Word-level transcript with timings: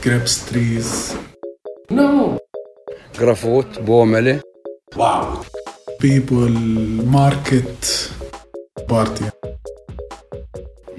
grapes 0.00 0.46
trees. 0.46 1.16
No. 1.90 2.38
Grafot, 3.14 3.84
Bomele. 3.84 4.42
Wow. 4.96 5.44
People, 5.98 6.50
market, 7.18 8.10
party. 8.88 9.30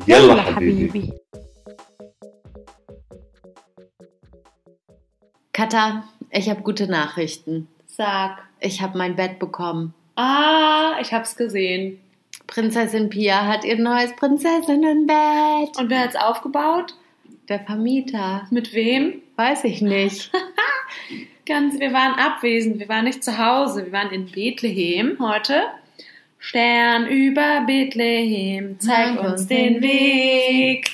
يلا 0.08 0.42
حبيبي 0.42 1.14
Katha, 5.54 6.04
ich 6.32 6.50
habe 6.50 6.62
gute 6.64 6.88
Nachrichten. 6.88 7.68
Sag. 7.86 8.40
Ich 8.60 8.82
habe 8.82 8.98
mein 8.98 9.16
Bett 9.16 9.40
bekommen. 9.40 9.94
Ah, 10.16 10.94
ich 11.02 11.14
hab's 11.14 11.36
gesehen. 11.36 12.00
Prinzessin 12.48 13.10
Pia 13.10 13.46
hat 13.46 13.64
ihr 13.64 13.78
neues 13.78 14.16
Prinzessinnenbett. 14.16 15.78
Und 15.78 15.90
wer 15.90 16.00
hat's 16.00 16.16
aufgebaut? 16.16 16.96
Der 17.49 17.61
Vermieter. 17.61 18.47
Mit 18.51 18.75
wem? 18.75 19.23
Weiß 19.37 19.65
ich 19.65 19.81
nicht. 19.81 20.31
Ganz, 21.47 21.81
wir 21.81 21.95
waren 21.95 22.13
abwesend, 22.15 22.79
wir 22.79 22.91
waren 22.91 23.05
nicht 23.05 23.25
zu 23.25 23.39
Hause, 23.39 23.87
wir 23.87 23.93
waren 23.93 24.11
in 24.11 24.27
Bethlehem 24.27 25.17
heute. 25.19 25.63
Stern 26.39 27.07
über 27.07 27.63
Bethlehem, 27.67 28.79
zeig 28.79 29.19
uns 29.19 29.47
den 29.47 29.81
Weg. 29.81 30.91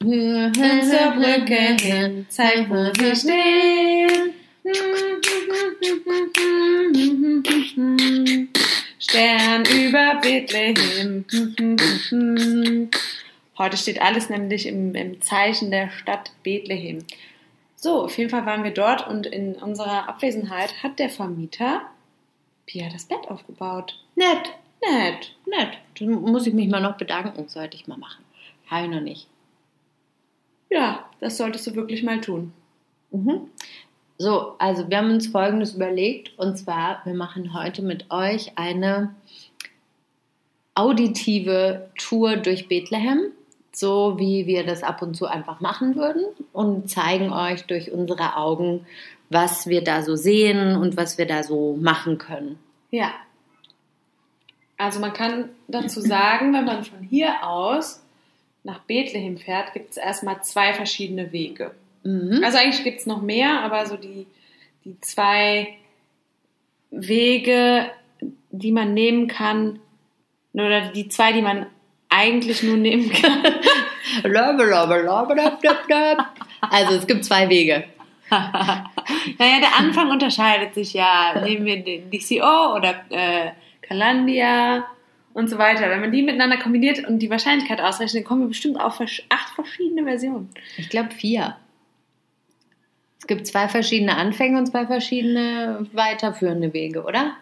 Hin 0.00 0.52
zur 0.54 1.10
Brücke 1.12 1.76
hin, 1.80 2.26
zeig, 2.28 2.70
wo 2.70 2.74
wir 2.74 3.16
stehen. 3.16 4.32
Stern 8.98 9.64
über 9.64 10.20
Bethlehem. 10.22 11.24
Heute 13.58 13.76
steht 13.76 14.02
alles 14.02 14.28
nämlich 14.28 14.66
im, 14.66 14.94
im 14.94 15.20
Zeichen 15.20 15.70
der 15.70 15.90
Stadt 15.90 16.32
Bethlehem. 16.42 17.04
So, 17.74 18.04
auf 18.04 18.16
jeden 18.18 18.30
Fall 18.30 18.46
waren 18.46 18.64
wir 18.64 18.70
dort 18.70 19.06
und 19.08 19.26
in 19.26 19.54
unserer 19.54 20.08
Abwesenheit 20.08 20.82
hat 20.82 20.98
der 20.98 21.10
Vermieter 21.10 21.82
Pia 22.66 22.88
das 22.90 23.04
Bett 23.04 23.28
aufgebaut. 23.28 23.98
Nett. 24.16 24.52
Nett. 24.82 25.34
Nett. 25.46 25.78
Dann 25.98 26.10
muss 26.10 26.46
ich 26.46 26.54
mich 26.54 26.68
mal 26.68 26.80
noch 26.80 26.96
bedanken. 26.96 27.48
Sollte 27.48 27.76
ich 27.76 27.86
mal 27.86 27.96
machen. 27.96 28.24
Habe 28.66 28.86
ich 28.86 28.90
noch 28.90 29.00
nicht. 29.00 29.28
Ja, 30.68 31.08
das 31.20 31.36
solltest 31.36 31.66
du 31.66 31.74
wirklich 31.76 32.02
mal 32.02 32.20
tun. 32.20 32.52
Mhm. 33.12 33.50
So, 34.18 34.56
also 34.58 34.88
wir 34.88 34.96
haben 34.96 35.10
uns 35.10 35.28
Folgendes 35.28 35.74
überlegt. 35.74 36.36
Und 36.38 36.56
zwar, 36.58 37.02
wir 37.04 37.14
machen 37.14 37.54
heute 37.54 37.82
mit 37.82 38.10
euch 38.10 38.52
eine 38.56 39.14
auditive 40.74 41.90
Tour 41.96 42.36
durch 42.36 42.68
Bethlehem. 42.68 43.32
So 43.76 44.18
wie 44.18 44.46
wir 44.46 44.64
das 44.64 44.82
ab 44.82 45.02
und 45.02 45.14
zu 45.14 45.26
einfach 45.26 45.60
machen 45.60 45.96
würden. 45.96 46.24
Und 46.54 46.88
zeigen 46.88 47.30
euch 47.30 47.66
durch 47.66 47.92
unsere 47.92 48.36
Augen, 48.36 48.86
was 49.28 49.66
wir 49.66 49.84
da 49.84 50.02
so 50.02 50.16
sehen 50.16 50.76
und 50.76 50.96
was 50.96 51.18
wir 51.18 51.26
da 51.26 51.42
so 51.42 51.76
machen 51.78 52.16
können. 52.16 52.58
Ja. 52.90 53.12
Also 54.78 54.98
man 54.98 55.12
kann 55.12 55.50
dazu 55.68 56.00
sagen, 56.00 56.54
wenn 56.54 56.64
man 56.64 56.84
von 56.84 57.00
hier 57.00 57.46
aus 57.46 58.02
nach 58.64 58.78
Bethlehem 58.80 59.36
fährt, 59.36 59.74
gibt 59.74 59.90
es 59.90 59.98
erstmal 59.98 60.42
zwei 60.42 60.72
verschiedene 60.72 61.30
Wege. 61.32 61.72
Mhm. 62.02 62.40
Also 62.42 62.56
eigentlich 62.56 62.82
gibt 62.82 63.00
es 63.00 63.06
noch 63.06 63.20
mehr, 63.20 63.60
aber 63.60 63.84
so 63.84 63.98
die, 63.98 64.26
die 64.86 64.98
zwei 65.00 65.76
Wege, 66.90 67.90
die 68.50 68.72
man 68.72 68.94
nehmen 68.94 69.28
kann, 69.28 69.80
oder 70.54 70.88
die 70.92 71.08
zwei, 71.08 71.34
die 71.34 71.42
man 71.42 71.66
eigentlich 72.08 72.62
nur 72.62 72.76
nehmen 72.76 73.10
kann. 73.10 73.42
Also 76.60 76.94
es 76.94 77.06
gibt 77.06 77.24
zwei 77.24 77.48
Wege. 77.48 77.84
naja, 78.30 79.60
der 79.60 79.78
Anfang 79.78 80.10
unterscheidet 80.10 80.74
sich 80.74 80.94
ja. 80.94 81.40
Nehmen 81.42 81.64
wir 81.64 81.82
den 81.82 82.10
DCO 82.10 82.74
oder 82.76 83.04
äh, 83.10 83.50
Kalandia 83.82 84.86
und 85.32 85.48
so 85.48 85.58
weiter. 85.58 85.88
Wenn 85.90 86.00
man 86.00 86.12
die 86.12 86.22
miteinander 86.22 86.56
kombiniert 86.56 87.06
und 87.06 87.18
die 87.20 87.30
Wahrscheinlichkeit 87.30 87.80
ausrechnet, 87.80 88.22
dann 88.22 88.24
kommen 88.24 88.40
wir 88.42 88.48
bestimmt 88.48 88.80
auf 88.80 89.00
acht 89.00 89.54
verschiedene 89.54 90.04
Versionen. 90.04 90.50
Ich 90.76 90.88
glaube 90.88 91.10
vier. 91.10 91.56
Es 93.18 93.26
gibt 93.26 93.46
zwei 93.46 93.68
verschiedene 93.68 94.16
Anfänge 94.16 94.58
und 94.58 94.66
zwei 94.66 94.86
verschiedene 94.86 95.86
weiterführende 95.92 96.72
Wege, 96.72 97.04
oder? 97.04 97.36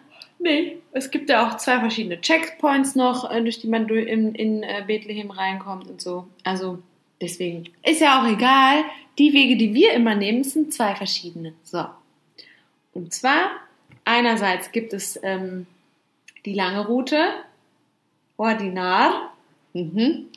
Nee, 0.45 0.77
es 0.91 1.09
gibt 1.09 1.27
ja 1.29 1.47
auch 1.47 1.57
zwei 1.57 1.79
verschiedene 1.79 2.21
Checkpoints 2.21 2.93
noch, 2.95 3.31
äh, 3.31 3.41
durch 3.41 3.59
die 3.59 3.67
man 3.67 3.89
in, 3.89 4.35
in 4.35 4.61
äh, 4.61 4.83
Bethlehem 4.85 5.31
reinkommt 5.31 5.87
und 5.89 5.99
so. 6.01 6.27
Also 6.43 6.77
deswegen 7.19 7.63
ist 7.83 7.99
ja 7.99 8.21
auch 8.21 8.27
egal. 8.31 8.83
Die 9.17 9.33
Wege, 9.33 9.57
die 9.57 9.73
wir 9.73 9.93
immer 9.93 10.13
nehmen, 10.13 10.43
sind 10.43 10.71
zwei 10.71 10.93
verschiedene. 10.93 11.53
So. 11.63 11.85
Und 12.93 13.11
zwar, 13.11 13.49
einerseits 14.03 14.71
gibt 14.71 14.93
es 14.93 15.19
ähm, 15.23 15.65
die 16.45 16.53
lange 16.53 16.85
Route, 16.87 17.17
Ordinar, 18.37 19.31
Mhm. 19.73 20.27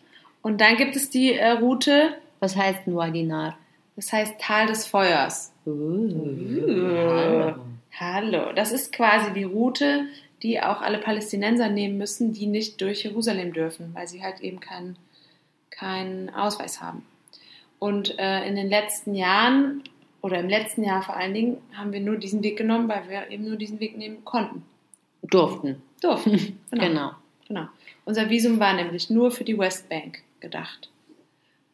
und 0.42 0.60
dann 0.60 0.76
gibt 0.76 0.96
es 0.96 1.10
die 1.10 1.34
äh, 1.34 1.50
Route, 1.50 2.16
Was 2.40 2.56
heißt 2.56 2.86
ein 2.88 2.96
Wadinar? 2.96 3.56
das 3.94 4.12
heißt 4.12 4.34
Tal 4.40 4.66
des 4.66 4.86
Feuers. 4.86 5.52
Hallo. 5.66 7.54
Hallo, 8.00 8.52
das 8.52 8.70
ist 8.70 8.92
quasi 8.92 9.32
die 9.32 9.44
Route, 9.44 10.06
die 10.42 10.60
auch 10.60 10.82
alle 10.82 10.98
Palästinenser 10.98 11.68
nehmen 11.68 11.98
müssen, 11.98 12.32
die 12.32 12.46
nicht 12.46 12.80
durch 12.80 13.02
Jerusalem 13.02 13.52
dürfen, 13.52 13.92
weil 13.92 14.06
sie 14.06 14.22
halt 14.22 14.40
eben 14.40 14.60
keinen 14.60 14.96
keinen 15.70 16.30
Ausweis 16.30 16.80
haben. 16.80 17.04
Und 17.78 18.18
äh, 18.18 18.46
in 18.46 18.56
den 18.56 18.68
letzten 18.68 19.14
Jahren 19.14 19.82
oder 20.22 20.38
im 20.40 20.48
letzten 20.48 20.84
Jahr 20.84 21.02
vor 21.02 21.16
allen 21.16 21.34
Dingen 21.34 21.58
haben 21.72 21.92
wir 21.92 22.00
nur 22.00 22.16
diesen 22.16 22.42
Weg 22.42 22.56
genommen, 22.56 22.88
weil 22.88 23.08
wir 23.08 23.30
eben 23.30 23.48
nur 23.48 23.56
diesen 23.56 23.80
Weg 23.80 23.96
nehmen 23.96 24.24
konnten. 24.24 24.64
Durften. 25.22 25.82
Durften. 26.00 26.58
Genau. 26.70 27.12
genau. 27.46 27.66
Unser 28.04 28.30
Visum 28.30 28.60
war 28.60 28.74
nämlich 28.74 29.10
nur 29.10 29.30
für 29.30 29.44
die 29.44 29.58
Westbank 29.58 30.22
gedacht. 30.40 30.88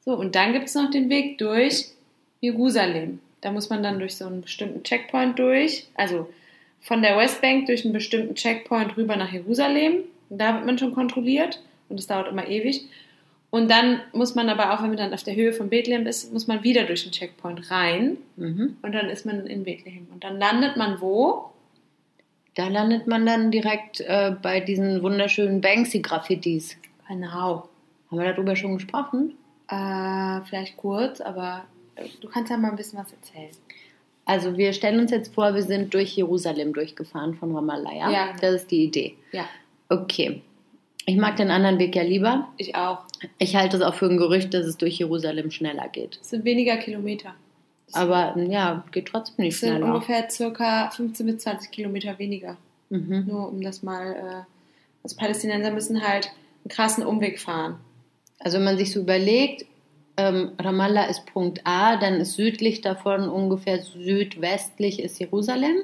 So, 0.04 0.14
und 0.14 0.34
dann 0.34 0.52
gibt 0.52 0.66
es 0.66 0.74
noch 0.74 0.90
den 0.90 1.08
Weg 1.08 1.38
durch 1.38 1.92
Jerusalem. 2.40 3.20
Da 3.44 3.52
muss 3.52 3.68
man 3.68 3.82
dann 3.82 3.98
durch 3.98 4.16
so 4.16 4.24
einen 4.26 4.40
bestimmten 4.40 4.82
Checkpoint 4.84 5.38
durch, 5.38 5.86
also 5.96 6.28
von 6.80 7.02
der 7.02 7.18
Westbank 7.18 7.66
durch 7.66 7.84
einen 7.84 7.92
bestimmten 7.92 8.34
Checkpoint 8.34 8.96
rüber 8.96 9.16
nach 9.16 9.30
Jerusalem. 9.30 9.96
Da 10.30 10.54
wird 10.54 10.64
man 10.64 10.78
schon 10.78 10.94
kontrolliert 10.94 11.60
und 11.90 11.98
das 11.98 12.06
dauert 12.06 12.28
immer 12.28 12.48
ewig. 12.48 12.86
Und 13.50 13.70
dann 13.70 14.00
muss 14.14 14.34
man 14.34 14.48
aber 14.48 14.72
auch, 14.72 14.82
wenn 14.82 14.88
man 14.88 14.96
dann 14.96 15.12
auf 15.12 15.22
der 15.24 15.36
Höhe 15.36 15.52
von 15.52 15.68
Bethlehem 15.68 16.06
ist, 16.06 16.32
muss 16.32 16.46
man 16.46 16.62
wieder 16.64 16.84
durch 16.84 17.02
den 17.02 17.12
Checkpoint 17.12 17.70
rein 17.70 18.16
Mhm. 18.36 18.78
und 18.80 18.92
dann 18.92 19.10
ist 19.10 19.26
man 19.26 19.46
in 19.46 19.64
Bethlehem. 19.64 20.06
Und 20.10 20.24
dann 20.24 20.38
landet 20.38 20.78
man 20.78 21.02
wo? 21.02 21.50
Da 22.54 22.68
landet 22.68 23.06
man 23.06 23.26
dann 23.26 23.50
direkt 23.50 24.00
äh, 24.00 24.34
bei 24.40 24.60
diesen 24.60 25.02
wunderschönen 25.02 25.60
Banksy-Graffitis. 25.60 26.78
Genau. 27.08 27.68
Haben 28.10 28.18
wir 28.18 28.32
darüber 28.32 28.56
schon 28.56 28.74
gesprochen? 28.76 29.34
Äh, 29.68 30.40
vielleicht 30.48 30.78
kurz, 30.78 31.20
aber 31.20 31.66
du 32.20 32.28
kannst 32.28 32.50
ja 32.50 32.56
mal 32.56 32.70
ein 32.70 32.76
bisschen 32.76 32.98
was 32.98 33.12
erzählen. 33.12 33.50
Also 34.26 34.56
wir 34.56 34.72
stellen 34.72 35.00
uns 35.00 35.10
jetzt 35.10 35.34
vor, 35.34 35.54
wir 35.54 35.62
sind 35.62 35.92
durch 35.92 36.16
Jerusalem 36.16 36.72
durchgefahren 36.72 37.34
von 37.34 37.54
Ramallah, 37.54 37.92
ja? 37.94 38.10
Das 38.40 38.54
ist 38.54 38.70
die 38.70 38.84
Idee. 38.84 39.14
Ja, 39.32 39.44
Okay. 39.88 40.42
Ich 41.06 41.16
mag 41.16 41.36
den 41.36 41.50
anderen 41.50 41.78
Weg 41.78 41.94
ja 41.94 42.02
lieber. 42.02 42.48
ich 42.56 42.74
auch. 42.74 43.00
Ich 43.38 43.54
halte 43.54 43.76
es 43.76 43.82
auch 43.82 43.94
für 43.94 44.06
ein 44.06 44.16
Gerücht, 44.16 44.54
dass 44.54 44.64
es 44.64 44.78
durch 44.78 44.98
Jerusalem 44.98 45.50
schneller 45.50 45.88
geht. 45.88 46.18
Es 46.22 46.30
sind 46.30 46.44
weniger 46.46 46.78
Kilometer. 46.78 47.34
Es 47.86 47.94
Aber 47.94 48.34
ja, 48.38 48.82
geht 48.90 49.06
trotzdem 49.08 49.44
nicht 49.44 49.58
sind 49.60 49.68
schneller. 49.76 49.86
ungefähr 49.92 50.30
circa 50.30 50.88
15 50.90 51.26
bis 51.26 51.38
20 51.42 51.70
Kilometer 51.70 52.18
weniger. 52.18 52.56
Mhm. 52.88 53.24
Nur 53.28 53.48
um 53.50 53.60
das 53.60 53.82
mal. 53.82 54.14
Äh, 54.14 54.44
also 55.02 55.16
Palästinenser 55.16 55.70
müssen 55.70 56.02
halt 56.02 56.26
einen 56.64 56.70
krassen 56.70 57.04
Umweg 57.04 57.38
fahren. 57.38 57.76
Also 58.38 58.56
wenn 58.56 58.64
man 58.64 58.78
sich 58.78 58.90
so 58.90 59.00
überlegt, 59.00 59.66
ähm, 60.16 60.52
Ramallah 60.60 61.04
ist 61.06 61.26
Punkt 61.26 61.60
A, 61.64 61.96
dann 61.96 62.14
ist 62.20 62.34
südlich 62.34 62.80
davon 62.80 63.28
ungefähr 63.28 63.80
südwestlich 63.82 65.00
ist 65.00 65.18
Jerusalem 65.18 65.76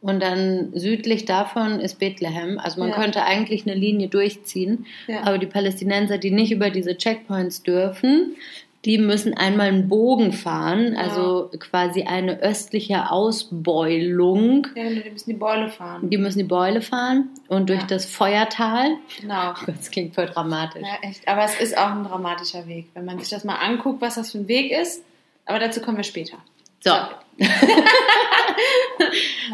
und 0.00 0.20
dann 0.20 0.72
südlich 0.74 1.24
davon 1.26 1.78
ist 1.80 1.98
Bethlehem. 1.98 2.58
Also 2.58 2.80
man 2.80 2.90
Ja. 2.90 2.96
könnte 2.96 3.22
eigentlich 3.24 3.64
eine 3.66 3.74
Linie 3.78 4.08
durchziehen, 4.08 4.86
Ja. 5.06 5.22
aber 5.24 5.38
die 5.38 5.46
Palästinenser, 5.46 6.18
die 6.18 6.30
nicht 6.32 6.50
über 6.52 6.70
diese 6.70 6.96
Checkpoints 6.96 7.62
dürfen, 7.62 8.34
die 8.84 8.98
müssen 8.98 9.32
einmal 9.34 9.68
einen 9.68 9.88
Bogen 9.88 10.32
fahren, 10.32 10.96
also 10.96 11.50
quasi 11.60 12.02
eine 12.02 12.40
östliche 12.40 13.10
Ausbeulung. 13.12 14.66
Ja, 14.74 14.88
die 14.90 15.08
müssen 15.10 15.30
die 15.30 15.36
Beule 15.36 15.68
fahren. 15.70 16.10
Die 16.10 16.18
müssen 16.18 16.38
die 16.38 16.44
Beule 16.44 16.80
fahren 16.82 17.28
und 17.48 17.68
durch 17.68 17.80
Ja. 17.82 17.86
das 17.86 18.06
Feuertal. 18.06 18.96
Genau. 19.20 19.54
Das 19.66 19.90
klingt 19.90 20.14
voll 20.14 20.26
dramatisch. 20.26 20.82
Ja, 20.82 21.08
echt. 21.08 21.26
Aber 21.28 21.44
es 21.44 21.60
ist 21.60 21.78
auch 21.78 21.90
ein 21.92 22.04
dramatischer 22.04 22.66
Weg, 22.66 22.86
wenn 22.94 23.04
man 23.04 23.18
sich 23.20 23.28
das 23.28 23.44
mal 23.44 23.56
anguckt, 23.56 24.00
was 24.00 24.16
das 24.16 24.32
für 24.32 24.38
ein 24.38 24.48
Weg 24.48 24.72
ist. 24.72 25.04
Aber 25.46 25.58
dazu 25.58 25.80
kommen 25.80 25.96
wir 25.96 26.04
später. 26.04 26.38
So, 26.80 26.90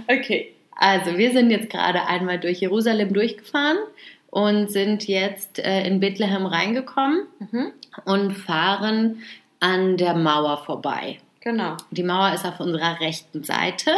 Okay. 0.08 0.54
Also, 0.80 1.18
wir 1.18 1.32
sind 1.32 1.50
jetzt 1.50 1.70
gerade 1.70 2.06
einmal 2.06 2.38
durch 2.38 2.60
Jerusalem 2.60 3.12
durchgefahren 3.12 3.78
und 4.30 4.70
sind 4.70 5.06
jetzt 5.08 5.58
äh, 5.58 5.86
in 5.86 6.00
Bethlehem 6.00 6.46
reingekommen 6.46 7.22
Mhm. 7.50 7.72
Und 8.04 8.32
fahren 8.32 9.22
an 9.60 9.96
der 9.96 10.14
Mauer 10.14 10.64
vorbei. 10.64 11.18
Genau, 11.40 11.76
Die 11.90 12.02
Mauer 12.02 12.32
ist 12.34 12.44
auf 12.44 12.60
unserer 12.60 13.00
rechten 13.00 13.42
Seite. 13.44 13.92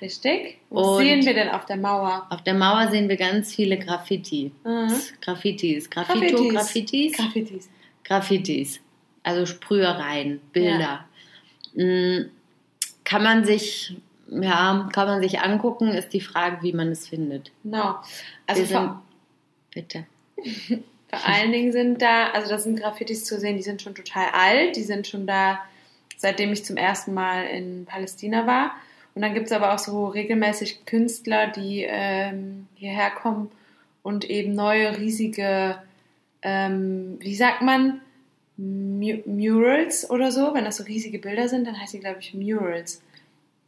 richtig. 0.00 0.58
Was 0.70 0.86
Und- 0.86 0.98
sehen 0.98 1.24
wir 1.24 1.34
denn 1.34 1.48
auf 1.50 1.64
der 1.66 1.76
Mauer? 1.76 2.26
Auf 2.30 2.42
der 2.42 2.54
Mauer 2.54 2.88
sehen 2.90 3.08
wir 3.08 3.16
ganz 3.16 3.54
viele 3.54 3.78
Graffiti. 3.78 4.52
Mhm. 4.64 4.92
Graffitis. 5.20 5.88
Graffito, 5.90 6.48
Graffitis. 6.48 7.16
Graffitis. 7.16 7.70
Graffitis. 8.04 8.80
Also 9.22 9.46
Sprühereien, 9.46 10.40
Bilder. 10.52 11.04
Mm, 11.74 12.30
Kann 13.04 13.22
man 13.22 13.44
sich, 13.44 13.94
ja, 14.30 14.88
kann 14.92 15.06
man 15.08 15.20
sich 15.22 15.40
angucken, 15.40 15.88
ist 15.88 16.12
die 16.12 16.20
Frage, 16.20 16.58
wie 16.62 16.72
man 16.72 16.88
es 16.88 17.08
findet. 17.08 17.50
Genau. 17.62 17.96
Also 18.46 18.62
Wir 18.62 18.66
sind, 18.68 18.90
bitte. 19.74 20.06
vor 21.10 21.26
allen 21.26 21.50
Dingen 21.50 21.72
sind 21.72 22.00
da, 22.00 22.28
also 22.28 22.48
da 22.48 22.58
sind 22.58 22.78
Graffitis 22.78 23.24
zu 23.24 23.40
sehen, 23.40 23.56
die 23.56 23.64
sind 23.64 23.82
schon 23.82 23.96
total 23.96 24.28
alt, 24.32 24.76
die 24.76 24.84
sind 24.84 25.08
schon 25.08 25.26
da, 25.26 25.60
seitdem 26.16 26.52
ich 26.52 26.64
zum 26.64 26.76
ersten 26.76 27.12
Mal 27.12 27.46
in 27.46 27.84
Palästina 27.84 28.46
war. 28.46 28.76
Und 29.16 29.22
dann 29.22 29.34
gibt 29.34 29.46
es 29.46 29.52
aber 29.52 29.74
auch 29.74 29.78
so 29.80 30.06
regelmäßig 30.06 30.86
Künstler, 30.86 31.48
die 31.48 31.84
ähm, 31.88 32.68
hierher 32.76 33.10
kommen 33.10 33.50
und 34.04 34.30
eben 34.30 34.54
neue 34.54 34.96
riesige, 34.98 35.82
ähm, 36.42 37.16
wie 37.18 37.34
sagt 37.34 37.62
man, 37.62 38.00
Mu 38.56 39.18
Murals 39.24 40.08
oder 40.10 40.30
so. 40.30 40.54
Wenn 40.54 40.64
das 40.64 40.76
so 40.76 40.84
riesige 40.84 41.18
Bilder 41.18 41.48
sind, 41.48 41.66
dann 41.66 41.80
heißt 41.80 41.94
die, 41.94 42.00
glaube 42.00 42.20
ich, 42.20 42.34
Murals. 42.34 43.02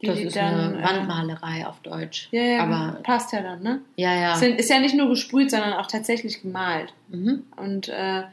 Das 0.07 0.19
ist 0.19 0.35
dann, 0.35 0.75
eine 0.75 0.79
äh, 0.79 0.83
Wandmalerei 0.83 1.65
auf 1.67 1.79
Deutsch. 1.79 2.27
Ja, 2.31 2.41
ja, 2.41 2.63
Aber 2.63 2.99
passt 3.03 3.31
ja 3.33 3.41
dann, 3.41 3.61
ne? 3.61 3.81
ja, 3.95 4.13
ja. 4.13 4.39
Ist 4.39 4.69
ja 4.69 4.79
nicht 4.79 4.95
nur 4.95 5.09
gesprüht, 5.09 5.51
sondern 5.51 5.73
auch 5.73 5.87
tatsächlich 5.87 6.41
gemalt. 6.41 6.93
Mhm. 7.09 7.43
Und 7.55 7.89
äh, 7.89 8.23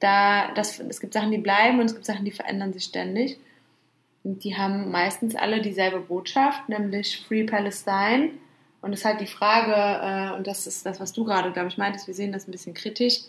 da, 0.00 0.52
das, 0.54 0.80
es 0.80 1.00
gibt 1.00 1.14
Sachen, 1.14 1.30
die 1.30 1.38
bleiben 1.38 1.80
und 1.80 1.86
es 1.86 1.94
gibt 1.94 2.04
Sachen, 2.04 2.24
die 2.24 2.30
verändern 2.30 2.72
sich 2.72 2.84
ständig. 2.84 3.38
Und 4.24 4.44
die 4.44 4.56
haben 4.56 4.90
meistens 4.90 5.36
alle 5.36 5.60
dieselbe 5.60 6.00
Botschaft, 6.00 6.68
nämlich 6.68 7.24
Free 7.26 7.44
Palestine. 7.44 8.30
Und 8.82 8.92
es 8.92 9.00
ist 9.00 9.04
halt 9.04 9.20
die 9.20 9.26
Frage, 9.26 9.72
äh, 9.72 10.36
und 10.36 10.46
das 10.46 10.66
ist 10.66 10.84
das, 10.84 11.00
was 11.00 11.12
du 11.12 11.24
gerade, 11.24 11.52
glaube 11.52 11.68
ich, 11.68 11.78
meintest, 11.78 12.06
wir 12.06 12.14
sehen 12.14 12.32
das 12.32 12.46
ein 12.46 12.52
bisschen 12.52 12.74
kritisch, 12.74 13.20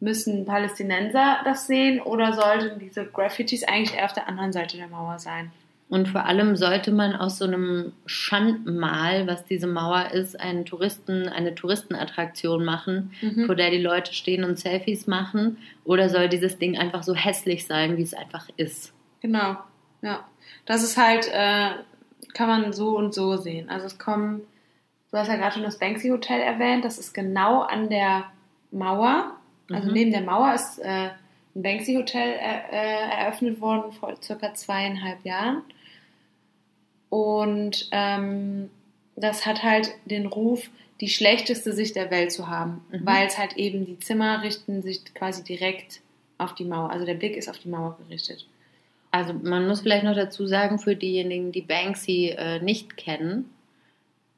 müssen 0.00 0.44
Palästinenser 0.44 1.38
das 1.44 1.66
sehen 1.66 2.00
oder 2.00 2.32
sollten 2.32 2.78
diese 2.78 3.06
Graffitis 3.06 3.64
eigentlich 3.64 3.96
eher 3.96 4.04
auf 4.04 4.12
der 4.12 4.28
anderen 4.28 4.52
Seite 4.52 4.76
der 4.76 4.88
Mauer 4.88 5.18
sein? 5.18 5.50
Und 5.94 6.08
vor 6.08 6.24
allem 6.26 6.56
sollte 6.56 6.90
man 6.90 7.14
aus 7.14 7.38
so 7.38 7.44
einem 7.44 7.92
Schandmal, 8.06 9.26
was 9.28 9.44
diese 9.44 9.68
Mauer 9.68 10.10
ist, 10.12 10.38
einen 10.40 10.64
Touristen, 10.64 11.28
eine 11.28 11.54
Touristenattraktion 11.54 12.64
machen, 12.64 13.12
Mhm. 13.22 13.46
vor 13.46 13.54
der 13.54 13.70
die 13.70 13.78
Leute 13.80 14.12
stehen 14.12 14.42
und 14.44 14.58
Selfies 14.58 15.06
machen? 15.06 15.58
Oder 15.84 16.08
soll 16.08 16.28
dieses 16.28 16.58
Ding 16.58 16.76
einfach 16.76 17.04
so 17.04 17.14
hässlich 17.14 17.66
sein, 17.66 17.96
wie 17.96 18.02
es 18.02 18.12
einfach 18.12 18.48
ist? 18.56 18.92
Genau, 19.20 19.56
ja. 20.02 20.24
Das 20.66 20.82
ist 20.82 20.96
halt, 20.98 21.28
äh, 21.32 21.70
kann 22.34 22.48
man 22.48 22.72
so 22.72 22.96
und 22.96 23.14
so 23.14 23.36
sehen. 23.36 23.70
Also 23.70 23.86
es 23.86 23.96
kommen, 23.98 24.40
du 25.12 25.18
hast 25.18 25.28
ja 25.28 25.36
gerade 25.36 25.54
schon 25.54 25.62
das 25.62 25.78
Banksy 25.78 26.08
Hotel 26.08 26.40
erwähnt, 26.40 26.84
das 26.84 26.98
ist 26.98 27.14
genau 27.14 27.60
an 27.60 27.88
der 27.88 28.24
Mauer. 28.72 29.30
Also 29.70 29.88
Mhm. 29.88 29.94
neben 29.94 30.10
der 30.10 30.22
Mauer 30.22 30.54
ist 30.54 30.78
äh, 30.80 31.10
ein 31.54 31.62
Banksy 31.62 31.94
Hotel 31.94 32.30
äh, 32.40 32.60
äh, 32.72 33.20
eröffnet 33.22 33.60
worden 33.60 33.92
vor 33.92 34.16
circa 34.20 34.52
zweieinhalb 34.54 35.24
Jahren. 35.24 35.62
Und 37.14 37.86
ähm, 37.92 38.70
das 39.14 39.46
hat 39.46 39.62
halt 39.62 39.88
den 40.04 40.26
Ruf, 40.26 40.68
die 41.00 41.08
schlechteste 41.08 41.72
Sicht 41.72 41.94
der 41.94 42.10
Welt 42.10 42.32
zu 42.32 42.48
haben, 42.48 42.84
Mhm. 42.90 43.06
weil 43.06 43.28
es 43.28 43.38
halt 43.38 43.52
eben 43.56 43.86
die 43.86 44.00
Zimmer 44.00 44.42
richten 44.42 44.82
sich 44.82 45.04
quasi 45.14 45.44
direkt 45.44 46.00
auf 46.38 46.56
die 46.56 46.64
Mauer. 46.64 46.90
Also 46.90 47.06
der 47.06 47.14
Blick 47.14 47.36
ist 47.36 47.48
auf 47.48 47.60
die 47.60 47.68
Mauer 47.68 47.96
gerichtet. 48.02 48.48
Also 49.12 49.32
man 49.32 49.68
muss 49.68 49.82
vielleicht 49.82 50.02
noch 50.02 50.16
dazu 50.16 50.48
sagen, 50.48 50.80
für 50.80 50.96
diejenigen, 50.96 51.52
die 51.52 51.62
Banksy 51.62 52.34
äh, 52.36 52.58
nicht 52.58 52.96
kennen, 52.96 53.48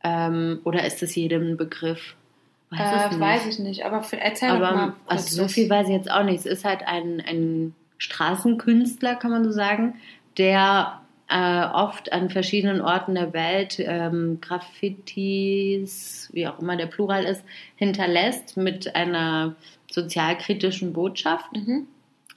ähm, 0.04 0.60
oder 0.64 0.84
ist 0.84 1.02
es 1.02 1.14
jedem 1.14 1.52
ein 1.52 1.56
Begriff? 1.56 2.14
Weiß 2.68 3.14
Äh, 3.14 3.18
weiß 3.18 3.46
ich 3.46 3.58
nicht, 3.58 3.86
aber 3.86 4.02
für, 4.02 4.20
erzähl 4.20 4.50
doch 4.50 4.58
mal. 4.58 4.72
Aber 4.74 4.86
kurz 4.88 4.98
also 5.06 5.44
so 5.44 5.48
viel 5.48 5.70
weiß 5.70 5.88
ich 5.88 5.94
jetzt 5.94 6.10
auch 6.10 6.24
nicht. 6.24 6.40
Es 6.40 6.44
ist 6.46 6.66
halt 6.66 6.86
ein, 6.86 7.22
ein 7.26 7.74
Straßenkünstler, 7.96 9.14
kann 9.14 9.30
man 9.30 9.44
so 9.44 9.50
sagen, 9.50 9.94
der 10.36 11.00
äh, 11.28 11.64
oft 11.66 12.12
an 12.12 12.30
verschiedenen 12.30 12.80
Orten 12.80 13.14
der 13.14 13.32
Welt 13.32 13.78
ähm, 13.80 14.38
Graffitis, 14.40 16.28
wie 16.32 16.46
auch 16.46 16.60
immer 16.60 16.76
der 16.76 16.86
Plural 16.86 17.24
ist, 17.24 17.42
hinterlässt 17.76 18.56
mit 18.56 18.94
einer 18.94 19.56
sozialkritischen 19.90 20.92
Botschaft. 20.92 21.52
Mhm. 21.52 21.86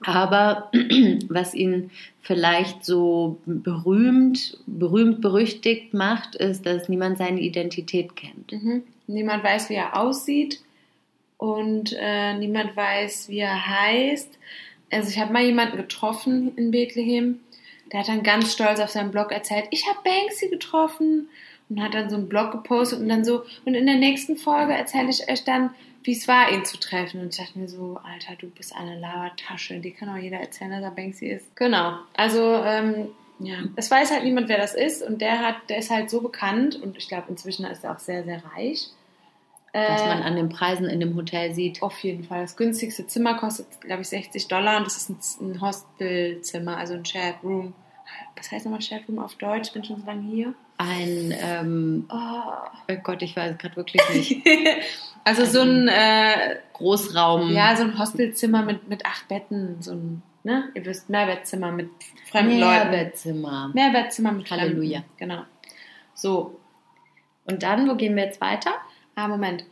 Aber 0.02 0.70
was 1.28 1.54
ihn 1.54 1.90
vielleicht 2.20 2.84
so 2.84 3.38
berühmt, 3.44 4.58
berühmt 4.66 5.20
berüchtigt 5.20 5.94
macht, 5.94 6.34
ist, 6.34 6.66
dass 6.66 6.88
niemand 6.88 7.18
seine 7.18 7.40
Identität 7.40 8.16
kennt. 8.16 8.52
Mhm. 8.52 8.82
Niemand 9.06 9.44
weiß, 9.44 9.68
wie 9.70 9.74
er 9.74 9.96
aussieht 9.98 10.60
und 11.36 11.94
äh, 11.98 12.34
niemand 12.34 12.76
weiß, 12.76 13.28
wie 13.28 13.38
er 13.38 13.66
heißt. 13.66 14.38
Also 14.90 15.08
ich 15.10 15.18
habe 15.18 15.32
mal 15.32 15.44
jemanden 15.44 15.76
getroffen 15.76 16.56
in 16.56 16.70
Bethlehem, 16.70 17.40
der 17.92 18.00
hat 18.00 18.08
dann 18.08 18.22
ganz 18.22 18.52
stolz 18.52 18.80
auf 18.80 18.90
seinem 18.90 19.10
Blog 19.10 19.32
erzählt, 19.32 19.66
ich 19.70 19.88
habe 19.88 19.98
Banksy 20.04 20.48
getroffen 20.48 21.28
und 21.68 21.82
hat 21.82 21.94
dann 21.94 22.10
so 22.10 22.16
einen 22.16 22.28
Blog 22.28 22.52
gepostet 22.52 23.00
und 23.00 23.08
dann 23.08 23.24
so, 23.24 23.44
und 23.64 23.74
in 23.74 23.86
der 23.86 23.96
nächsten 23.96 24.36
Folge 24.36 24.72
erzähle 24.72 25.10
ich 25.10 25.28
euch 25.30 25.44
dann, 25.44 25.70
wie 26.02 26.12
es 26.12 26.26
war, 26.28 26.50
ihn 26.50 26.64
zu 26.64 26.78
treffen. 26.78 27.20
Und 27.20 27.28
ich 27.28 27.36
dachte 27.36 27.58
mir 27.58 27.68
so, 27.68 28.00
Alter, 28.02 28.34
du 28.38 28.48
bist 28.48 28.74
eine 28.74 28.98
Labertasche, 28.98 29.80
die 29.80 29.90
kann 29.90 30.08
auch 30.08 30.16
jeder 30.16 30.38
erzählen, 30.38 30.70
dass 30.70 30.82
er 30.82 30.90
Banksy 30.90 31.26
ist. 31.26 31.54
Genau, 31.56 31.98
also 32.14 32.54
ähm, 32.64 33.08
ja, 33.38 33.56
es 33.76 33.90
weiß 33.90 34.10
halt 34.10 34.24
niemand, 34.24 34.48
wer 34.48 34.58
das 34.58 34.74
ist 34.74 35.02
und 35.02 35.20
der 35.20 35.40
hat, 35.40 35.56
der 35.68 35.78
ist 35.78 35.90
halt 35.90 36.10
so 36.10 36.20
bekannt 36.20 36.76
und 36.76 36.96
ich 36.96 37.08
glaube 37.08 37.26
inzwischen 37.28 37.64
ist 37.64 37.84
er 37.84 37.92
auch 37.92 37.98
sehr, 37.98 38.24
sehr 38.24 38.42
reich. 38.54 38.88
Was 39.72 40.02
Äh, 40.02 40.08
man 40.08 40.22
an 40.22 40.36
den 40.36 40.48
Preisen 40.48 40.86
in 40.86 40.98
dem 41.00 41.14
Hotel 41.16 41.54
sieht. 41.54 41.80
auf 41.82 41.98
jeden 42.00 42.24
Fall. 42.24 42.42
Das 42.42 42.56
günstigste 42.56 43.06
Zimmer 43.06 43.34
kostet, 43.34 43.66
glaube 43.80 44.02
ich, 44.02 44.08
60 44.08 44.48
Dollar 44.48 44.78
und 44.78 44.86
das 44.86 44.96
ist 44.96 45.10
ein, 45.40 45.52
ein 45.52 45.60
Hostelzimmer, 45.60 46.76
also 46.76 46.94
ein 46.94 47.04
Shared 47.04 47.36
Room. 47.44 47.74
Was 48.36 48.50
heißt 48.50 48.64
nochmal 48.64 48.82
Shared 48.82 49.08
Room 49.08 49.18
auf 49.20 49.34
Deutsch? 49.36 49.68
Ich 49.68 49.72
bin 49.72 49.84
schon 49.84 50.00
so 50.00 50.06
lange 50.06 50.22
hier. 50.22 50.54
Ein, 50.78 51.32
ähm, 51.40 52.06
Oh. 52.10 52.16
oh 52.90 52.96
Gott, 53.04 53.22
ich 53.22 53.36
weiß 53.36 53.58
gerade 53.58 53.76
wirklich 53.76 54.02
nicht. 54.12 54.42
also 55.24 55.44
so 55.44 55.60
ein, 55.60 55.86
äh, 55.88 56.56
Großraum. 56.72 57.52
ja, 57.52 57.76
so 57.76 57.84
ein 57.84 57.98
Hostelzimmer 57.98 58.62
mit, 58.62 58.88
mit 58.88 59.04
acht 59.06 59.28
Betten, 59.28 59.80
so 59.82 59.92
ein, 59.92 60.22
ne? 60.42 60.70
Ihr 60.74 60.84
wisst, 60.86 61.10
Mehrbettzimmer 61.10 61.70
mit 61.70 61.90
fremden 62.30 62.58
Leuten. 62.58 62.90
Mehrbettzimmer. 62.90 63.70
Mehrbettzimmer 63.74 64.32
mit 64.32 64.50
Halleluja. 64.50 65.00
Fremden. 65.00 65.16
Genau. 65.18 65.42
So, 66.14 66.58
Und 67.46 67.62
dann, 67.62 67.88
wo 67.88 67.94
gehen 67.94 68.16
wir 68.16 68.24
jetzt 68.24 68.40
weiter? 68.40 68.72
Ah, 69.24 69.28
Moment. 69.28 69.64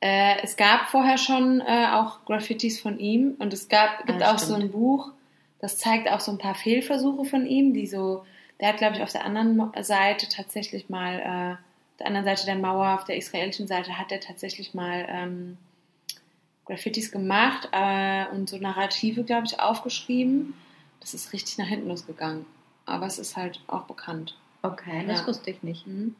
Äh, 0.00 0.40
es 0.42 0.56
gab 0.56 0.88
vorher 0.88 1.18
schon 1.18 1.60
äh, 1.60 1.86
auch 1.92 2.24
Graffitis 2.24 2.80
von 2.80 2.98
ihm 2.98 3.34
und 3.38 3.52
es 3.52 3.68
gab, 3.68 4.06
gibt 4.06 4.22
Ah, 4.22 4.32
auch 4.32 4.38
so 4.38 4.54
stimmt. 4.54 4.64
ein 4.64 4.70
Buch, 4.72 5.12
das 5.60 5.76
zeigt 5.78 6.10
auch 6.10 6.20
so 6.20 6.32
ein 6.32 6.38
paar 6.38 6.54
Fehlversuche 6.54 7.24
von 7.26 7.46
ihm, 7.46 7.74
die 7.74 7.86
so, 7.86 8.24
der 8.60 8.68
hat, 8.70 8.78
glaube 8.78 8.96
ich, 8.96 9.02
auf 9.02 9.12
der 9.12 9.24
anderen 9.26 9.70
Seite 9.82 10.26
tatsächlich 10.28 10.88
mal, 10.88 11.18
äh, 11.20 11.52
auf 11.52 11.96
der 11.98 12.06
anderen 12.06 12.24
Seite 12.24 12.46
der 12.46 12.56
Mauer, 12.56 12.94
auf 12.94 13.04
der 13.04 13.16
israelischen 13.18 13.66
Seite, 13.66 13.98
hat 13.98 14.10
er 14.10 14.20
tatsächlich 14.20 14.72
mal 14.72 15.06
ähm, 15.08 15.58
Graffitis 16.64 17.12
gemacht 17.12 17.68
äh, 17.72 18.24
und 18.32 18.48
so 18.48 18.56
Narrative, 18.56 19.24
glaube 19.24 19.46
ich, 19.46 19.60
aufgeschrieben. 19.60 20.54
Das 21.00 21.12
ist 21.14 21.32
richtig 21.34 21.58
nach 21.58 21.66
hinten 21.66 21.88
losgegangen. 21.88 22.46
Aber 22.86 23.06
es 23.06 23.18
ist 23.18 23.36
halt 23.36 23.60
auch 23.66 23.82
bekannt. 23.84 24.36
Okay, 24.62 25.04
das 25.06 25.20
Ja. 25.20 25.26
wusste 25.26 25.50
ich 25.50 25.62
nicht. 25.62 25.86
Mhm. 25.86 26.14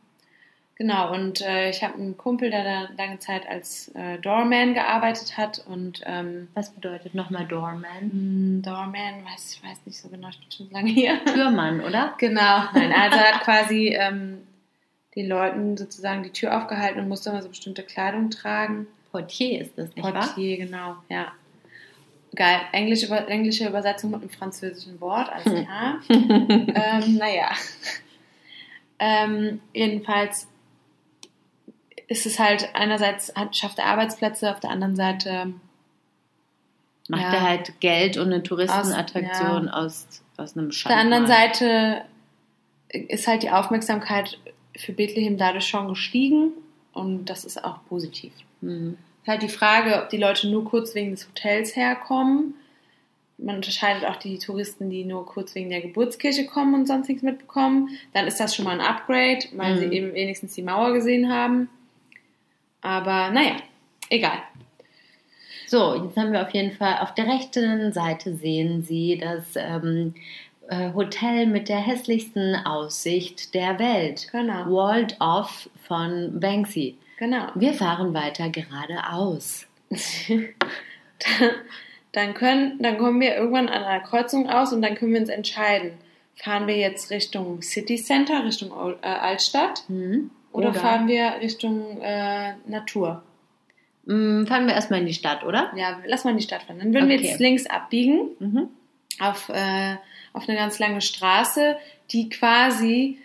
Genau, 0.76 1.12
und 1.12 1.42
äh, 1.42 1.68
ich 1.68 1.82
habe 1.84 1.94
einen 1.94 2.16
Kumpel, 2.16 2.50
der 2.50 2.64
da 2.64 2.88
lange 2.96 3.18
Zeit 3.18 3.46
als 3.46 3.88
äh, 3.94 4.16
Doorman 4.18 4.72
gearbeitet 4.72 5.36
hat 5.36 5.62
und 5.66 6.00
ähm, 6.06 6.48
Was 6.54 6.70
bedeutet 6.70 7.14
nochmal 7.14 7.46
Doorman? 7.46 8.60
mh, 8.60 8.62
Doorman, 8.62 9.24
weiß 9.26 9.56
ich 9.56 9.62
weiß 9.68 9.78
nicht 9.84 9.98
so 10.00 10.08
genau, 10.08 10.28
ich 10.30 10.38
bin 10.38 10.50
schon 10.50 10.68
so 10.68 10.72
lange 10.72 10.90
hier. 10.90 11.22
Türmann, 11.26 11.82
oder? 11.82 12.14
genau, 12.18 12.62
nein, 12.72 12.92
also 12.94 13.18
er 13.18 13.34
hat 13.34 13.42
quasi 13.42 13.88
ähm, 13.88 14.38
den 15.16 15.28
Leuten 15.28 15.76
sozusagen 15.76 16.22
die 16.22 16.30
Tür 16.30 16.56
aufgehalten 16.56 17.00
und 17.00 17.08
musste 17.08 17.28
immer 17.28 17.42
so 17.42 17.50
bestimmte 17.50 17.82
Kleidung 17.82 18.30
tragen. 18.30 18.86
Portier 19.10 19.60
ist 19.60 19.76
das, 19.76 19.94
nicht 19.94 20.02
wahr? 20.02 20.12
Portier, 20.14 20.56
genau, 20.56 20.96
ja. 21.10 21.26
Geil, 22.34 22.60
englische, 22.72 23.04
Über- 23.06 23.28
englische 23.28 23.68
Übersetzung 23.68 24.12
mit 24.12 24.20
einem 24.22 24.30
französischen 24.30 24.98
Wort, 25.02 25.28
alles 25.30 25.44
klar. 25.66 26.00
ähm, 26.08 27.16
naja. 27.18 27.50
Ähm, 29.02 29.62
jedenfalls 29.72 30.46
ist 32.10 32.26
es 32.26 32.38
halt 32.40 32.68
einerseits 32.74 33.32
hat, 33.36 33.56
schafft 33.56 33.78
er 33.78 33.86
Arbeitsplätze, 33.86 34.50
auf 34.50 34.60
der 34.60 34.70
anderen 34.70 34.96
Seite 34.96 35.54
Macht 37.08 37.22
Ja. 37.22 37.32
er 37.34 37.42
halt 37.42 37.80
Geld 37.80 38.16
und 38.18 38.26
eine 38.32 38.42
Touristenattraktion 38.42 39.68
aus, 39.68 40.06
aus 40.36 40.56
einem 40.56 40.68
auf 40.70 40.82
der 40.86 40.96
anderen 40.96 41.26
Seite 41.26 42.02
ist 42.88 43.26
halt 43.26 43.42
die 43.42 43.50
Aufmerksamkeit 43.50 44.38
für 44.76 44.92
Bethlehem 44.92 45.36
dadurch 45.36 45.66
schon 45.66 45.88
gestiegen 45.88 46.52
und 46.92 47.24
das 47.26 47.44
ist 47.44 47.64
auch 47.64 47.78
positiv. 47.88 48.32
Hm. 48.60 48.96
Ist 49.22 49.28
halt 49.28 49.42
die 49.42 49.48
Frage, 49.48 50.02
ob 50.02 50.08
die 50.10 50.16
Leute 50.18 50.48
nur 50.48 50.64
kurz 50.64 50.94
wegen 50.94 51.10
des 51.12 51.26
Hotels 51.28 51.74
herkommen. 51.76 52.54
man 53.42 53.56
unterscheidet 53.56 54.04
auch 54.04 54.16
die 54.16 54.38
Touristen, 54.38 54.90
die 54.90 55.02
nur 55.04 55.24
kurz 55.24 55.54
wegen 55.54 55.70
der 55.70 55.80
Geburtskirche 55.80 56.44
kommen 56.44 56.74
und 56.74 56.86
sonst 56.86 57.08
nichts 57.08 57.22
mitbekommen. 57.22 57.88
Dann 58.12 58.26
ist 58.26 58.38
das 58.38 58.54
schon 58.54 58.66
mal 58.66 58.78
ein 58.78 58.86
Upgrade, 58.86 59.46
weil 59.54 59.76
Mhm. 59.76 59.78
sie 59.78 59.96
eben 59.96 60.12
wenigstens 60.12 60.52
die 60.54 60.62
Mauer 60.62 60.92
gesehen 60.92 61.32
haben. 61.32 61.70
Aber 62.82 63.30
naja, 63.30 63.56
egal. 64.08 64.38
So, 65.66 65.94
jetzt 65.94 66.16
haben 66.16 66.32
wir 66.32 66.42
auf 66.42 66.50
jeden 66.52 66.72
Fall 66.72 66.98
auf 67.00 67.14
der 67.14 67.26
rechten 67.26 67.92
Seite 67.92 68.34
sehen 68.34 68.82
Sie 68.82 69.18
das 69.18 69.54
ähm, 69.54 70.14
äh, 70.68 70.92
Hotel 70.94 71.46
mit 71.46 71.68
der 71.68 71.78
hässlichsten 71.78 72.56
Aussicht 72.56 73.54
der 73.54 73.78
Welt. 73.78 74.28
Genau. 74.32 74.66
Walled 74.66 75.16
Off 75.20 75.68
von 75.86 76.40
Banksy. 76.40 76.96
Genau. 77.18 77.48
Wir 77.54 77.74
fahren 77.74 78.14
weiter 78.14 78.48
geradeaus. 78.48 79.66
dann, 82.12 82.34
können, 82.34 82.78
dann 82.80 82.98
kommen 82.98 83.20
wir 83.20 83.36
irgendwann 83.36 83.68
an 83.68 83.84
einer 83.84 84.00
Kreuzung 84.00 84.48
aus 84.48 84.72
und 84.72 84.82
dann 84.82 84.94
können 84.94 85.12
wir 85.12 85.20
uns 85.20 85.28
entscheiden. 85.28 85.92
Fahren 86.34 86.66
wir 86.66 86.76
jetzt 86.76 87.10
Richtung 87.10 87.62
City 87.62 87.96
Center, 87.96 88.44
Richtung 88.44 88.70
äh, 89.02 89.06
Altstadt 89.06 89.84
Mhm. 89.88 90.30
Oder, 90.52 90.74
fahren 90.74 91.08
wir 91.08 91.34
Richtung 91.40 92.00
äh, 92.00 92.54
Natur? 92.66 93.22
Mm, 94.06 94.46
fahren 94.46 94.66
wir 94.66 94.74
erstmal 94.74 95.00
in 95.00 95.06
die 95.06 95.14
Stadt, 95.14 95.44
oder? 95.44 95.72
Ja, 95.76 96.00
lass 96.06 96.24
mal 96.24 96.30
in 96.30 96.38
die 96.38 96.42
Stadt 96.42 96.62
fahren. 96.62 96.78
Dann 96.78 96.92
würden 96.94 97.08
wir 97.08 97.16
Okay. 97.16 97.26
jetzt 97.28 97.40
links 97.40 97.66
abbiegen 97.66 98.30
Mhm. 98.38 98.68
auf, 99.20 99.48
äh, 99.50 99.96
auf 100.32 100.48
eine 100.48 100.56
ganz 100.58 100.78
lange 100.78 101.00
Straße, 101.00 101.76
die 102.10 102.28
quasi 102.28 103.18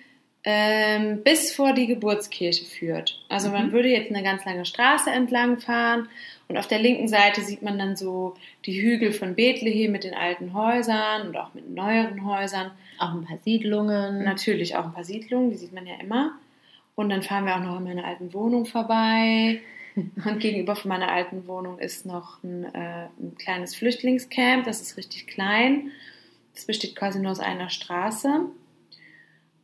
ähm, 0.47 1.23
bis 1.23 1.51
vor 1.53 1.73
die 1.73 1.87
Geburtskirche 1.87 2.65
führt. 2.65 3.19
Also 3.29 3.49
man 3.49 3.71
würde 3.71 3.89
jetzt 3.89 4.11
eine 4.13 4.21
ganz 4.21 4.45
lange 4.45 4.63
Straße 4.65 5.09
entlang 5.09 5.57
fahren 5.57 6.07
und 6.47 6.57
auf 6.59 6.67
der 6.67 6.77
linken 6.77 7.07
Seite 7.07 7.41
sieht 7.41 7.63
man 7.63 7.79
dann 7.79 7.95
so 7.95 8.35
die 8.67 8.79
Hügel 8.79 9.11
von 9.11 9.33
Bethlehem 9.33 9.91
mit 9.91 10.03
den 10.03 10.13
alten 10.13 10.53
Häusern 10.53 11.27
und 11.27 11.35
auch 11.35 11.55
mit 11.55 11.67
neueren 11.73 12.23
Häusern. 12.27 12.69
Auch 12.99 13.13
ein 13.13 13.25
paar 13.25 13.39
Siedlungen. 13.43 14.23
Natürlich 14.23 14.75
auch 14.75 14.85
ein 14.85 14.93
paar 14.93 15.03
Siedlungen, 15.03 15.49
die 15.49 15.57
sieht 15.57 15.73
man 15.73 15.87
ja 15.87 15.95
immer. 15.99 16.33
Und 16.95 17.09
dann 17.09 17.23
fahren 17.23 17.45
wir 17.45 17.55
auch 17.55 17.59
noch 17.61 17.75
an 17.77 17.83
meiner 17.83 18.05
alten 18.05 18.33
Wohnung 18.33 18.65
vorbei. 18.65 19.61
Und 19.95 20.39
gegenüber 20.39 20.75
von 20.75 20.89
meiner 20.89 21.09
alten 21.11 21.47
Wohnung 21.47 21.79
ist 21.79 22.05
noch 22.05 22.43
ein, 22.43 22.65
äh, 22.73 23.07
ein 23.19 23.35
kleines 23.37 23.75
Flüchtlingscamp. 23.75 24.65
Das 24.65 24.81
ist 24.81 24.97
richtig 24.97 25.27
klein. 25.27 25.91
Das 26.53 26.65
besteht 26.65 26.95
quasi 26.95 27.19
nur 27.19 27.31
aus 27.31 27.39
einer 27.39 27.69
Straße. 27.69 28.41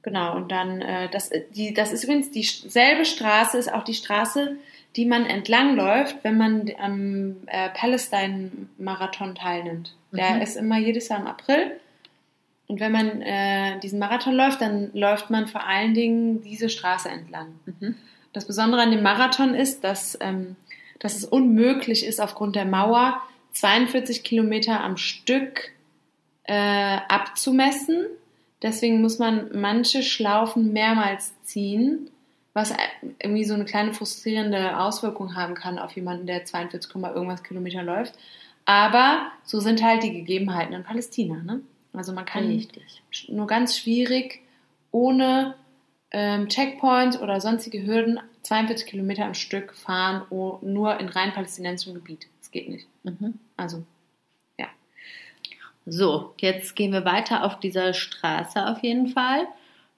Genau, 0.04 0.36
und 0.36 0.52
dann, 0.52 0.82
äh, 0.82 1.10
das, 1.10 1.30
die, 1.54 1.74
das 1.74 1.92
ist 1.92 2.04
übrigens 2.06 2.32
dieselbe 2.32 3.06
Straße, 3.06 3.58
ist 3.58 3.72
auch 3.72 3.84
die 3.84 3.94
Straße, 3.94 4.56
die 4.96 5.06
man 5.06 5.26
entlangläuft, 5.26 6.18
wenn 6.24 6.38
man 6.38 6.72
am 6.80 7.36
äh, 7.48 7.70
Palestine-Marathon 7.70 9.36
teilnimmt. 9.36 9.96
Der 10.12 10.32
Mhm. 10.36 10.42
ist 10.42 10.56
immer 10.58 10.78
jedes 10.80 11.08
Jahr 11.10 11.20
im 11.20 11.28
April. 11.28 11.80
Und 12.72 12.80
wenn 12.80 12.94
man 12.94 13.22
äh, 13.22 13.80
diesen 13.82 14.00
Marathon 14.00 14.34
läuft, 14.34 14.62
dann 14.62 14.92
läuft 14.94 15.30
man 15.30 15.48
vor 15.48 15.68
allen 15.68 15.94
Dingen 15.94 16.42
diese 16.42 16.70
Straße 16.70 17.10
entlang. 17.10 17.48
Mhm. 17.66 17.96
Das 18.32 18.48
Besondere 18.48 18.82
an 18.82 18.92
dem 18.92 19.04
Marathon 19.04 19.54
ist, 19.54 19.84
dass, 19.84 20.18
ähm, 20.22 20.56
dass 20.98 21.18
es 21.18 21.25
unmöglich 21.25 22.06
ist, 22.06 22.22
aufgrund 22.22 22.56
der 22.56 22.63
Mauer 22.63 23.22
42 23.51 24.24
Kilometer 24.24 24.80
am 24.80 24.96
Stück 24.96 25.74
äh, 26.44 27.00
abzumessen. 27.10 28.06
Deswegen 28.62 29.01
muss 29.01 29.20
man 29.20 29.50
manche 29.54 30.01
Schlaufen 30.01 30.72
mehrmals 30.72 31.34
ziehen, 31.44 32.10
was 32.54 32.74
irgendwie 33.20 33.44
so 33.44 33.54
eine 33.54 33.66
kleine 33.66 33.94
frustrierende 33.94 34.80
Auswirkung 34.80 35.36
haben 35.36 35.56
kann 35.56 35.78
auf 35.78 35.92
jemanden, 35.98 36.25
der 36.25 36.46
42, 36.46 36.96
irgendwas 36.96 37.44
Kilometer 37.44 37.84
läuft. 37.84 38.13
Aber 38.63 39.30
so 39.44 39.60
sind 39.60 39.84
halt 39.84 40.04
die 40.04 40.13
Gegebenheiten 40.13 40.74
in 40.74 40.86
Palästina. 40.86 41.44
Ne? 41.44 41.60
Also 41.93 42.13
man 42.13 42.25
kann 42.25 42.48
Richtig. 42.48 43.01
nur 43.27 43.48
ganz 43.48 43.77
schwierig 43.77 44.39
ohne 44.91 45.55
ähm, 46.12 46.48
Checkpoints 46.50 47.19
oder 47.19 47.39
sonstige 47.41 47.86
Hürden 47.86 48.19
42 48.43 48.88
Kilometer 48.88 49.25
am 49.25 49.33
Stück 49.33 49.74
fahren, 49.75 50.24
nur 50.29 51.00
in 51.00 51.10
rein 51.10 51.31
palästinensischem 51.33 51.93
Gebiet. 51.93 52.27
Das 52.39 52.51
geht 52.51 52.69
nicht. 52.69 52.88
Mhm. 53.03 53.36
Also, 53.55 53.83
ja. 54.60 54.67
So, 55.86 56.33
jetzt 56.39 56.75
gehen 56.75 56.91
wir 56.91 57.05
weiter 57.05 57.43
auf 57.45 57.60
dieser 57.60 57.93
Straße 57.93 58.67
auf 58.67 58.81
jeden 58.83 59.07
Fall. 59.10 59.48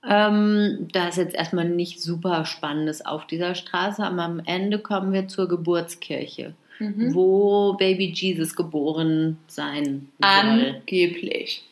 Ähm, 0.06 0.90
da 0.92 1.08
ist 1.08 1.18
jetzt 1.18 1.36
erstmal 1.36 1.70
nicht 1.70 2.02
super 2.02 2.46
Spannendes 2.46 3.06
auf 3.06 3.26
dieser 3.26 3.56
Straße, 3.56 4.04
aber 4.04 4.24
am 4.24 4.42
Ende 4.46 4.80
kommen 4.80 5.14
wir 5.14 5.28
zur 5.30 5.48
Geburtskirche, 5.48 6.54
Mhm. 6.80 7.14
wo 7.14 7.74
Baby 7.74 8.12
Jesus 8.14 8.56
geboren 8.56 9.38
sein 9.48 10.10
soll. 10.20 10.30
Angeblich. 10.30 11.64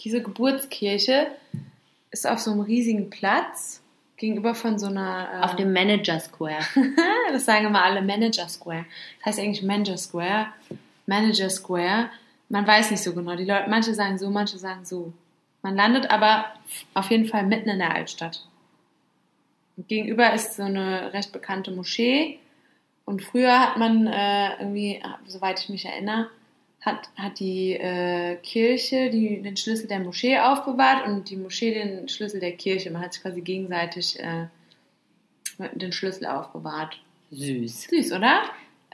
Diese 0.00 0.22
Geburtskirche 0.22 1.28
ist 2.10 2.26
auf 2.26 2.38
so 2.38 2.52
einem 2.52 2.60
riesigen 2.60 3.10
Platz 3.10 3.82
gegenüber 4.16 4.54
von 4.54 4.78
so 4.78 4.86
einer. 4.86 5.28
Äh, 5.32 5.44
Auf 5.44 5.56
dem 5.56 5.72
Manager 5.72 6.20
Square. 6.20 6.60
das 7.32 7.44
sagen 7.44 7.66
immer 7.66 7.82
alle 7.82 8.02
Manager 8.02 8.48
Square. 8.48 8.84
Das 9.18 9.26
heißt 9.26 9.40
eigentlich 9.40 9.62
Manager 9.62 9.96
Square, 9.96 10.48
Manager 11.06 11.50
Square. 11.50 12.10
Man 12.48 12.66
weiß 12.66 12.90
nicht 12.90 13.02
so 13.02 13.14
genau. 13.14 13.36
Die 13.36 13.44
Leute, 13.44 13.68
manche 13.68 13.94
sagen 13.94 14.18
so, 14.18 14.30
manche 14.30 14.58
sagen 14.58 14.84
so. 14.84 15.12
Man 15.62 15.76
landet 15.76 16.10
aber 16.10 16.46
auf 16.94 17.10
jeden 17.10 17.26
Fall 17.26 17.44
mitten 17.44 17.68
in 17.68 17.78
der 17.78 17.94
Altstadt. 17.94 18.46
Und 19.76 19.88
Gegenüber 19.88 20.32
ist 20.32 20.56
so 20.56 20.62
eine 20.62 21.12
recht 21.12 21.32
bekannte 21.32 21.70
Moschee. 21.70 22.38
Und 23.04 23.22
früher 23.22 23.58
hat 23.58 23.78
man 23.78 24.06
äh, 24.06 24.58
irgendwie, 24.58 25.02
soweit 25.26 25.60
ich 25.60 25.68
mich 25.68 25.84
erinnere, 25.84 26.28
hat, 26.80 27.08
hat 27.16 27.40
die 27.40 27.72
äh, 27.74 28.36
Kirche 28.36 29.10
die, 29.10 29.42
den 29.42 29.56
Schlüssel 29.56 29.88
der 29.88 30.00
Moschee 30.00 30.38
aufbewahrt 30.38 31.06
und 31.06 31.28
die 31.28 31.36
Moschee 31.36 31.74
den 31.74 32.08
Schlüssel 32.08 32.40
der 32.40 32.52
Kirche. 32.52 32.90
Man 32.90 33.02
hat 33.02 33.12
sich 33.14 33.22
quasi 33.22 33.40
gegenseitig 33.40 34.18
äh, 34.20 34.46
den 35.74 35.92
Schlüssel 35.92 36.26
aufbewahrt. 36.26 37.00
Süß. 37.30 37.88
Süß, 37.90 38.12
oder? 38.12 38.42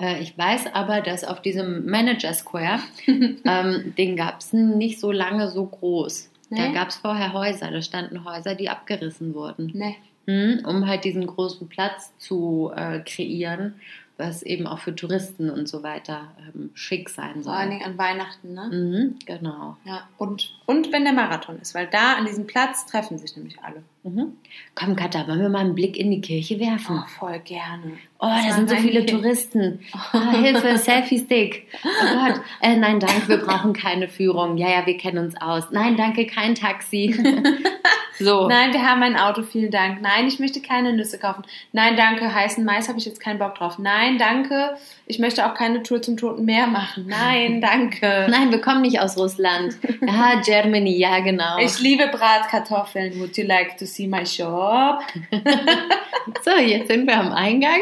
Äh, 0.00 0.20
ich 0.22 0.36
weiß 0.36 0.74
aber, 0.74 1.00
dass 1.00 1.24
auf 1.24 1.42
diesem 1.42 1.86
Manager 1.86 2.32
Square, 2.34 2.80
ähm, 3.06 3.94
den 3.96 4.16
gab 4.16 4.40
es 4.40 4.52
nicht 4.52 4.98
so 4.98 5.12
lange 5.12 5.50
so 5.50 5.66
groß. 5.66 6.30
Da 6.50 6.68
Nee? 6.68 6.74
gab 6.74 6.88
es 6.88 6.96
vorher 6.96 7.32
Häuser, 7.32 7.70
da 7.70 7.80
standen 7.82 8.24
Häuser, 8.24 8.54
die 8.54 8.68
abgerissen 8.68 9.34
wurden. 9.34 9.70
Nee. 9.74 9.96
Mhm, 10.26 10.64
um 10.66 10.86
halt 10.86 11.04
diesen 11.04 11.26
großen 11.26 11.68
Platz 11.68 12.12
zu 12.18 12.72
äh, 12.74 13.00
kreieren, 13.00 13.74
was 14.16 14.42
eben 14.44 14.66
auch 14.68 14.78
für 14.78 14.94
Touristen 14.94 15.50
und 15.50 15.68
so 15.68 15.82
weiter 15.82 16.28
ähm, 16.54 16.70
schick 16.74 17.08
sein 17.08 17.42
Vor 17.42 17.52
allen 17.52 17.70
soll. 17.70 17.78
Dingen 17.78 17.84
an 17.84 17.98
Weihnachten, 17.98 18.54
ne? 18.54 18.68
Mhm, 18.70 19.18
genau. 19.26 19.76
Ja. 19.84 20.08
Und, 20.18 20.54
und 20.66 20.92
wenn 20.92 21.02
der 21.04 21.12
Marathon 21.12 21.58
ist, 21.60 21.74
weil 21.74 21.88
da 21.88 22.14
an 22.14 22.24
diesem 22.26 22.46
Platz 22.46 22.86
treffen 22.86 23.18
sich 23.18 23.36
nämlich 23.36 23.56
alle. 23.62 23.82
Mhm. 24.04 24.34
Komm, 24.76 24.94
Katha, 24.94 25.26
wollen 25.26 25.40
wir 25.40 25.48
mal 25.48 25.60
einen 25.60 25.74
Blick 25.74 25.96
in 25.96 26.10
die 26.12 26.20
Kirche 26.20 26.60
werfen? 26.60 27.00
Oh, 27.02 27.08
voll 27.18 27.40
gerne. 27.40 27.94
Oh, 28.20 28.26
da 28.46 28.52
sind 28.54 28.68
so 28.70 28.76
viele 28.76 29.00
mein- 29.00 29.06
Touristen. 29.08 29.80
Ah, 30.12 30.30
Hilfe, 30.32 30.78
Selfie-Stick. 30.78 31.66
Oh 31.84 31.88
Gott. 32.14 32.40
Äh, 32.60 32.76
nein, 32.76 33.00
danke, 33.00 33.28
wir 33.28 33.38
brauchen 33.38 33.72
keine 33.72 34.06
Führung. 34.08 34.56
Ja, 34.58 34.68
ja, 34.70 34.86
wir 34.86 34.96
kennen 34.96 35.18
uns 35.18 35.34
aus. 35.40 35.64
Nein, 35.72 35.96
danke, 35.96 36.26
kein 36.26 36.54
Taxi. 36.54 37.14
so. 38.18 38.48
Nein, 38.48 38.72
wir 38.72 38.88
haben 38.88 39.02
ein 39.02 39.16
Auto, 39.16 39.42
vielen 39.42 39.70
Dank. 39.70 40.00
Nein, 40.02 40.26
ich 40.26 40.38
möchte 40.38 40.60
keine 40.60 40.92
Nüsse 40.92 41.18
kaufen. 41.18 41.44
Nein, 41.72 41.96
danke, 41.96 42.32
heißen 42.32 42.64
Mais 42.64 42.88
habe 42.88 42.98
ich 42.98 43.06
jetzt 43.06 43.20
keinen 43.20 43.38
Bock 43.38 43.56
drauf. 43.56 43.78
Nein, 43.78 44.18
danke, 44.18 44.76
ich 45.06 45.18
möchte 45.18 45.46
auch 45.46 45.54
keine 45.54 45.82
Tour 45.82 46.00
zum 46.02 46.16
Toten 46.16 46.44
Meer 46.44 46.66
machen. 46.66 47.06
Nein, 47.08 47.60
danke. 47.62 48.26
Nein, 48.30 48.50
wir 48.50 48.60
kommen 48.60 48.82
nicht 48.82 49.00
aus 49.00 49.16
Russland. 49.16 49.76
Ja, 50.00 50.40
Germany, 50.44 50.96
ja, 50.96 51.20
genau. 51.20 51.58
Ich 51.58 51.78
liebe 51.80 52.08
Bratkartoffeln. 52.08 53.18
Would 53.20 53.36
you 53.36 53.44
like 53.44 53.76
to 53.78 53.86
see 53.86 54.06
my 54.06 54.24
shop? 54.24 55.00
so, 56.44 56.56
jetzt 56.56 56.88
sind 56.88 57.06
wir 57.06 57.18
am 57.18 57.32
Eingang. 57.32 57.80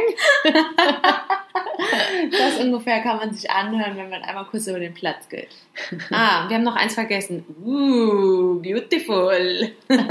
Das 2.30 2.58
ungefähr 2.58 3.00
kann 3.00 3.16
man 3.18 3.32
sich 3.32 3.50
anhören, 3.50 3.96
wenn 3.96 4.10
man 4.10 4.22
einmal 4.22 4.44
kurz 4.46 4.66
über 4.66 4.78
den 4.78 4.94
Platz 4.94 5.28
geht. 5.28 5.48
Ah, 6.10 6.48
wir 6.48 6.56
haben 6.56 6.64
noch 6.64 6.76
eins 6.76 6.94
vergessen. 6.94 7.44
Uh, 7.64 8.60
beautiful. 8.60 9.72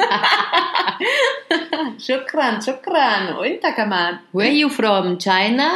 shukran, 1.99 2.61
shukran. 2.61 3.35
Und 3.37 3.61
Takaman. 3.61 4.19
Where 4.33 4.47
are 4.47 4.55
you 4.55 4.69
from? 4.69 5.17
China? 5.17 5.69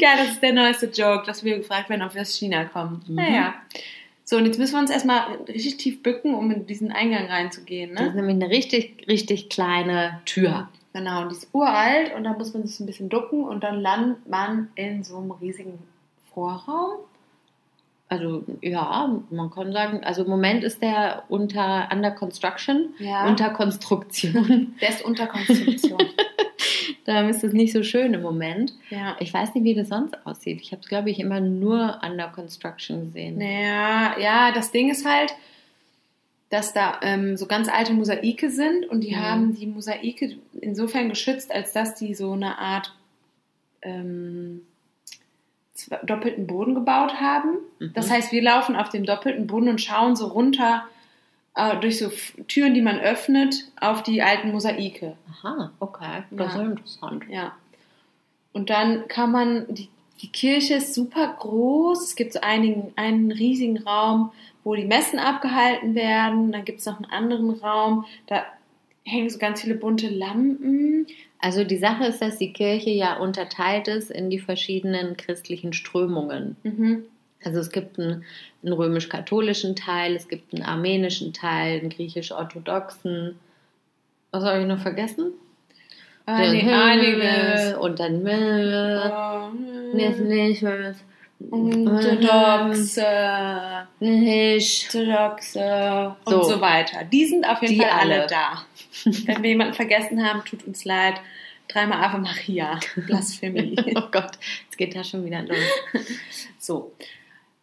Geil, 0.00 0.16
das 0.18 0.32
ist 0.32 0.42
der 0.42 0.52
neueste 0.52 0.86
Joke, 0.86 1.24
dass 1.26 1.42
wir 1.42 1.58
gefragt 1.58 1.88
werden, 1.90 2.02
ob 2.02 2.14
wir 2.14 2.22
aus 2.22 2.34
China 2.34 2.64
kommen. 2.64 3.02
Naja. 3.08 3.54
So, 4.24 4.36
und 4.36 4.46
jetzt 4.46 4.58
müssen 4.58 4.74
wir 4.74 4.80
uns 4.80 4.90
erstmal 4.90 5.36
richtig 5.48 5.76
tief 5.76 6.02
bücken, 6.02 6.34
um 6.34 6.50
in 6.50 6.66
diesen 6.66 6.90
Eingang 6.90 7.26
reinzugehen, 7.26 7.94
Das 7.94 8.08
ist 8.08 8.14
ne? 8.14 8.22
nämlich 8.22 8.44
eine 8.44 8.52
richtig, 8.52 9.06
richtig 9.08 9.48
kleine 9.48 10.20
Tür. 10.24 10.68
Genau, 10.96 11.22
und 11.22 11.30
die 11.30 11.36
ist 11.36 11.48
uralt 11.52 12.14
und 12.14 12.24
da 12.24 12.32
muss 12.32 12.54
man 12.54 12.66
sich 12.66 12.80
ein 12.80 12.86
bisschen 12.86 13.10
ducken 13.10 13.44
und 13.44 13.62
dann 13.62 13.80
landet 13.80 14.26
man 14.28 14.68
in 14.76 15.04
so 15.04 15.18
einem 15.18 15.30
riesigen 15.32 15.78
Vorraum. 16.32 17.00
Also 18.08 18.44
ja, 18.62 19.10
man 19.30 19.50
kann 19.50 19.72
sagen, 19.72 20.04
also 20.04 20.22
im 20.24 20.30
Moment 20.30 20.64
ist 20.64 20.80
der 20.80 21.24
unter 21.28 21.88
under 21.92 22.12
construction, 22.12 22.94
Ja. 22.98 23.26
unter 23.26 23.50
Konstruktion. 23.50 24.74
Der 24.80 24.88
ist 24.90 25.04
unter 25.04 25.26
Konstruktion. 25.26 25.98
Darum 27.04 27.28
ist 27.28 27.44
es 27.44 27.52
nicht 27.52 27.72
so 27.72 27.82
schön 27.82 28.14
im 28.14 28.22
Moment. 28.22 28.72
Ja. 28.90 29.16
Ich 29.20 29.34
weiß 29.34 29.54
nicht, 29.54 29.64
wie 29.64 29.74
das 29.74 29.88
sonst 29.88 30.16
aussieht. 30.26 30.60
Ich 30.62 30.72
habe 30.72 30.80
es, 30.82 30.88
glaube 30.88 31.10
ich, 31.10 31.18
immer 31.20 31.40
nur 31.40 32.00
under 32.04 32.28
construction 32.28 33.06
gesehen. 33.06 33.38
Naja, 33.38 34.18
ja, 34.18 34.52
das 34.52 34.70
Ding 34.72 34.88
ist 34.90 35.04
halt, 35.06 35.34
dass 36.50 36.72
da 36.72 37.00
ähm, 37.02 37.36
so 37.36 37.46
ganz 37.46 37.68
alte 37.68 37.92
Mosaike 37.92 38.50
sind 38.50 38.86
und 38.86 39.00
die 39.02 39.14
Mhm. 39.16 39.20
haben 39.20 39.54
die 39.54 39.66
Mosaike 39.66 40.36
insofern 40.60 41.08
geschützt, 41.08 41.50
als 41.52 41.72
dass 41.72 41.94
die 41.96 42.14
so 42.14 42.32
eine 42.32 42.58
Art 42.58 42.94
ähm, 43.82 44.62
doppelten 46.04 46.46
Boden 46.46 46.74
gebaut 46.74 47.20
haben. 47.20 47.50
Mhm. 47.78 47.92
Das 47.94 48.10
heißt, 48.10 48.32
wir 48.32 48.42
laufen 48.42 48.76
auf 48.76 48.88
dem 48.88 49.04
doppelten 49.04 49.46
Boden 49.46 49.68
und 49.68 49.80
schauen 49.80 50.16
so 50.16 50.26
runter 50.28 50.84
äh, 51.54 51.76
durch 51.80 51.98
so 51.98 52.10
Türen, 52.48 52.74
die 52.74 52.80
man 52.82 52.98
öffnet, 52.98 53.68
auf 53.80 54.02
die 54.02 54.22
alten 54.22 54.52
Mosaike. 54.52 55.16
Aha, 55.30 55.72
okay. 55.80 56.22
Das 56.30 56.54
Ja. 56.54 56.62
ist 56.62 56.66
interessant. 56.70 57.24
Ja. 57.28 57.52
Und 58.52 58.70
dann 58.70 59.06
kann 59.08 59.30
man, 59.32 59.66
die, 59.74 59.88
die 60.22 60.28
Kirche 60.28 60.74
ist 60.76 60.94
super 60.94 61.34
groß. 61.38 62.04
Es 62.04 62.16
gibt 62.16 62.32
so 62.32 62.40
einigen, 62.40 62.92
einen 62.96 63.30
riesigen 63.30 63.78
Raum, 63.82 64.32
wo 64.66 64.74
die 64.74 64.84
Messen 64.84 65.20
abgehalten 65.20 65.94
werden. 65.94 66.50
Dann 66.50 66.64
gibt 66.64 66.80
es 66.80 66.86
noch 66.86 66.96
einen 66.96 67.10
anderen 67.10 67.50
Raum, 67.50 68.04
da 68.26 68.44
hängen 69.04 69.30
so 69.30 69.38
ganz 69.38 69.60
viele 69.60 69.76
bunte 69.76 70.08
Lampen. 70.08 71.06
Also 71.38 71.62
die 71.62 71.76
Sache 71.76 72.06
ist, 72.06 72.20
dass 72.20 72.38
die 72.38 72.52
Kirche 72.52 72.90
ja 72.90 73.16
unterteilt 73.18 73.86
ist 73.86 74.10
in 74.10 74.28
die 74.28 74.40
verschiedenen 74.40 75.16
christlichen 75.16 75.72
Strömungen. 75.72 76.56
Mhm. 76.64 77.04
Also 77.44 77.60
es 77.60 77.70
gibt 77.70 78.00
einen, 78.00 78.24
einen 78.64 78.72
römisch-katholischen 78.72 79.76
Teil, 79.76 80.16
es 80.16 80.26
gibt 80.26 80.52
einen 80.52 80.64
armenischen 80.64 81.32
Teil, 81.32 81.78
einen 81.78 81.90
griechisch-orthodoxen. 81.90 83.38
Was 84.32 84.42
habe 84.42 84.62
ich 84.62 84.66
noch 84.66 84.80
vergessen? 84.80 85.30
Eine, 86.24 86.58
Den 86.58 86.68
einiges. 86.70 87.62
Himmel 87.62 87.76
Und 87.76 88.00
dann 88.00 88.24
Mill. 88.24 89.00
Nicht, 89.94 90.18
nicht. 90.18 90.64
Orthodoxe, 91.50 93.04
Nicht. 94.00 94.94
Orthodoxe 94.94 96.16
und 96.24 96.32
So. 96.32 96.42
so 96.42 96.60
weiter. 96.60 97.04
Die 97.04 97.26
sind 97.26 97.44
auf 97.46 97.60
jeden 97.62 97.74
Die 97.74 97.80
Fall 97.80 97.90
alle, 97.90 98.20
alle. 98.20 98.26
da. 98.26 98.64
Wenn 99.26 99.42
wir 99.42 99.50
jemanden 99.50 99.74
vergessen 99.74 100.24
haben, 100.24 100.44
tut 100.44 100.66
uns 100.66 100.84
leid. 100.84 101.14
Dreimal 101.68 102.02
Ave 102.04 102.18
Maria. 102.18 102.78
Blasphemie. 103.06 103.76
Oh 103.96 104.08
Gott, 104.10 104.38
jetzt 104.64 104.78
geht 104.78 104.94
das 104.94 105.08
schon 105.08 105.24
wieder 105.24 105.42
los. 105.42 105.58
So. 106.58 106.92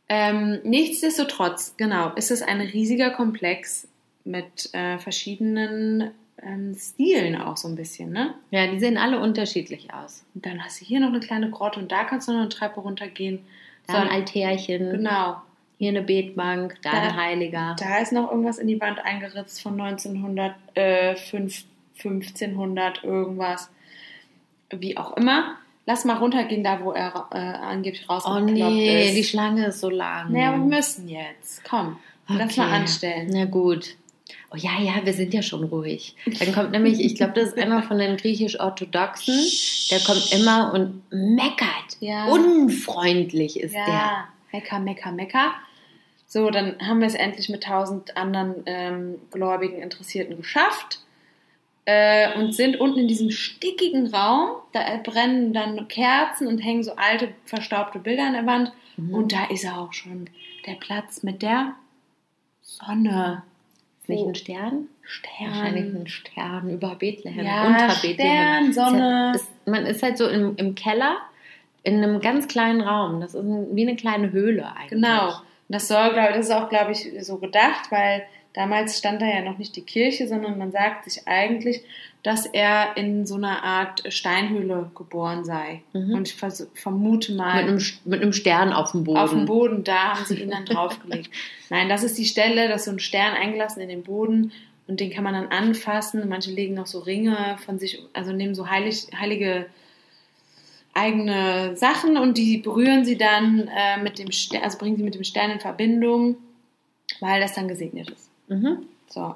Ähm, 0.09 0.59
nichtsdestotrotz, 0.63 1.75
genau, 1.77 2.11
ist 2.15 2.29
es 2.29 2.41
ein 2.41 2.59
riesiger 2.61 3.09
Komplex 3.11 3.87
mit 4.25 4.73
äh, 4.73 4.97
verschiedenen 4.99 6.11
ähm, 6.41 6.75
Stilen 6.77 7.35
auch 7.41 7.55
so 7.57 7.67
ein 7.69 7.75
bisschen, 7.75 8.11
ne? 8.11 8.35
Ja, 8.51 8.67
die 8.67 8.79
sehen 8.79 8.97
alle 8.97 9.19
unterschiedlich 9.19 9.93
aus. 9.93 10.25
Und 10.35 10.45
dann 10.45 10.63
hast 10.63 10.81
du 10.81 10.85
hier 10.85 10.99
noch 10.99 11.07
eine 11.07 11.19
kleine 11.21 11.49
Grotte 11.49 11.79
und 11.79 11.91
da 11.91 12.03
kannst 12.03 12.27
du 12.27 12.33
noch 12.33 12.41
eine 12.41 12.49
Treppe 12.49 12.81
runtergehen. 12.81 13.39
Da 13.87 14.01
ein 14.01 14.09
Altärchen, 14.09 14.91
genau. 14.91 15.41
hier 15.77 15.89
eine 15.89 16.01
Betbank, 16.01 16.77
da, 16.83 16.91
Da- 16.91 17.01
ein 17.01 17.15
Heiliger. 17.17 17.75
Da 17.79 17.97
ist 17.99 18.11
noch 18.13 18.29
irgendwas 18.31 18.57
in 18.57 18.67
die 18.67 18.79
Wand 18.79 18.99
eingeritzt 19.03 19.61
von 19.61 19.79
1900, 19.79 20.55
äh, 20.75 21.15
fünf- 21.15 21.65
1500 21.97 23.03
irgendwas. 23.03 23.69
Wie 24.71 24.97
auch 24.97 25.15
immer. 25.17 25.55
Lass 25.85 26.05
mal 26.05 26.15
runtergehen, 26.17 26.63
da 26.63 26.79
wo 26.81 26.91
er 26.93 27.27
äh, 27.31 27.37
angeblich 27.37 28.05
Oh 28.07 28.13
rausgekloppt 28.13 28.47
nee, 28.73 29.07
ist. 29.09 29.15
die 29.17 29.23
Schlange 29.25 29.65
ist 29.67 29.81
so 29.81 29.89
lang. 29.89 30.31
naja, 30.31 30.51
wir 30.53 30.57
müssen 30.59 31.09
jetzt. 31.09 31.63
Komm, 31.65 31.97
lass 32.29 32.55
mal 32.57 32.71
anstellen. 32.71 33.29
Na 33.31 33.45
gut. 33.45 33.95
Oh 34.53 34.57
ja, 34.57 34.79
ja, 34.79 35.03
wir 35.03 35.13
sind 35.13 35.33
ja 35.33 35.41
schon 35.41 35.63
ruhig. 35.63 36.15
Dann 36.39 36.53
kommt 36.53 36.71
nämlich, 36.71 36.99
ich 36.99 37.15
glaube, 37.15 37.33
das 37.33 37.49
ist 37.49 37.57
einer 37.57 37.81
von 37.81 37.97
den 37.97 38.17
griechisch-orthodoxen. 38.17 39.35
Der 39.89 39.99
kommt 39.99 40.31
immer 40.31 40.71
und 40.73 41.01
meckert. 41.11 41.97
Ja. 41.99 42.25
Unfreundlich 42.25 43.59
ist 43.59 43.73
der. 43.73 43.87
Ja, 43.87 44.27
Mecker, 44.51 44.79
Mecker, 44.79 45.11
Mecker. 45.11 45.53
So, 46.27 46.49
dann 46.51 46.75
haben 46.79 46.99
wir 46.99 47.07
es 47.07 47.15
endlich 47.15 47.49
mit 47.49 47.63
tausend 47.63 48.15
anderen 48.15 48.63
ähm, 48.65 49.15
gläubigen 49.31 49.81
Interessierten 49.81 50.37
geschafft 50.37 50.99
äh, 51.85 52.37
und 52.39 52.55
sind 52.55 52.79
unten 52.79 52.99
in 52.99 53.07
diesem 53.07 53.31
stickigen 53.31 54.13
Raum. 54.13 54.51
Da 54.71 54.81
brennen 55.03 55.53
dann 55.53 55.87
Kerzen 55.87 56.47
und 56.47 56.59
hängen 56.59 56.83
so 56.83 56.95
alte, 56.95 57.29
verstaubte 57.45 57.99
Bilder 57.99 58.27
an 58.27 58.33
der 58.33 58.45
Wand. 58.45 58.71
Mhm. 58.97 59.13
Und 59.13 59.31
da 59.31 59.45
ist 59.45 59.63
er 59.63 59.79
auch 59.79 59.93
schon, 59.93 60.29
der 60.65 60.73
Platz 60.75 61.23
mit 61.23 61.41
der 61.41 61.73
Sonne. 62.61 63.43
Ist 64.03 64.09
nicht 64.09 64.27
ein 64.27 64.35
Stern? 64.35 64.87
Stern. 65.03 65.47
Wahrscheinlich 65.47 65.95
ein 65.95 66.07
Stern 66.07 66.69
über 66.69 66.95
Bethlehem, 66.95 67.45
Ja, 67.45 67.67
unter 67.67 67.89
Stern, 67.89 68.17
Bethlehem. 68.17 68.73
Sonne. 68.73 69.31
Es 69.33 69.41
ist, 69.41 69.51
man 69.65 69.85
ist 69.85 70.03
halt 70.03 70.17
so 70.17 70.27
im, 70.27 70.55
im 70.57 70.75
Keller 70.75 71.17
in 71.83 72.03
einem 72.03 72.19
ganz 72.19 72.47
kleinen 72.49 72.81
Raum. 72.81 73.21
Das 73.21 73.33
ist 73.33 73.43
wie 73.43 73.87
eine 73.87 73.95
kleine 73.95 74.31
Höhle 74.31 74.67
eigentlich. 74.75 74.89
Genau. 74.89 75.27
Und 75.27 75.41
das 75.69 75.87
soll, 75.87 76.11
glaube 76.11 76.33
das 76.33 76.47
ist 76.47 76.51
auch, 76.51 76.67
glaube 76.67 76.91
ich, 76.91 77.11
so 77.21 77.37
gedacht, 77.37 77.91
weil 77.91 78.23
damals 78.53 78.97
stand 78.97 79.21
da 79.21 79.25
ja 79.25 79.41
noch 79.41 79.57
nicht 79.57 79.75
die 79.75 79.85
Kirche, 79.85 80.27
sondern 80.27 80.57
man 80.57 80.71
sagt 80.71 81.05
sich 81.05 81.25
eigentlich, 81.25 81.81
dass 82.23 82.45
er 82.45 82.95
in 82.95 83.25
so 83.25 83.35
einer 83.35 83.63
Art 83.63 84.01
Steinhöhle 84.11 84.89
geboren 84.95 85.43
sei. 85.43 85.83
Mhm. 85.91 86.13
Und 86.15 86.29
ich 86.29 86.35
vermute 86.73 87.33
mal, 87.35 87.63
Mit 87.63 87.67
einem, 87.69 87.85
mit 88.05 88.21
einem 88.21 88.33
Stern 88.33 88.71
auf 88.71 88.91
dem 88.91 89.03
Boden. 89.03 89.17
auf 89.19 89.29
dem 89.31 89.45
Boden, 89.45 89.83
da 89.83 90.15
haben 90.15 90.25
sie 90.25 90.41
ihn 90.41 90.49
dann 90.49 90.65
draufgelegt. 90.65 91.29
Nein, 91.69 91.89
das 91.89 92.03
ist 92.03 92.17
die 92.17 92.25
Stelle, 92.25 92.69
da 92.69 92.75
ist 92.75 92.85
so 92.85 92.91
ein 92.91 92.99
Stern 92.99 93.33
eingelassen 93.33 93.81
in 93.81 93.89
den 93.89 94.03
Boden 94.03 94.53
und 94.87 95.01
den 95.01 95.11
kann 95.11 95.25
man 95.25 95.33
dann 95.33 95.47
anfassen. 95.47 96.27
Manche 96.29 96.51
legen 96.51 96.75
noch 96.75 96.87
so 96.87 96.99
Ringe 96.99 97.57
von 97.65 97.77
sich, 97.77 98.01
also 98.13 98.31
nehmen 98.31 98.55
so 98.55 98.69
heilig, 98.69 99.07
heilige 99.19 99.65
eigene 100.93 101.75
Sachen 101.75 102.17
und 102.17 102.37
die 102.37 102.59
berühren 102.59 103.03
sie 103.03 103.17
dann 103.17 103.67
äh, 103.67 104.01
mit 104.01 104.19
dem 104.19 104.31
Stern, 104.31 104.63
also 104.63 104.77
bringen 104.77 104.95
sie 104.95 105.03
mit 105.03 105.15
dem 105.15 105.23
Stern 105.23 105.51
in 105.51 105.59
Verbindung, 105.59 106.37
weil 107.19 107.41
das 107.41 107.53
dann 107.53 107.67
gesegnet 107.67 108.11
ist. 108.11 108.29
Mhm. 108.47 108.85
So. 109.09 109.35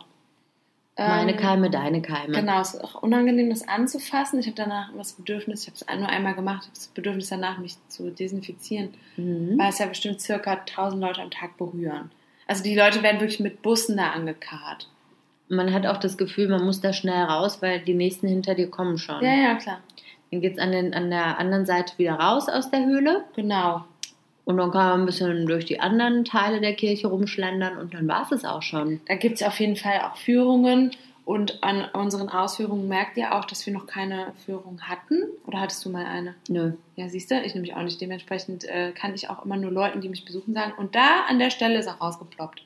Meine 0.97 1.31
Ähm, 1.33 1.37
Keime, 1.37 1.69
deine 1.69 2.01
Keime. 2.01 2.33
Genau, 2.33 2.59
es 2.59 2.73
ist 2.73 2.83
auch 2.83 3.03
unangenehm, 3.03 3.49
das 3.51 3.67
anzufassen. 3.67 4.39
Ich 4.39 4.47
habe 4.47 4.55
danach 4.55 4.89
das 4.97 5.13
Bedürfnis, 5.13 5.61
ich 5.61 5.67
habe 5.67 5.77
es 5.93 5.99
nur 5.99 6.09
einmal 6.09 6.33
gemacht, 6.33 6.61
ich 6.63 6.67
habe 6.69 6.75
das 6.75 6.87
Bedürfnis 6.87 7.29
danach, 7.29 7.59
mich 7.59 7.75
zu 7.87 8.09
desinfizieren, 8.09 8.89
Mhm. 9.15 9.59
weil 9.59 9.69
es 9.69 9.77
ja 9.79 9.85
bestimmt 9.85 10.21
circa 10.21 10.55
1000 10.65 10.99
Leute 11.01 11.21
am 11.21 11.29
Tag 11.31 11.55
berühren. 11.57 12.09
Also 12.47 12.63
die 12.63 12.75
Leute 12.75 13.03
werden 13.03 13.19
wirklich 13.19 13.39
mit 13.39 13.61
Bussen 13.61 13.97
da 13.97 14.11
angekarrt. 14.11 14.87
Man 15.49 15.71
hat 15.73 15.85
auch 15.85 15.97
das 15.97 16.17
Gefühl, 16.17 16.49
man 16.49 16.65
muss 16.65 16.81
da 16.81 16.91
schnell 16.93 17.23
raus, 17.23 17.61
weil 17.61 17.79
die 17.81 17.93
nächsten 17.93 18.27
hinter 18.27 18.55
dir 18.55 18.69
kommen 18.69 18.97
schon. 18.97 19.23
Ja, 19.23 19.33
ja, 19.35 19.55
klar. 19.55 19.79
Dann 20.31 20.41
geht 20.41 20.53
es 20.53 20.59
an, 20.59 20.71
den- 20.71 20.93
an 20.93 21.09
der 21.09 21.37
anderen 21.39 21.65
Seite 21.65 21.93
wieder 21.97 22.15
raus 22.15 22.49
aus 22.49 22.69
der 22.71 22.85
Höhle 22.85 23.23
Genau. 23.35 23.85
Und 24.47 24.55
dann 24.55 24.71
kann 24.71 24.91
man 24.91 25.01
ein 25.01 25.05
bisschen 25.05 25.45
durch 25.45 25.65
die 25.65 25.81
anderen 25.81 26.23
Teile 26.23 26.61
der 26.61 26.73
Kirche 26.73 27.07
rumschlendern 27.07 27.77
und 27.77 27.93
dann 27.93 28.07
war 28.07 28.23
es 28.23 28.31
es 28.31 28.45
auch 28.45 28.61
schon. 28.61 29.01
Da 29.05 29.15
gibt 29.15 29.41
es 29.41 29.43
auf 29.45 29.59
jeden 29.59 29.75
Fall 29.75 29.99
auch 29.99 30.15
Führungen. 30.15 30.91
Und 31.25 31.61
an 31.61 31.83
unseren 31.91 32.29
Ausführungen 32.29 32.87
merkt 32.87 33.17
ihr 33.17 33.35
auch, 33.35 33.43
dass 33.43 33.65
wir 33.65 33.73
noch 33.73 33.87
keine 33.87 34.31
Führung 34.45 34.79
hatten. 34.83 35.23
Oder 35.45 35.59
hattest 35.59 35.83
du 35.83 35.89
mal 35.89 36.05
eine? 36.05 36.33
Nö. 36.47 36.71
Ja, 36.95 37.09
siehst 37.09 37.29
du, 37.29 37.41
ich 37.41 37.55
nämlich 37.55 37.75
auch 37.75 37.81
nicht. 37.81 37.99
Dementsprechend 37.99 38.63
äh, 38.63 38.93
kann 38.93 39.13
ich 39.13 39.29
auch 39.29 39.43
immer 39.43 39.57
nur 39.57 39.69
Leuten, 39.69 39.99
die 39.99 40.07
mich 40.07 40.23
besuchen, 40.23 40.53
sagen. 40.53 40.71
Und 40.77 40.95
da 40.95 41.25
an 41.27 41.39
der 41.39 41.49
Stelle 41.49 41.77
ist 41.79 41.89
auch 41.89 41.99
rausgeploppt. 41.99 42.63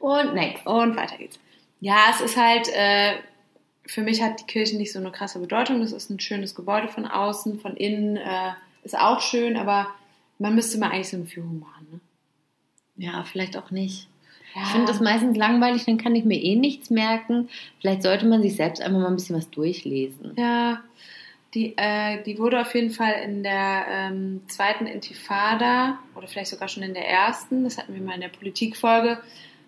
Und 0.00 0.34
next. 0.34 0.66
Und 0.66 0.94
weiter 0.94 1.16
geht's. 1.16 1.40
Ja, 1.80 2.08
es 2.10 2.20
ist 2.20 2.36
halt, 2.36 2.68
äh, 2.74 3.14
für 3.86 4.02
mich 4.02 4.22
hat 4.22 4.40
die 4.40 4.46
Kirche 4.46 4.76
nicht 4.76 4.92
so 4.92 4.98
eine 4.98 5.10
krasse 5.10 5.38
Bedeutung. 5.38 5.80
Das 5.80 5.92
ist 5.92 6.10
ein 6.10 6.20
schönes 6.20 6.54
Gebäude 6.54 6.88
von 6.88 7.06
außen, 7.06 7.60
von 7.60 7.78
innen 7.78 8.18
äh, 8.18 8.50
ist 8.82 8.98
auch 8.98 9.22
schön, 9.22 9.56
aber 9.56 9.86
man 10.38 10.54
müsste 10.54 10.78
mal 10.78 10.90
eigentlich 10.90 11.08
so 11.08 11.16
eine 11.16 11.26
Führung 11.26 11.60
machen. 11.60 11.86
Ne? 11.92 12.00
Ja, 13.06 13.24
vielleicht 13.24 13.56
auch 13.56 13.70
nicht. 13.70 14.08
Ja. 14.54 14.62
Ich 14.62 14.68
finde 14.68 14.86
das 14.86 15.00
meistens 15.00 15.36
langweilig, 15.36 15.84
dann 15.84 15.98
kann 15.98 16.14
ich 16.14 16.24
mir 16.24 16.40
eh 16.40 16.56
nichts 16.56 16.90
merken. 16.90 17.48
Vielleicht 17.80 18.02
sollte 18.02 18.26
man 18.26 18.42
sich 18.42 18.56
selbst 18.56 18.80
einfach 18.80 18.98
mal 18.98 19.08
ein 19.08 19.16
bisschen 19.16 19.36
was 19.36 19.50
durchlesen. 19.50 20.32
Ja, 20.36 20.82
die, 21.54 21.74
äh, 21.76 22.22
die 22.24 22.38
wurde 22.38 22.60
auf 22.60 22.74
jeden 22.74 22.90
Fall 22.90 23.14
in 23.24 23.42
der 23.42 23.86
ähm, 23.88 24.42
zweiten 24.48 24.86
Intifada 24.86 25.98
oder 26.14 26.26
vielleicht 26.26 26.50
sogar 26.50 26.68
schon 26.68 26.82
in 26.82 26.94
der 26.94 27.08
ersten, 27.08 27.64
das 27.64 27.78
hatten 27.78 27.94
wir 27.94 28.02
mal 28.02 28.14
in 28.14 28.20
der 28.20 28.28
Politikfolge, 28.28 29.18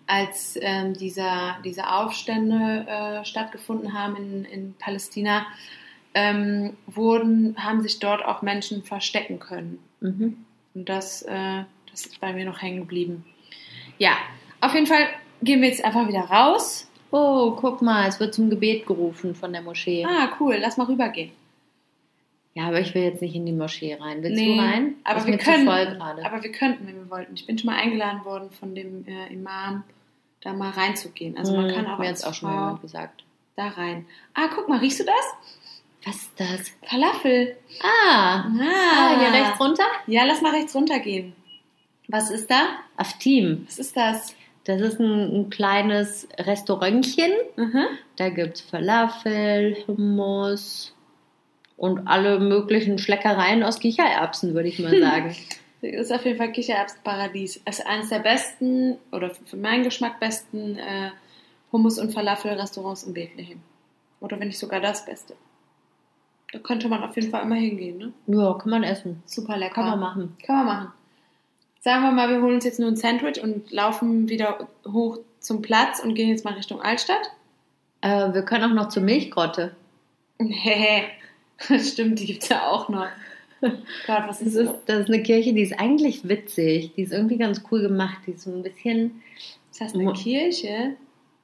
als 0.07 0.57
ähm, 0.61 0.93
dieser, 0.93 1.57
diese 1.63 1.91
Aufstände 1.91 2.85
äh, 2.87 3.25
stattgefunden 3.25 3.93
haben 3.93 4.15
in, 4.15 4.45
in 4.45 4.73
Palästina, 4.77 5.45
ähm, 6.13 6.75
wurden, 6.85 7.55
haben 7.57 7.81
sich 7.81 7.99
dort 7.99 8.25
auch 8.25 8.41
Menschen 8.41 8.83
verstecken 8.83 9.39
können. 9.39 9.79
Mhm. 10.01 10.37
Und 10.73 10.87
das, 10.89 11.21
äh, 11.23 11.63
das 11.89 12.05
ist 12.05 12.19
bei 12.21 12.33
mir 12.33 12.45
noch 12.45 12.61
hängen 12.61 12.79
geblieben. 12.81 13.25
Ja, 13.97 14.13
auf 14.61 14.73
jeden 14.73 14.87
Fall 14.87 15.07
gehen 15.43 15.61
wir 15.61 15.69
jetzt 15.69 15.83
einfach 15.83 16.07
wieder 16.07 16.21
raus. 16.21 16.87
Oh, 17.11 17.51
guck 17.59 17.81
mal, 17.81 18.07
es 18.07 18.19
wird 18.19 18.33
zum 18.33 18.49
Gebet 18.49 18.85
gerufen 18.85 19.35
von 19.35 19.51
der 19.51 19.61
Moschee. 19.61 20.05
Ah, 20.07 20.29
cool, 20.39 20.57
lass 20.61 20.77
mal 20.77 20.85
rübergehen. 20.85 21.31
Ja, 22.53 22.67
aber 22.67 22.79
ich 22.81 22.93
will 22.93 23.03
jetzt 23.03 23.21
nicht 23.21 23.35
in 23.35 23.45
die 23.45 23.51
Moschee 23.53 23.93
rein. 23.95 24.23
Willst 24.23 24.37
Nee, 24.41 24.55
du 24.55 24.61
rein? 24.61 24.95
Aber 25.05 25.19
ist 25.19 25.27
wir 25.27 25.37
können, 25.37 25.65
zu 25.65 25.71
voll 25.71 25.85
gerade. 25.85 26.25
aber 26.25 26.43
wir 26.43 26.51
könnten, 26.51 26.85
wenn 26.87 26.95
wir 26.95 27.09
wollten. 27.09 27.33
Ich 27.35 27.45
bin 27.45 27.57
schon 27.57 27.69
mal 27.69 27.79
eingeladen 27.79 28.25
worden 28.25 28.49
von 28.51 28.75
dem 28.75 29.05
äh, 29.07 29.31
Imam, 29.33 29.83
da 30.41 30.51
mal 30.53 30.69
reinzugehen. 30.71 31.37
Also 31.37 31.53
man 31.55 31.69
Hm, 31.69 31.75
kann 31.75 31.87
auch 31.87 31.97
mir 31.99 32.07
jetzt 32.07 32.25
auch 32.27 32.33
schon 32.33 32.49
jemand 32.49 32.81
gesagt. 32.81 33.23
da 33.55 33.67
rein. 33.69 34.05
Ah, 34.33 34.47
guck 34.53 34.67
mal, 34.67 34.79
riechst 34.79 34.99
du 34.99 35.05
das? 35.05 35.60
Was 36.05 36.15
ist 36.15 36.31
das? 36.37 36.71
Falafel. 36.89 37.57
Ah, 37.83 38.45
ah 38.45 39.19
hier 39.19 39.31
rechts 39.31 39.59
runter? 39.59 39.83
Ja, 40.07 40.23
lass 40.25 40.41
mal 40.41 40.53
rechts 40.53 40.75
runter 40.75 40.99
gehen. 40.99 41.33
Was 42.07 42.29
ist 42.31 42.49
da? 42.49 42.79
Auf 42.97 43.13
Team. 43.19 43.65
Was 43.67 43.79
ist 43.79 43.95
das? 43.95 44.35
Das 44.63 44.81
ist 44.81 44.99
ein, 44.99 45.35
ein 45.35 45.49
kleines 45.49 46.27
Restaurantchen. 46.37 47.31
Mhm. 47.55 47.85
Da 48.15 48.29
gibt 48.29 48.57
es 48.57 48.61
Falafel, 48.61 49.77
Hummus 49.87 50.93
und 51.77 52.07
alle 52.07 52.39
möglichen 52.39 52.99
Schleckereien 52.99 53.63
aus 53.63 53.79
Kichererbsen, 53.79 54.53
würde 54.53 54.69
ich 54.69 54.79
mal 54.79 54.99
sagen. 55.01 55.35
Das 55.81 55.91
ist 55.91 56.11
auf 56.11 56.25
jeden 56.25 56.37
Fall 56.37 56.51
Kichererbsenparadies. 56.51 57.61
Es 57.65 57.79
ist 57.79 57.87
eines 57.87 58.09
der 58.09 58.19
besten, 58.19 58.97
oder 59.11 59.31
für 59.33 59.57
meinen 59.57 59.83
Geschmack 59.83 60.19
besten 60.19 60.77
äh, 60.77 61.09
Hummus- 61.71 61.97
und 61.97 62.13
Falafel-Restaurants 62.13 63.03
in 63.03 63.13
Bethlehem. 63.13 63.61
Oder 64.19 64.39
wenn 64.39 64.49
nicht 64.49 64.59
sogar 64.59 64.79
das 64.79 65.05
Beste. 65.05 65.35
Da 66.51 66.59
könnte 66.59 66.89
man 66.89 67.03
auf 67.03 67.15
jeden 67.15 67.31
Fall 67.31 67.43
immer 67.43 67.55
hingehen, 67.55 67.97
ne? 67.97 68.13
ja, 68.27 68.53
kann 68.53 68.69
man 68.69 68.83
essen. 68.83 69.21
Super 69.25 69.57
lecker. 69.57 69.75
Kann 69.75 69.89
man 69.91 69.99
machen. 69.99 70.37
Kann 70.45 70.55
man 70.57 70.65
machen. 70.65 70.91
Sagen 71.79 72.03
wir 72.03 72.11
mal, 72.11 72.29
wir 72.29 72.41
holen 72.41 72.55
uns 72.55 72.65
jetzt 72.65 72.79
nur 72.79 72.89
ein 72.89 72.95
Sandwich 72.97 73.41
und 73.41 73.71
laufen 73.71 74.29
wieder 74.29 74.67
hoch 74.87 75.19
zum 75.39 75.61
Platz 75.61 75.99
und 76.03 76.13
gehen 76.13 76.29
jetzt 76.29 76.45
mal 76.45 76.53
Richtung 76.53 76.81
Altstadt. 76.81 77.31
Äh, 78.01 78.33
wir 78.33 78.43
können 78.43 78.65
auch 78.71 78.75
noch 78.75 78.89
zur 78.89 79.01
Milchgrotte. 79.03 79.75
Nee, 80.39 81.03
stimmt, 81.79 82.19
die 82.19 82.25
gibt's 82.25 82.49
ja 82.49 82.67
auch 82.67 82.89
noch. 82.89 83.07
Gott, 83.61 84.23
was 84.27 84.39
Das 84.39 84.47
ist 84.47 84.55
ist, 84.55 84.67
das? 84.67 84.85
das 84.85 84.99
ist 85.01 85.07
eine 85.07 85.23
Kirche, 85.23 85.53
die 85.53 85.61
ist 85.61 85.79
eigentlich 85.79 86.27
witzig. 86.27 86.93
Die 86.95 87.03
ist 87.03 87.13
irgendwie 87.13 87.37
ganz 87.37 87.63
cool 87.71 87.81
gemacht. 87.81 88.17
Die 88.27 88.31
ist 88.31 88.43
so 88.43 88.51
ein 88.51 88.63
bisschen. 88.63 89.21
Das 89.69 89.81
heißt 89.81 89.95
eine 89.95 90.11
Kirche? 90.13 90.95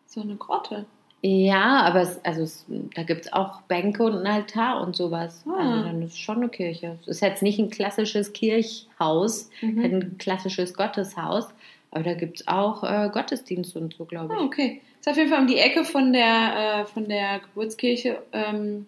So 0.08 0.22
eine 0.22 0.36
Grotte. 0.36 0.86
Ja, 1.24 1.82
aber 1.82 2.02
es, 2.02 2.24
also 2.24 2.44
es, 2.44 2.66
da 2.96 3.04
gibt 3.04 3.22
es 3.26 3.34
auch 3.34 3.62
Bänke 3.62 4.04
und 4.04 4.14
einen 4.18 4.28
Altar 4.28 4.82
und 4.82 4.96
sowas. 4.96 5.44
Ah. 5.48 5.56
Also 5.58 5.84
dann 5.84 6.02
ist 6.04 6.14
es 6.14 6.20
schon 6.20 6.38
eine 6.38 6.50
Kirche. 6.50 6.98
Es 7.02 7.08
ist 7.08 7.22
jetzt 7.22 7.42
nicht 7.42 7.58
ein 7.60 7.70
klassisches 7.70 8.34
Kirchhaus, 8.34 9.50
Mhm. 9.62 9.84
ein 9.84 10.16
klassisches 10.20 10.74
Gotteshaus, 10.76 11.48
aber 11.92 12.04
da 12.04 12.14
gibt 12.14 12.42
es 12.42 12.48
auch 12.48 12.84
äh, 12.84 13.10
Gottesdienst 13.12 13.76
und 13.76 13.96
so, 13.96 14.06
glaube 14.06 14.34
ich. 14.36 14.40
Ah, 14.40 14.44
okay. 14.44 14.82
Ist 15.00 15.10
auf 15.10 15.18
jeden 15.18 15.30
Fall 15.30 15.42
um 15.42 15.48
die 15.48 15.58
Ecke 15.58 15.86
von 15.86 16.14
der, 16.14 16.82
äh, 16.82 16.86
von 16.86 17.08
der 17.10 17.40
Geburtskirche 17.40 18.22
ähm, 18.32 18.86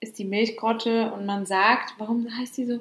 ist 0.00 0.18
die 0.18 0.24
Milchgrotte 0.24 1.12
und 1.12 1.24
man 1.26 1.46
sagt, 1.46 1.94
warum 1.98 2.26
heißt 2.38 2.58
die 2.58 2.66
so? 2.66 2.80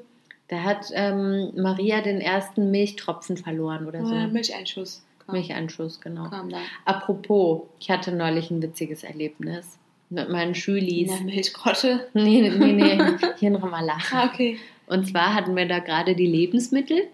Da 0.50 0.64
hat 0.64 0.88
ähm, 0.94 1.52
Maria 1.56 2.02
den 2.02 2.20
ersten 2.20 2.72
Milchtropfen 2.72 3.38
verloren 3.38 3.88
oder 3.88 4.06
so. 4.06 4.14
Äh, 4.14 4.28
Milcheinschuss. 4.28 5.02
Kam, 5.32 5.40
Milcheinschuss, 5.40 6.02
genau. 6.02 6.30
Apropos, 6.86 7.62
ich 7.80 7.90
hatte 7.90 8.12
neulich 8.12 8.52
ein 8.52 8.62
witziges 8.62 9.04
Erlebnis 9.04 9.78
mit 10.10 10.30
meinen 10.30 10.50
In 10.50 10.56
Schülis. 10.56 11.10
der 11.10 11.22
Milchgrotte. 11.22 12.08
Nee, 12.14 12.50
nee, 12.50 12.74
nee, 12.74 13.00
hier 13.38 13.50
in 13.50 13.56
Ramallah. 13.56 13.98
Ah, 14.12 14.26
okay. 14.26 14.60
Und 14.88 15.08
zwar 15.08 15.34
hatten 15.34 15.56
wir 15.56 15.68
da 15.68 15.80
gerade 15.80 16.16
die 16.16 16.28
Lebensmittel 16.28 17.08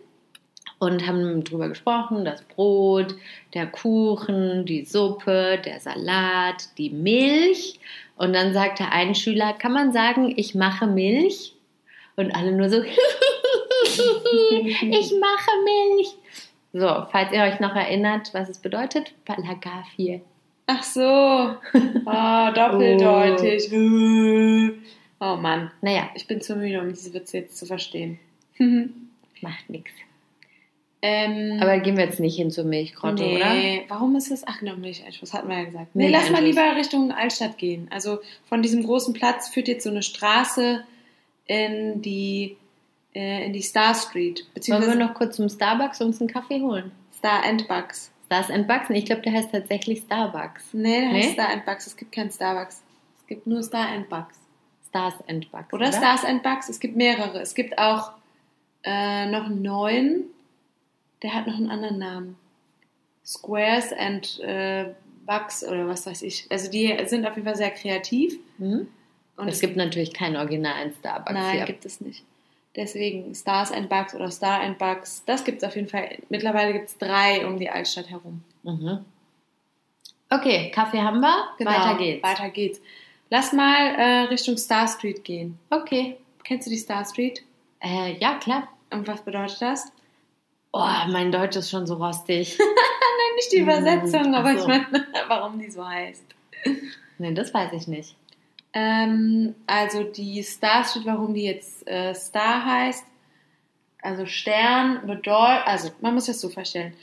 und 0.80 1.08
haben 1.08 1.44
drüber 1.44 1.70
gesprochen, 1.70 2.26
das 2.26 2.42
Brot, 2.44 3.16
der 3.54 3.68
Kuchen, 3.68 4.66
die 4.66 4.86
Suppe, 4.86 5.60
der 5.64 5.80
Salat, 5.80 6.70
die 6.78 6.90
Milch. 6.90 7.80
Und 8.16 8.34
dann 8.34 8.54
sagte 8.54 8.92
ein 8.92 9.14
Schüler, 9.16 9.54
kann 9.54 9.74
man 9.74 9.92
sagen, 9.94 10.34
ich 10.36 10.56
mache 10.56 10.88
Milch? 10.88 11.54
Und 12.16 12.36
alle 12.36 12.52
nur 12.52 12.70
so, 12.70 12.82
ich 13.92 14.00
mache 15.20 15.52
Milch. 15.64 16.16
So, 16.80 17.06
falls 17.12 17.32
ihr 17.32 17.42
euch 17.44 17.60
noch 17.60 17.76
erinnert, 17.76 18.34
was 18.34 18.50
es 18.50 18.60
bedeutet, 18.60 19.14
Palagafie. 19.26 20.22
Ach 20.68 20.84
so. 20.84 21.00
Oh, 22.06 22.52
doppeldeutig. 22.54 23.70
Oh 25.20 25.36
Mann. 25.36 25.72
Naja, 25.82 26.10
Ich 26.16 26.28
bin 26.28 26.42
zu 26.42 26.56
müde, 26.56 26.80
um 26.82 26.90
diese 26.90 27.14
Witze 27.14 27.38
jetzt 27.40 27.58
zu 27.58 27.66
verstehen. 27.66 28.20
macht 29.42 29.70
nichts. 29.70 29.92
ähm, 31.02 31.60
Aber 31.62 31.78
gehen 31.80 31.96
wir 31.98 32.06
jetzt 32.06 32.20
nicht 32.20 32.36
hin 32.36 32.50
zur 32.52 32.64
Milchgrotte, 32.66 33.24
oder? 33.24 33.54
nee, 33.54 33.86
warum 33.88 34.16
ist 34.16 34.32
das? 34.32 34.46
Ach 34.48 34.60
genau, 34.60 34.76
Milcheinschuss, 34.76 35.34
hatten 35.34 35.48
wir 35.48 35.58
ja 35.60 35.66
gesagt. 35.66 35.96
Nee, 35.96 36.10
lass 36.10 36.30
mal 36.32 36.44
lieber 36.44 36.76
Richtung 36.76 37.12
Altstadt 37.12 37.58
gehen. 37.58 37.88
Also 37.92 38.20
von 38.46 38.62
diesem 38.62 38.84
großen 38.84 39.14
Platz 39.14 39.50
führt 39.50 39.68
jetzt 39.68 39.84
so 39.84 39.90
eine 39.90 40.02
Straße 40.04 40.84
in 41.46 42.02
die, 42.02 42.58
äh, 43.18 43.46
in 43.46 43.54
die 43.54 43.62
Star 43.62 43.96
Street. 43.96 44.40
Wollen 44.42 44.54
Beziehungsweise 44.54 44.98
wir 45.00 45.06
noch 45.06 45.14
kurz 45.16 45.36
zum 45.38 45.50
Starbucks 45.50 46.02
uns 46.02 46.20
einen 46.22 46.30
Kaffee 46.30 46.62
holen? 46.62 46.92
Star 47.18 47.44
and 47.44 47.68
Bucks. 47.68 48.12
Stars 48.28 48.50
and 48.52 48.68
Bucks? 48.68 48.90
Nee, 48.90 49.00
Ich 49.00 49.06
glaube, 49.06 49.22
der 49.22 49.34
heißt 49.34 49.52
tatsächlich 49.52 50.00
Starbucks. 50.00 50.74
Nee, 50.74 51.00
der 51.02 51.12
Nee? 51.14 51.24
heißt 51.24 51.34
Star 51.34 51.50
and 51.50 51.66
Bucks. 51.66 51.88
Es 51.88 51.96
gibt 51.98 52.12
keinen 52.12 52.30
Starbucks. 52.32 52.84
Es 53.20 53.28
gibt 53.28 53.48
nur 53.48 53.64
Star 53.64 53.88
and 53.90 54.08
Bucks. 54.10 54.38
Stars 54.90 55.16
and 55.28 55.50
Bucks. 55.52 55.74
Oder, 55.74 55.92
Stars 55.92 56.24
and 56.26 56.44
Bucks. 56.44 56.70
Es 56.70 56.80
gibt 56.80 56.96
mehrere. 56.96 57.40
Es 57.42 57.56
gibt 57.56 57.78
auch 57.78 58.12
äh, 58.84 59.26
noch 59.28 59.46
einen 59.46 59.62
neuen. 59.62 60.24
Der 61.24 61.34
hat 61.34 61.48
noch 61.48 61.56
einen 61.58 61.70
anderen 61.72 61.98
Namen. 62.00 62.38
Squares 63.26 63.92
and 63.94 64.40
äh, 64.42 64.94
Bucks 65.26 65.64
oder 65.66 65.88
was 65.88 66.06
weiß 66.06 66.22
ich. 66.22 66.48
Also 66.50 66.70
die 66.72 66.96
sind 67.08 67.26
auf 67.26 67.36
jeden 67.36 67.46
Fall 67.48 67.58
sehr 67.58 67.72
kreativ. 67.72 68.38
Hm? 68.60 68.88
Und 69.36 69.48
Es 69.50 69.60
gibt 69.60 69.76
natürlich 69.76 70.14
keinen 70.14 70.36
originalen 70.38 70.94
Starbucks 71.00 71.34
Nein, 71.34 71.52
hier. 71.58 71.66
gibt 71.66 71.86
es 71.86 72.00
nicht. 72.02 72.24
Deswegen 72.78 73.34
Stars 73.36 73.72
and 73.72 73.90
Bugs 73.90 74.14
oder 74.16 74.30
Star 74.32 74.62
and 74.62 74.78
Bugs, 74.78 75.24
das 75.26 75.44
gibt 75.44 75.58
es 75.58 75.68
auf 75.68 75.76
jeden 75.76 75.90
Fall. 75.90 76.20
Mittlerweile 76.30 76.72
gibt 76.74 76.88
es 76.90 76.98
drei 76.98 77.46
um 77.46 77.58
die 77.60 77.70
Altstadt 77.70 78.10
herum. 78.10 78.44
Mhm. 78.64 79.04
Okay, 80.30 80.70
Kaffee 80.72 81.02
haben 81.02 81.20
wir. 81.20 81.48
Weiter 81.66 81.96
geht's. 81.98 82.22
Genau, 82.22 82.34
Weiter 82.34 82.50
geht's. 82.50 82.82
Lass 83.30 83.52
mal 83.52 83.96
äh, 83.96 84.20
Richtung 84.30 84.58
Star 84.58 84.88
Street 84.88 85.24
gehen. 85.24 85.58
Okay. 85.70 86.18
Kennst 86.44 86.68
du 86.68 86.72
die 86.72 86.78
Star 86.78 87.04
Street? 87.06 87.44
Äh, 87.82 88.18
ja, 88.20 88.36
klar. 88.36 88.68
Und 88.92 89.08
was 89.08 89.22
bedeutet 89.22 89.62
das? 89.62 89.92
Oh, 90.72 90.86
mein 91.10 91.32
Deutsch 91.32 91.56
ist 91.58 91.70
schon 91.70 91.88
so 91.88 91.96
rostig. 91.96 92.58
Nein, 92.60 93.36
nicht 93.36 93.52
die 93.52 93.58
Hm, 93.58 93.64
Übersetzung, 93.64 94.36
ach 94.36 94.40
aber 94.40 94.54
so. 94.54 94.60
ich 94.62 94.68
meine, 94.68 95.08
warum 95.28 95.58
die 95.60 95.70
so 95.72 95.86
heißt. 95.88 96.24
nee, 97.18 97.34
das 97.34 97.54
weiß 97.54 97.74
ich 97.74 97.88
nicht. 97.88 98.16
Ähm, 98.74 99.56
also 99.66 100.04
die 100.04 100.44
Star 100.44 100.84
Street, 100.84 101.06
warum 101.06 101.34
die 101.34 101.44
jetzt 101.44 101.88
äh, 101.88 102.14
Star 102.14 102.66
heißt, 102.66 103.06
also 104.02 104.26
Stern 104.26 105.06
bedeutet, 105.08 105.68
also 105.68 105.92
man 106.02 106.14
muss 106.14 106.28
das 106.28 106.40
so 106.40 106.50
vorstellen. 106.50 106.94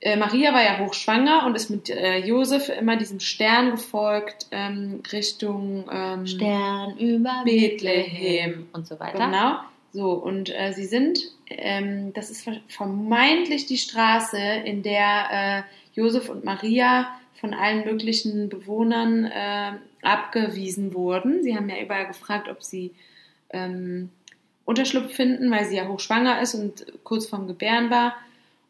Äh, 0.00 0.16
Maria 0.16 0.52
war 0.52 0.62
ja 0.62 0.78
hochschwanger 0.78 1.46
und 1.46 1.54
ist 1.54 1.70
mit 1.70 1.88
äh, 1.88 2.18
Josef 2.18 2.68
immer 2.68 2.96
diesem 2.96 3.18
Stern 3.18 3.70
gefolgt 3.70 4.46
ähm, 4.50 5.02
Richtung 5.10 5.88
ähm, 5.90 6.26
Stern 6.26 6.98
über 6.98 7.42
Bethlehem. 7.44 8.68
und 8.72 8.86
so 8.86 9.00
weiter. 9.00 9.26
Genau. 9.26 9.58
So, 9.92 10.12
und 10.12 10.54
äh, 10.54 10.72
sie 10.74 10.84
sind, 10.84 11.20
ähm, 11.48 12.12
das 12.12 12.30
ist 12.30 12.46
vermeintlich 12.68 13.64
die 13.64 13.78
Straße, 13.78 14.38
in 14.38 14.82
der 14.82 15.28
äh, 15.30 15.62
Josef 15.98 16.28
und 16.28 16.44
Maria 16.44 17.08
von 17.40 17.54
allen 17.54 17.86
möglichen 17.86 18.50
Bewohnern 18.50 19.24
äh, 19.24 19.72
abgewiesen 20.06 20.94
wurden. 20.94 21.42
Sie 21.42 21.56
haben 21.56 21.68
ja 21.68 21.80
überall 21.82 22.06
gefragt, 22.06 22.48
ob 22.48 22.62
sie 22.62 22.94
ähm, 23.50 24.10
Unterschlupf 24.64 25.12
finden, 25.14 25.50
weil 25.50 25.64
sie 25.66 25.76
ja 25.76 25.88
hochschwanger 25.88 26.40
ist 26.40 26.54
und 26.54 26.86
kurz 27.04 27.26
vorm 27.26 27.46
Gebären 27.46 27.90
war. 27.90 28.14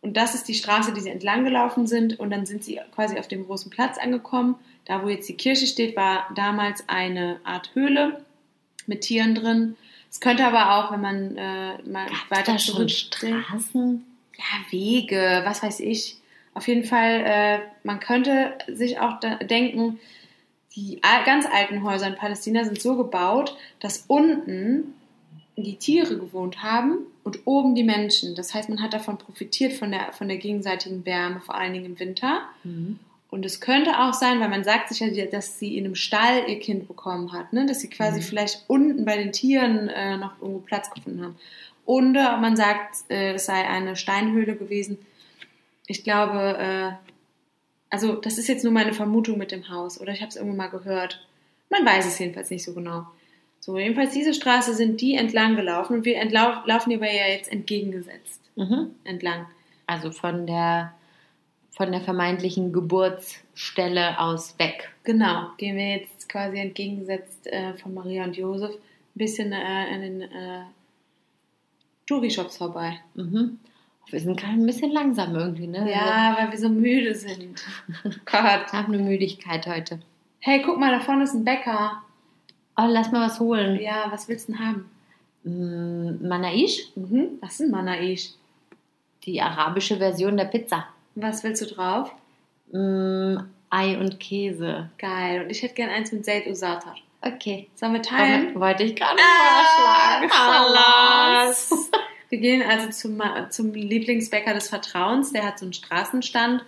Und 0.03 0.17
das 0.17 0.35
ist 0.35 0.49
die 0.49 0.55
Straße, 0.55 0.93
die 0.93 1.01
sie 1.01 1.11
entlang 1.11 1.45
gelaufen 1.45 1.87
sind. 1.87 2.19
Und 2.19 2.31
dann 2.31 2.47
sind 2.47 2.65
sie 2.65 2.81
quasi 2.95 3.19
auf 3.19 3.29
dem 3.29 3.47
großen 3.47 3.71
Platz 3.71 3.99
angekommen. 3.99 4.57
Da, 4.85 5.03
wo 5.03 5.09
jetzt 5.09 5.29
die 5.29 5.37
Kirche 5.37 5.67
steht, 5.67 5.97
war 5.97 6.29
damals 6.35 6.85
eine 6.89 7.41
Art 7.45 7.71
Höhle 7.75 8.23
mit 8.87 9.01
Tieren 9.03 9.35
drin. 9.35 9.77
Es 10.11 10.21
könnte 10.21 10.47
aber 10.47 10.77
auch, 10.77 10.93
wenn 10.93 11.01
man 11.01 11.37
äh, 11.37 11.83
mal 11.89 12.07
Gab's 12.07 12.31
weiter 12.31 12.53
da 12.53 12.59
schon 12.59 12.89
Straßen? 12.89 14.05
ja, 14.39 14.71
Wege, 14.71 15.43
was 15.45 15.63
weiß 15.63 15.81
ich. 15.81 16.17
Auf 16.55 16.69
jeden 16.69 16.85
Fall, 16.85 17.23
äh, 17.25 17.59
man 17.85 18.01
könnte 18.01 18.55
sich 18.69 18.99
auch 18.99 19.21
da 19.21 19.37
denken, 19.37 19.99
die 20.77 21.01
ganz 21.25 21.47
alten 21.47 21.83
Häuser 21.83 22.07
in 22.07 22.17
Palästina 22.17 22.65
sind 22.65 22.81
so 22.81 22.97
gebaut, 22.97 23.57
dass 23.81 24.05
unten 24.07 24.95
die 25.57 25.77
Tiere 25.77 26.19
gewohnt 26.19 26.63
haben 26.63 26.99
und 27.25 27.41
oben 27.47 27.75
die 27.75 27.83
Menschen. 27.83 28.35
Das 28.35 28.53
heißt, 28.53 28.69
man 28.69 28.83
hat 28.83 28.93
davon 28.93 29.17
profitiert 29.17 29.73
von 29.73 29.91
der, 29.91 30.13
von 30.13 30.29
der 30.29 30.37
gegenseitigen 30.37 31.07
Wärme, 31.07 31.41
vor 31.41 31.55
allen 31.55 31.73
Dingen 31.73 31.87
im 31.87 31.99
Winter. 31.99 32.43
Mhm. 32.63 32.99
Und 33.31 33.45
es 33.45 33.61
könnte 33.61 33.99
auch 34.01 34.13
sein, 34.13 34.39
weil 34.39 34.51
man 34.51 34.65
sagt 34.65 34.89
sich 34.91 35.01
ja, 35.01 35.25
dass 35.27 35.59
sie 35.59 35.77
in 35.77 35.87
einem 35.87 35.95
Stall 35.95 36.45
ihr 36.47 36.61
Kind 36.61 36.87
bekommen 36.87 37.33
hat, 37.33 37.53
ne? 37.53 37.67
dass 37.67 37.81
sie 37.81 37.89
quasi 37.89 38.21
Mhm. 38.21 38.25
vielleicht 38.25 38.65
unten 38.69 39.05
bei 39.05 39.17
den 39.17 39.33
Tieren 39.33 39.89
äh, 39.89 40.17
noch 40.19 40.41
irgendwo 40.41 40.61
Platz 40.61 40.91
gefunden 40.91 41.23
haben. 41.23 41.37
Oder 41.87 42.37
man 42.37 42.57
sagt, 42.57 42.97
äh, 43.09 43.33
es 43.35 43.47
sei 43.47 43.67
eine 43.67 43.97
Steinhöhle 43.97 44.57
gewesen. 44.57 44.99
Ich 45.87 46.05
glaube, 46.05 46.59
äh, 46.59 47.06
also 47.91 48.15
das 48.15 48.39
ist 48.39 48.49
jetzt 48.49 48.65
nur 48.65 48.73
meine 48.73 48.93
Vermutung 48.93 49.39
mit 49.39 49.53
dem 49.53 49.69
Haus 49.69 50.01
oder 50.01 50.13
ich 50.13 50.21
habe 50.21 50.31
es 50.31 50.37
irgendwo 50.37 50.57
mal 50.57 50.69
gehört. 50.69 51.25
Man 51.71 51.85
weiß 51.85 52.07
es 52.07 52.19
jedenfalls 52.19 52.51
nicht 52.51 52.65
so 52.65 52.75
genau. 52.75 53.07
So, 53.61 53.79
jedenfalls 53.79 54.13
diese 54.13 54.35
Straße 54.35 54.75
sind 54.75 55.01
die 55.01 55.15
entlang 55.15 55.57
gelaufen 55.57 55.95
und 55.97 56.05
wir 56.05 56.25
laufen 56.25 56.91
die 56.91 56.97
aber 56.97 57.11
ja 57.11 57.27
jetzt 57.29 57.51
entgegengesetzt 57.51 58.41
Mhm. 58.57 58.93
entlang. 59.05 59.47
Also 59.87 60.11
von 60.11 60.47
der 60.47 60.95
von 61.71 61.93
der 61.93 62.01
vermeintlichen 62.01 62.73
Geburtsstelle 62.73 64.19
aus 64.19 64.59
weg. 64.59 64.91
Genau, 65.05 65.51
gehen 65.59 65.77
wir 65.77 65.91
jetzt 65.97 66.27
quasi 66.27 66.57
entgegengesetzt 66.57 67.47
äh, 67.49 67.75
von 67.75 67.93
Maria 67.93 68.25
und 68.25 68.35
Josef 68.35 68.73
ein 68.75 68.79
bisschen 69.19 69.53
äh, 69.53 69.95
in 69.95 70.01
den 70.01 70.23
äh, 70.23 70.63
Touri-Shops 72.07 72.57
vorbei. 72.57 73.01
Mhm. 73.15 73.59
Wir 74.09 74.21
sind 74.21 74.39
gerade 74.39 74.53
ein 74.55 74.67
bisschen 74.67 74.93
langsam 74.93 75.35
irgendwie, 75.35 75.67
ne? 75.67 75.91
Ja, 75.91 76.37
weil 76.39 76.53
wir 76.53 76.59
so 76.59 76.69
müde 76.69 77.15
sind. 77.15 77.63
Gott. 78.25 78.71
Wir 78.71 78.73
haben 78.73 78.95
eine 78.95 79.03
Müdigkeit 79.03 79.67
heute. 79.67 80.01
Hey, 80.39 80.63
guck 80.65 80.79
mal, 80.79 80.93
da 80.93 81.01
vorne 81.01 81.25
ist 81.25 81.35
ein 81.35 81.45
Bäcker. 81.45 82.03
Oh, 82.77 82.87
lass 82.87 83.11
mal 83.11 83.27
was 83.27 83.41
holen. 83.41 83.81
Ja, 83.81 84.07
was 84.11 84.29
willst 84.29 84.49
du 84.49 84.53
denn 84.53 84.61
haben? 84.65 84.91
Mm, 85.45 86.29
Manaish, 86.29 86.91
Mhm. 86.95 87.39
Was 87.41 87.55
ist 87.55 87.61
ein 87.63 87.71
Manaish? 87.71 88.31
die 89.25 89.41
arabische 89.43 89.97
Version 89.97 90.37
der 90.37 90.45
Pizza. 90.45 90.87
Was 91.17 91.43
willst 91.43 91.61
du 91.63 91.67
drauf? 91.67 92.13
Mm, 92.71 93.39
Ei 93.71 93.99
und 93.99 94.21
Käse. 94.21 94.89
Geil. 94.99 95.43
Und 95.43 95.51
ich 95.51 95.63
hätte 95.63 95.75
gern 95.75 95.91
eins 95.91 96.13
mit 96.13 96.25
Zaid 96.25 96.47
Usatar. 96.47 96.95
Okay. 97.23 97.69
Sollen 97.75 97.95
wir 97.95 98.03
teilen? 98.03 98.55
Wollte 98.61 98.85
ich 98.85 98.95
gerade 98.95 99.19
Ah, 99.21 100.21
vorschlagen. 100.29 101.91
Wir 102.29 102.39
gehen 102.39 102.63
also 102.63 102.91
zum, 102.91 103.23
zum 103.51 103.73
Lieblingsbäcker 103.73 104.53
des 104.55 104.69
Vertrauens. 104.69 105.33
Der 105.33 105.45
hat 105.47 105.59
so 105.59 105.67
einen 105.67 105.73
Straßenstand 105.73 106.65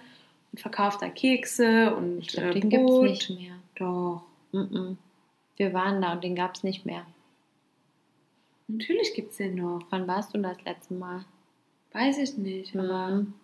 und 0.53 0.61
verkauft 0.61 1.03
da 1.03 1.09
Kekse 1.09 1.95
und 1.97 2.21
Ich 2.21 2.29
glaube, 2.29 2.51
äh, 2.51 2.61
den 2.61 2.71
gibt 2.71 2.85
es 2.85 2.91
Brot. 2.91 3.09
nicht 3.09 3.31
mehr. 3.31 3.55
Doch, 3.77 4.23
Mm-mm. 4.53 4.97
Wir 5.57 5.73
waren 5.73 6.01
da 6.01 6.13
und 6.13 6.23
den 6.25 6.35
gab 6.37 6.55
es 6.55 6.63
nicht 6.63 6.87
mehr. 6.87 7.05
natürlich 8.69 9.15
gibt 9.15 9.33
es 9.33 9.39
den 9.39 9.57
noch. 9.57 9.81
Wann 9.91 10.07
warst 10.07 10.35
du 10.35 10.39
das 10.39 10.57
letzte 10.65 10.95
Mal? 10.95 11.25
Weiß 11.93 12.19
ich 12.19 12.37
nicht. 12.37 12.77
Aber 12.77 13.09
Mhm. 13.11 13.35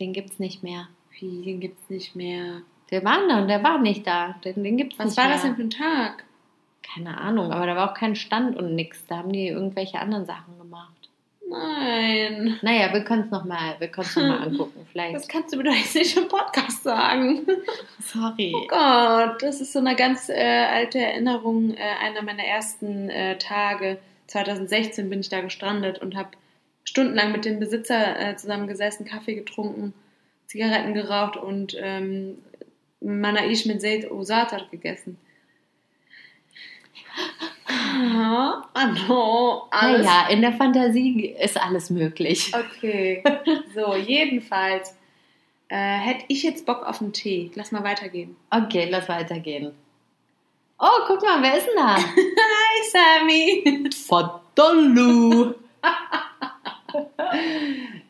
Den 0.00 0.12
gibt 0.12 0.30
es 0.32 0.38
nicht 0.40 0.62
mehr. 0.64 0.88
wie, 1.20 1.42
den 1.42 1.60
gibt 1.60 1.78
es 1.80 1.88
nicht 1.90 2.16
mehr. 2.16 2.62
Wir 2.88 3.04
waren 3.04 3.28
da 3.28 3.40
und 3.40 3.46
der 3.48 3.62
war 3.62 3.78
nicht 3.80 4.04
da. 4.06 4.34
Den, 4.44 4.64
den 4.64 4.76
gibt's 4.76 4.98
Was 4.98 5.06
nicht 5.06 5.16
war 5.16 5.24
mehr. 5.26 5.34
das 5.34 5.42
denn 5.44 5.54
für 5.54 5.62
ein 5.62 5.70
Tag? 5.70 6.24
Keine 6.82 7.16
Ahnung, 7.18 7.52
aber 7.52 7.66
da 7.66 7.76
war 7.76 7.90
auch 7.90 7.94
kein 7.94 8.16
Stand 8.16 8.56
und 8.56 8.74
nix. 8.74 9.06
Da 9.06 9.18
haben 9.18 9.32
die 9.32 9.46
irgendwelche 9.46 10.00
anderen 10.00 10.26
Sachen 10.26 10.58
gemacht. 10.58 11.03
Nein. 11.48 12.58
Naja, 12.62 12.92
wir 12.92 13.04
können 13.04 13.24
es 13.24 13.30
nochmal 13.30 13.76
noch 13.78 14.16
mal 14.16 14.38
angucken. 14.46 14.72
Das 14.76 14.88
Vielleicht. 14.92 15.28
kannst 15.28 15.52
du 15.52 15.58
mir 15.58 15.64
doch 15.64 15.74
jetzt 15.74 15.94
nicht 15.94 16.16
im 16.16 16.28
Podcast 16.28 16.82
sagen. 16.82 17.46
Sorry. 18.00 18.54
Oh 18.56 18.66
Gott, 18.66 19.42
das 19.42 19.60
ist 19.60 19.72
so 19.72 19.78
eine 19.78 19.94
ganz 19.94 20.28
äh, 20.28 20.34
alte 20.34 20.98
Erinnerung. 20.98 21.74
Äh, 21.74 21.82
einer 22.02 22.22
meiner 22.22 22.44
ersten 22.44 23.10
äh, 23.10 23.36
Tage, 23.38 23.98
2016, 24.28 25.10
bin 25.10 25.20
ich 25.20 25.28
da 25.28 25.40
gestrandet 25.40 26.00
und 26.00 26.16
habe 26.16 26.30
stundenlang 26.84 27.32
mit 27.32 27.44
dem 27.44 27.60
Besitzer 27.60 28.18
äh, 28.18 28.36
zusammengesessen, 28.36 29.06
Kaffee 29.06 29.34
getrunken, 29.34 29.92
Zigaretten 30.46 30.94
geraucht 30.94 31.36
und 31.36 31.76
ähm, 31.78 32.38
Manaish 33.00 33.66
mit 33.66 33.80
Seyd 33.80 34.10
Osatar 34.10 34.66
gegessen. 34.70 35.18
Ja, 37.94 38.68
Anno, 38.74 39.68
alles. 39.70 40.04
Naja, 40.04 40.28
in 40.28 40.40
der 40.40 40.52
Fantasie 40.52 41.34
ist 41.40 41.60
alles 41.60 41.90
möglich. 41.90 42.52
Okay, 42.54 43.22
so, 43.74 43.94
jedenfalls 43.94 44.96
äh, 45.68 45.76
hätte 45.76 46.24
ich 46.28 46.42
jetzt 46.42 46.66
Bock 46.66 46.84
auf 46.84 47.00
einen 47.00 47.12
Tee. 47.12 47.50
Lass 47.54 47.72
mal 47.72 47.84
weitergehen. 47.84 48.36
Okay, 48.50 48.88
lass 48.90 49.08
weitergehen. 49.08 49.72
Oh, 50.78 51.04
guck 51.06 51.22
mal, 51.22 51.40
wer 51.42 51.56
ist 51.56 51.66
denn 51.66 51.76
da? 51.76 51.96
Hi, 51.96 52.90
Sammy. 52.90 53.90
Fadollu. 54.06 55.54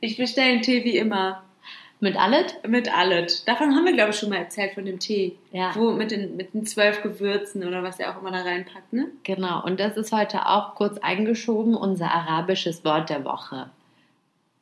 Ich 0.00 0.18
bestelle 0.18 0.52
einen 0.52 0.62
Tee 0.62 0.84
wie 0.84 0.98
immer. 0.98 1.42
Mit 2.00 2.16
Allet? 2.16 2.56
Mit 2.68 2.94
Allet. 2.94 3.46
Davon 3.48 3.74
haben 3.74 3.84
wir, 3.84 3.92
glaube 3.92 4.10
ich, 4.10 4.18
schon 4.18 4.28
mal 4.28 4.36
erzählt, 4.36 4.74
von 4.74 4.84
dem 4.84 4.98
Tee. 4.98 5.36
Ja. 5.52 5.72
Wo 5.74 5.92
mit 5.92 6.10
den, 6.10 6.36
mit 6.36 6.52
den 6.52 6.66
zwölf 6.66 7.02
Gewürzen 7.02 7.66
oder 7.66 7.82
was 7.82 7.98
er 7.98 8.14
auch 8.14 8.20
immer 8.20 8.30
da 8.30 8.42
reinpackt, 8.42 8.92
ne? 8.92 9.06
Genau, 9.22 9.64
und 9.64 9.80
das 9.80 9.96
ist 9.96 10.12
heute 10.12 10.46
auch 10.46 10.74
kurz 10.74 10.98
eingeschoben, 10.98 11.74
unser 11.74 12.10
arabisches 12.10 12.84
Wort 12.84 13.10
der 13.10 13.24
Woche. 13.24 13.70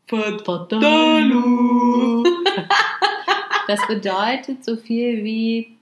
Fadollu. 0.07 2.25
Das 3.69 3.87
bedeutet 3.87 4.65
so 4.65 4.77
viel 4.77 5.25
wie 5.25 5.77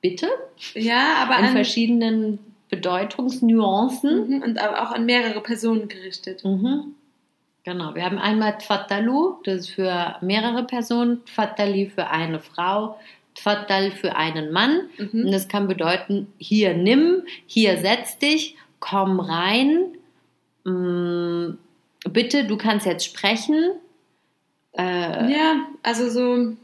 bitte 0.00 0.28
Ja, 0.74 1.16
aber 1.22 1.38
in 1.38 1.44
an, 1.44 1.52
verschiedenen 1.52 2.38
Bedeutungsnuancen. 2.70 4.28
Mhm, 4.28 4.42
und 4.42 4.60
auch 4.60 4.92
an 4.92 5.04
mehrere 5.04 5.40
Personen 5.40 5.88
gerichtet. 5.88 6.44
Mhm. 6.44 6.94
Genau, 7.64 7.94
wir 7.94 8.04
haben 8.04 8.18
einmal 8.18 8.56
Tfatalu, 8.58 9.34
das 9.44 9.60
ist 9.60 9.70
für 9.70 10.16
mehrere 10.22 10.64
Personen, 10.64 11.24
Tfatali 11.26 11.90
für 11.90 12.08
eine 12.08 12.40
Frau, 12.40 12.98
Tfatal 13.34 13.90
für 13.90 14.16
einen 14.16 14.50
Mann. 14.50 14.88
Und 14.98 15.14
Mhm. 15.14 15.30
das 15.30 15.46
kann 15.48 15.68
bedeuten, 15.68 16.26
hier 16.38 16.74
nimm, 16.74 17.22
hier 17.46 17.76
setz 17.78 18.18
dich, 18.18 18.56
komm 18.80 19.20
rein, 19.20 19.92
mm, 20.64 21.58
bitte, 22.10 22.44
du 22.46 22.56
kannst 22.56 22.86
jetzt 22.86 23.04
sprechen. 23.04 23.72
Äh, 24.76 25.30
Ja, 25.32 25.66
also 25.82 26.08
so, 26.08 26.56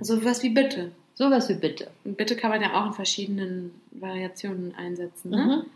so 0.00 0.24
was 0.24 0.42
wie 0.42 0.48
bitte. 0.50 0.92
sowas 1.14 1.48
wie 1.50 1.54
bitte. 1.54 1.90
Und 2.04 2.16
bitte 2.16 2.36
kann 2.36 2.50
man 2.50 2.62
ja 2.62 2.72
auch 2.74 2.86
in 2.86 2.92
verschiedenen 2.94 3.70
Variationen 3.92 4.74
einsetzen, 4.76 5.30
ne? 5.30 5.36
Mhm. 5.64 5.70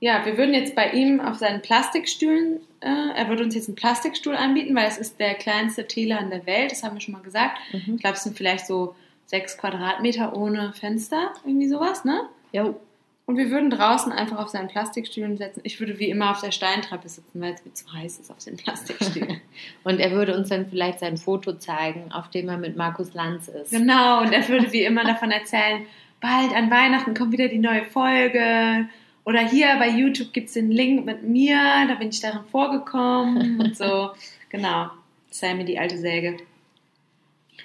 Ja, 0.00 0.24
wir 0.24 0.38
würden 0.38 0.54
jetzt 0.54 0.74
bei 0.74 0.90
ihm 0.92 1.20
auf 1.20 1.36
seinen 1.36 1.60
Plastikstühlen, 1.60 2.60
äh, 2.80 2.88
er 3.14 3.28
würde 3.28 3.44
uns 3.44 3.54
jetzt 3.54 3.68
einen 3.68 3.76
Plastikstuhl 3.76 4.34
anbieten, 4.34 4.74
weil 4.74 4.88
es 4.88 4.96
ist 4.96 5.20
der 5.20 5.34
kleinste 5.34 5.86
Teeladen 5.86 6.30
der 6.30 6.46
Welt, 6.46 6.72
das 6.72 6.82
haben 6.82 6.94
wir 6.94 7.00
schon 7.00 7.12
mal 7.12 7.22
gesagt. 7.22 7.58
Mhm. 7.72 7.96
Ich 7.96 8.00
glaube, 8.00 8.16
es 8.16 8.22
sind 8.22 8.36
vielleicht 8.36 8.66
so 8.66 8.94
sechs 9.26 9.58
Quadratmeter 9.58 10.34
ohne 10.34 10.72
Fenster, 10.72 11.32
irgendwie 11.44 11.68
sowas, 11.68 12.04
ne? 12.04 12.22
Jo. 12.52 12.80
Und 13.26 13.36
wir 13.36 13.50
würden 13.50 13.70
draußen 13.70 14.10
einfach 14.10 14.38
auf 14.38 14.48
seinen 14.48 14.66
Plastikstühlen 14.66 15.36
setzen. 15.36 15.60
Ich 15.62 15.78
würde 15.78 16.00
wie 16.00 16.10
immer 16.10 16.32
auf 16.32 16.40
der 16.40 16.50
Steintreppe 16.50 17.08
sitzen, 17.08 17.40
weil 17.40 17.52
es 17.52 17.64
mir 17.64 17.72
zu 17.74 17.92
heiß 17.92 18.18
ist 18.18 18.30
auf 18.30 18.42
den 18.42 18.56
Plastikstühlen. 18.56 19.40
Und 19.84 20.00
er 20.00 20.10
würde 20.10 20.36
uns 20.36 20.48
dann 20.48 20.66
vielleicht 20.66 20.98
sein 20.98 21.16
Foto 21.16 21.52
zeigen, 21.52 22.10
auf 22.10 22.28
dem 22.30 22.48
er 22.48 22.56
mit 22.56 22.76
Markus 22.76 23.14
Lanz 23.14 23.46
ist. 23.46 23.70
genau, 23.70 24.22
und 24.22 24.32
er 24.32 24.48
würde 24.48 24.72
wie 24.72 24.82
immer 24.82 25.04
davon 25.04 25.30
erzählen, 25.30 25.86
bald 26.20 26.52
an 26.56 26.70
Weihnachten 26.70 27.14
kommt 27.14 27.32
wieder 27.32 27.46
die 27.46 27.58
neue 27.58 27.84
Folge. 27.84 28.88
Oder 29.24 29.40
hier 29.40 29.76
bei 29.78 29.88
YouTube 29.88 30.32
gibt 30.32 30.48
es 30.48 30.54
den 30.54 30.70
Link 30.70 31.04
mit 31.04 31.22
mir, 31.22 31.58
da 31.88 31.94
bin 31.94 32.08
ich 32.08 32.20
darin 32.20 32.44
vorgekommen 32.50 33.60
und 33.60 33.76
so. 33.76 34.10
Genau. 34.52 34.90
Sammy, 35.30 35.64
die 35.64 35.78
alte 35.78 35.96
Säge. 35.96 36.38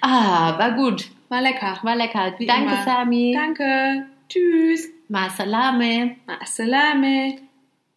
Ah, 0.00 0.56
war 0.56 0.70
gut. 0.76 1.10
War 1.28 1.42
lecker. 1.42 1.80
War 1.82 1.96
lecker. 1.96 2.34
Wie 2.38 2.46
Danke, 2.46 2.62
immer. 2.62 2.84
Sami. 2.84 3.36
Danke. 3.36 4.06
Tschüss. 4.28 4.88
Ma 5.08 5.28
salame. 5.30 6.14
Assalame. 6.40 7.38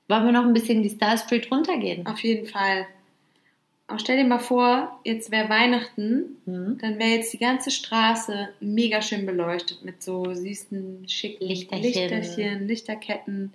Wollen 0.07 0.25
wir 0.25 0.31
noch 0.31 0.45
ein 0.45 0.53
bisschen 0.53 0.81
die 0.81 0.89
Star 0.89 1.17
Street 1.17 1.51
runtergehen? 1.51 2.07
Auf 2.07 2.19
jeden 2.23 2.47
Fall. 2.47 2.87
Aber 3.89 3.97
stell 3.99 4.17
dir 4.17 4.23
mal 4.23 4.39
vor, 4.39 4.99
jetzt 5.03 5.31
wäre 5.31 5.49
Weihnachten, 5.49 6.37
Hm? 6.45 6.77
dann 6.79 6.99
wäre 6.99 7.09
jetzt 7.09 7.33
die 7.33 7.39
ganze 7.39 7.71
Straße 7.71 8.49
mega 8.59 9.01
schön 9.01 9.25
beleuchtet 9.25 9.83
mit 9.83 10.01
so 10.03 10.31
süßen, 10.33 11.09
schicken 11.09 11.45
Lichterchen. 11.45 11.83
Lichterchen 11.83 12.67
Lichterketten. 12.67 13.53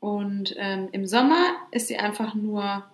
Und 0.00 0.54
ähm, 0.58 0.88
im 0.92 1.06
Sommer 1.06 1.54
ist 1.70 1.88
sie 1.88 1.96
einfach 1.98 2.34
nur 2.34 2.84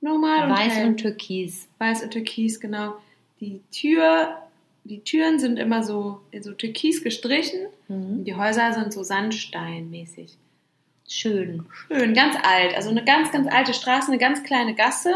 normal 0.00 0.50
und 0.50 0.56
Weiß 0.56 0.72
hell. 0.74 0.86
und 0.88 0.96
Türkis. 0.98 1.68
Weiß 1.78 2.02
und 2.02 2.10
Türkis, 2.10 2.58
genau. 2.58 2.94
Die 3.40 3.60
Tür, 3.70 4.36
die 4.84 5.00
Türen 5.00 5.38
sind 5.38 5.58
immer 5.58 5.82
so, 5.82 6.20
so 6.40 6.52
türkis 6.52 7.04
gestrichen. 7.04 7.66
Und 7.88 8.20
Mhm. 8.20 8.24
die 8.24 8.34
Häuser 8.34 8.72
sind 8.72 8.92
so 8.92 9.02
sandsteinmäßig. 9.02 10.36
Schön. 11.08 11.66
Schön, 11.86 12.14
ganz 12.14 12.34
alt. 12.42 12.74
Also 12.74 12.90
eine 12.90 13.04
ganz, 13.04 13.30
ganz 13.30 13.46
alte 13.48 13.74
Straße, 13.74 14.08
eine 14.08 14.18
ganz 14.18 14.42
kleine 14.42 14.74
Gasse 14.74 15.14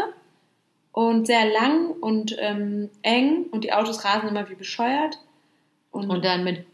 und 0.91 1.27
sehr 1.27 1.45
lang 1.49 1.91
und 2.01 2.35
ähm, 2.39 2.89
eng 3.01 3.45
und 3.51 3.63
die 3.63 3.73
Autos 3.73 4.03
rasen 4.03 4.29
immer 4.29 4.49
wie 4.49 4.55
bescheuert. 4.55 5.17
Und, 5.91 6.09
Und 6.09 6.23
dann 6.23 6.43
mit 6.43 6.65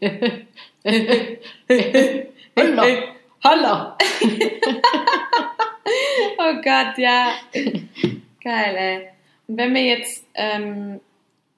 Holla. 2.56 2.84
Holla. 3.44 3.98
oh 6.38 6.54
Gott, 6.62 6.98
ja. 6.98 7.32
Geil, 8.42 8.76
ey. 8.76 9.08
Und 9.48 9.56
wenn 9.56 9.74
wir 9.74 9.82
jetzt, 9.82 10.24
ähm, 10.34 11.00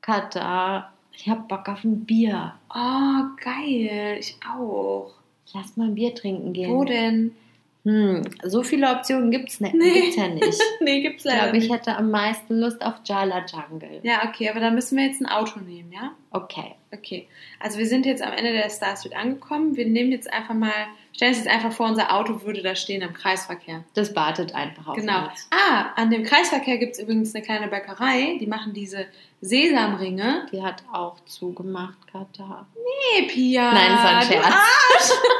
Katar, 0.00 0.92
ich 1.12 1.28
hab 1.28 1.48
Bock 1.48 1.68
auf 1.68 1.84
ein 1.84 2.06
Bier. 2.06 2.54
oh 2.74 3.24
geil, 3.42 4.16
ich 4.18 4.36
auch. 4.48 5.12
Lass 5.52 5.76
mal 5.76 5.88
ein 5.88 5.94
Bier 5.94 6.14
trinken 6.14 6.52
gehen. 6.52 6.70
Wo 6.70 6.84
denn? 6.84 7.34
Hm, 7.84 8.22
so 8.44 8.62
viele 8.62 8.90
Optionen 8.90 9.30
gibt's, 9.30 9.58
ne 9.60 9.72
Nee. 9.74 10.00
gibt's 10.02 10.16
ja 10.16 10.28
nicht. 10.28 10.58
nee, 10.80 11.00
gibt's 11.00 11.24
Ich 11.24 11.30
leider 11.30 11.44
glaube, 11.50 11.56
ich 11.64 11.72
hätte 11.72 11.96
am 11.96 12.10
meisten 12.10 12.60
Lust 12.60 12.82
auf 12.84 12.94
Jala 13.04 13.44
Jungle. 13.46 14.00
Ja, 14.02 14.28
okay, 14.28 14.50
aber 14.50 14.60
dann 14.60 14.74
müssen 14.74 14.98
wir 14.98 15.06
jetzt 15.06 15.20
ein 15.22 15.26
Auto 15.26 15.60
nehmen, 15.60 15.90
ja? 15.92 16.12
Okay. 16.30 16.74
Okay. 16.92 17.26
Also 17.60 17.78
wir 17.78 17.86
sind 17.86 18.04
jetzt 18.04 18.22
am 18.22 18.32
Ende 18.32 18.52
der 18.52 18.68
Star 18.68 18.96
Street 18.96 19.14
angekommen. 19.16 19.76
Wir 19.76 19.86
nehmen 19.86 20.10
jetzt 20.12 20.30
einfach 20.32 20.54
mal, 20.54 20.72
stellen 21.14 21.30
uns 21.30 21.38
jetzt 21.44 21.48
einfach 21.52 21.72
vor, 21.72 21.86
unser 21.88 22.14
Auto 22.14 22.42
würde 22.42 22.62
da 22.62 22.74
stehen 22.74 23.00
im 23.00 23.14
Kreisverkehr. 23.14 23.84
Das 23.94 24.14
wartet 24.16 24.54
einfach 24.54 24.88
auf 24.88 24.96
Genau. 24.96 25.28
uns. 25.28 25.48
Ah, 25.50 25.92
an 25.96 26.10
dem 26.10 26.24
Kreisverkehr 26.24 26.78
gibt 26.78 26.94
es 26.94 26.98
übrigens 27.00 27.34
eine 27.34 27.44
kleine 27.44 27.68
Bäckerei. 27.68 28.36
Die 28.40 28.46
machen 28.46 28.72
diese 28.74 29.06
Sesamringe. 29.40 30.46
Die 30.52 30.62
hat 30.62 30.82
auch 30.92 31.20
zugemacht, 31.24 31.98
Katha. 32.10 32.66
Hey, 33.12 33.26
Pia. 33.26 33.72
Nein, 33.72 33.92
das 33.92 34.04
war 34.04 34.16
ein 34.16 34.26
Scherz. 34.26 34.44
Arsch. 34.44 35.10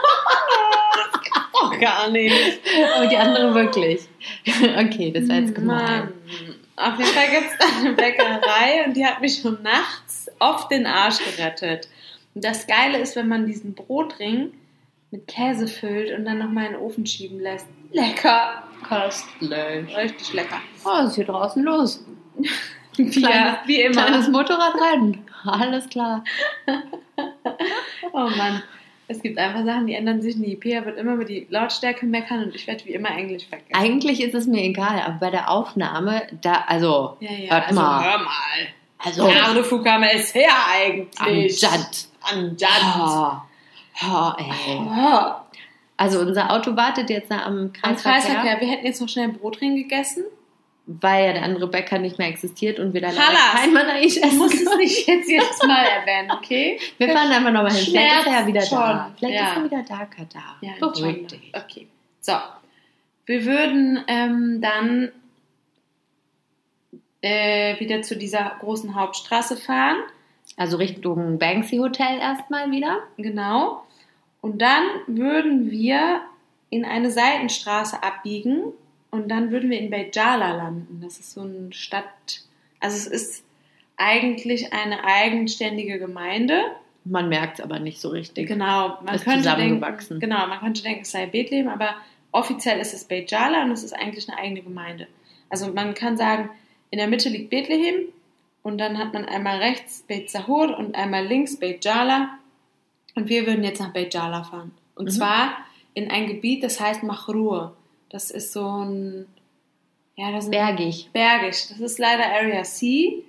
doch 1.61 1.79
gar 1.79 2.11
nicht. 2.11 2.61
Aber 2.97 3.07
die 3.07 3.17
andere 3.17 3.55
wirklich. 3.55 4.09
Okay, 4.47 5.11
das 5.11 5.29
war 5.29 5.37
jetzt 5.37 5.55
gemein. 5.55 6.13
Auf 6.77 6.99
jeden 6.99 7.11
Fall 7.11 7.29
gibt 7.31 7.53
es 7.53 7.59
da 7.59 7.79
eine 7.79 7.93
Bäckerei 7.93 8.85
und 8.87 8.97
die 8.97 9.05
hat 9.05 9.21
mich 9.21 9.39
schon 9.41 9.63
nachts 9.63 10.31
oft 10.39 10.71
den 10.71 10.87
Arsch 10.87 11.19
gerettet. 11.19 11.89
Und 12.35 12.45
das 12.45 12.67
Geile 12.67 12.99
ist, 12.99 13.17
wenn 13.17 13.29
man 13.29 13.47
diesen 13.47 13.75
Brotring 13.75 14.53
mit 15.11 15.27
Käse 15.27 15.69
füllt 15.69 16.17
und 16.17 16.25
dann 16.25 16.39
nochmal 16.39 16.67
in 16.67 16.73
den 16.73 16.81
Ofen 16.81 17.05
schieben 17.05 17.41
lässt. 17.41 17.67
Lecker. 17.93 18.63
Köstlich. 18.89 19.97
Richtig 19.97 20.33
lecker. 20.33 20.61
Oh, 20.85 20.89
was 20.89 21.11
ist 21.11 21.15
hier 21.17 21.27
draußen 21.27 21.63
los? 21.63 22.05
Pia, 23.11 23.61
wie 23.67 23.81
immer. 23.83 24.03
Kleines 24.07 24.29
Motorradrennen. 24.29 25.25
Alles 25.45 25.89
klar. 25.89 26.25
Oh 28.13 28.29
Mann. 28.37 28.63
Es 29.09 29.23
gibt 29.23 29.39
einfach 29.39 29.65
Sachen, 29.65 29.87
die 29.89 29.95
ändern 29.95 30.23
sich 30.23 30.37
nie. 30.37 30.55
Pia 30.57 30.85
wird 30.85 30.97
immer 30.99 31.15
über 31.15 31.25
die 31.25 31.47
Lautstärke 31.51 32.07
meckern 32.07 32.45
und 32.45 32.55
ich 32.55 32.67
werde 32.67 32.85
wie 32.85 32.93
immer 32.93 33.11
Englisch 33.11 33.47
vergessen. 33.49 33.75
Eigentlich 33.75 34.23
ist 34.23 34.35
es 34.35 34.47
mir 34.47 34.63
egal, 34.63 35.01
aber 35.05 35.17
bei 35.19 35.31
der 35.31 35.51
Aufnahme, 35.51 36.23
da, 36.43 36.65
also, 36.69 37.17
Ja, 37.19 37.33
ja, 37.33 37.51
hört 37.55 37.69
also 37.69 37.81
mal. 37.81 38.05
hör 38.05 38.19
mal. 38.19 38.31
Also, 38.99 39.29
Carlo 39.29 39.63
Fukama 39.65 40.07
ist 40.07 40.35
her 40.35 40.53
eigentlich. 40.73 41.65
Amjad. 41.67 42.07
Anjad. 42.23 43.43
Oh, 44.03 44.31
ey. 44.39 44.79
Oh. 44.79 45.33
Also 45.97 46.21
unser 46.21 46.51
Auto 46.51 46.77
wartet 46.77 47.11
jetzt 47.11 47.31
da 47.31 47.43
am 47.43 47.59
Am 47.59 47.73
Kreisverkehr, 47.73 48.13
Kreisverkehr. 48.13 48.61
Wir 48.61 48.69
hätten 48.69 48.87
jetzt 48.87 49.01
noch 49.01 49.09
schnell 49.09 49.25
einen 49.25 49.39
Brotring 49.39 49.75
gegessen. 49.77 50.25
Weil 51.00 51.26
ja 51.26 51.33
der 51.35 51.42
andere 51.44 51.68
Bäcker 51.68 51.98
nicht 51.98 52.18
mehr 52.18 52.26
existiert 52.26 52.81
und 52.81 52.92
wir 52.94 53.00
da 53.00 53.11
leider 53.11 53.38
kein 53.55 53.72
Manaisch 53.72 54.16
Du 54.16 54.22
essen 54.22 54.38
musst 54.38 54.55
es 54.55 54.76
nicht 54.76 55.07
jetzt 55.07 55.29
jedes 55.31 55.62
Mal 55.66 55.85
erwähnen, 55.85 56.33
okay? 56.33 56.81
Wir 56.98 57.09
fahren 57.11 57.31
einfach 57.31 57.53
nochmal 57.53 57.72
hin. 57.72 57.85
Vielleicht 57.85 58.20
ist 58.20 58.26
er 58.26 58.33
ja 58.40 58.46
wieder 58.46 58.61
Schmerzt 58.61 58.72
da. 58.72 59.05
schon. 59.07 59.16
Vielleicht 59.18 59.35
Ja. 59.40 59.50
ist 59.50 59.57
er 59.57 59.64
wieder 59.64 59.83
da, 59.88 60.05
Katar. 60.07 60.57
Ja, 60.61 60.72
Beruhig 60.81 61.26
dich. 61.29 61.53
Okay. 61.55 61.87
So. 62.20 62.33
Wir 63.26 63.44
würden 63.44 64.03
ähm, 64.09 64.61
dann 64.61 65.12
äh, 67.22 67.79
wieder 67.79 68.03
zu 68.03 68.16
dieser 68.16 68.57
großen 68.59 68.94
Hauptstraße 68.96 69.57
fahren. 69.57 69.96
Also 70.57 70.76
Richtung 70.79 71.38
Banksy 71.38 71.76
Hotel 71.76 72.18
erstmal 72.18 72.70
wieder. 72.72 72.98
Genau. 73.16 73.85
Und 74.40 74.61
dann 74.61 74.83
würden 75.07 75.70
wir 75.70 76.22
in 76.70 76.85
eine 76.85 77.11
Seitenstraße 77.11 78.03
abbiegen 78.03 78.72
und 79.11 79.29
dann 79.29 79.51
würden 79.51 79.70
wir 79.70 79.79
in 79.79 79.90
Bejala 79.90 80.55
landen. 80.57 81.01
Das 81.03 81.18
ist 81.18 81.33
so 81.33 81.42
eine 81.42 81.73
Stadt, 81.73 82.05
also 82.81 82.96
es 82.96 83.07
ist 83.07 83.44
eigentlich 83.96 84.73
eine 84.73 85.05
eigenständige 85.05 85.99
Gemeinde. 85.99 86.62
Man 87.05 87.29
merkt 87.29 87.59
es 87.59 87.64
aber 87.64 87.79
nicht 87.79 88.01
so 88.01 88.09
richtig. 88.11 88.46
Genau, 88.49 88.99
man 89.05 89.14
Ist 89.14 89.25
könnte 89.25 89.55
denken, 89.57 90.20
genau, 90.20 90.46
man 90.46 90.61
könnte 90.61 90.83
denken, 90.83 91.03
es 91.03 91.11
sei 91.11 91.27
Bethlehem, 91.27 91.68
aber 91.68 91.94
offiziell 92.33 92.79
ist 92.79 92.94
es 92.94 93.05
Bejala 93.05 93.64
und 93.64 93.73
es 93.73 93.83
ist 93.83 93.92
eigentlich 93.92 94.29
eine 94.29 94.38
eigene 94.38 94.62
Gemeinde. 94.62 95.07
Also 95.49 95.73
man 95.73 95.94
kann 95.94 96.16
sagen, 96.16 96.51
in 96.90 96.99
der 96.99 97.09
Mitte 97.09 97.29
liegt 97.29 97.51
Bethlehem 97.51 98.07
und 98.62 98.79
dann 98.79 98.99
hat 98.99 99.12
man 99.12 99.25
einmal 99.25 99.59
rechts 99.59 100.05
Beit 100.09 100.31
Sahur 100.31 100.77
und 100.79 100.94
einmal 100.94 101.27
links 101.27 101.59
Beit 101.59 101.85
Jala 101.85 102.38
und 103.14 103.29
wir 103.29 103.46
würden 103.46 103.64
jetzt 103.64 103.81
nach 103.81 103.92
Beit 103.92 104.12
Jala 104.14 104.44
fahren. 104.44 104.73
Und 104.94 105.07
Mhm. 105.07 105.11
zwar 105.11 105.57
in 105.94 106.11
ein 106.11 106.27
Gebiet, 106.27 106.62
das 106.62 106.81
heißt 106.81 107.03
Machrur. 107.03 107.77
Das 108.11 108.31
ist 108.31 108.53
so 108.53 108.66
ein, 108.66 109.27
ja, 110.16 110.33
das 110.33 110.51
Bergig. 110.51 111.09
bergig. 111.12 111.68
Das 111.68 111.81
ist 111.81 111.99
leider 111.99 112.27
Area 112.27 112.62
C 112.64 113.25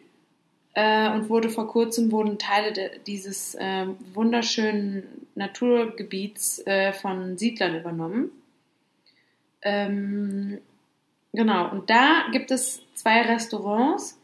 äh, 0.74 1.10
und 1.12 1.30
wurde 1.30 1.50
vor 1.50 1.68
kurzem 1.68 2.12
wurden 2.12 2.38
Teile 2.38 2.74
de, 2.74 2.90
dieses 3.06 3.56
ähm, 3.60 3.98
wunderschönen 4.14 5.04
Naturgebiets 5.36 6.66
äh, 6.66 6.94
von 6.94 7.38
Siedlern 7.38 7.80
übernommen. 7.80 8.32
Ähm, 9.62 10.60
genau, 11.32 11.70
und 11.72 11.90
da 11.90 12.26
gibt 12.32 12.52
es 12.52 12.82
zwei 12.96 13.22
Restaurants, 13.22 14.20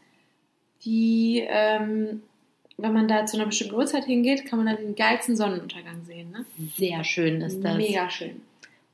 die, 0.84 1.44
ähm, 1.48 2.22
wenn 2.76 2.92
man 2.92 3.08
da 3.08 3.26
zu 3.26 3.36
einer 3.36 3.46
bestimmten 3.46 3.74
Uhrzeit 3.74 4.04
hingeht, 4.04 4.46
kann 4.46 4.58
man 4.58 4.66
dann 4.66 4.84
den 4.84 4.94
geilsten 4.96 5.36
Sonnenuntergang 5.36 6.04
sehen. 6.04 6.30
Ne? 6.30 6.44
Sehr 6.76 7.04
schön 7.04 7.40
ist 7.40 7.62
das. 7.62 7.76
Mega 7.76 8.10
schön. 8.10 8.40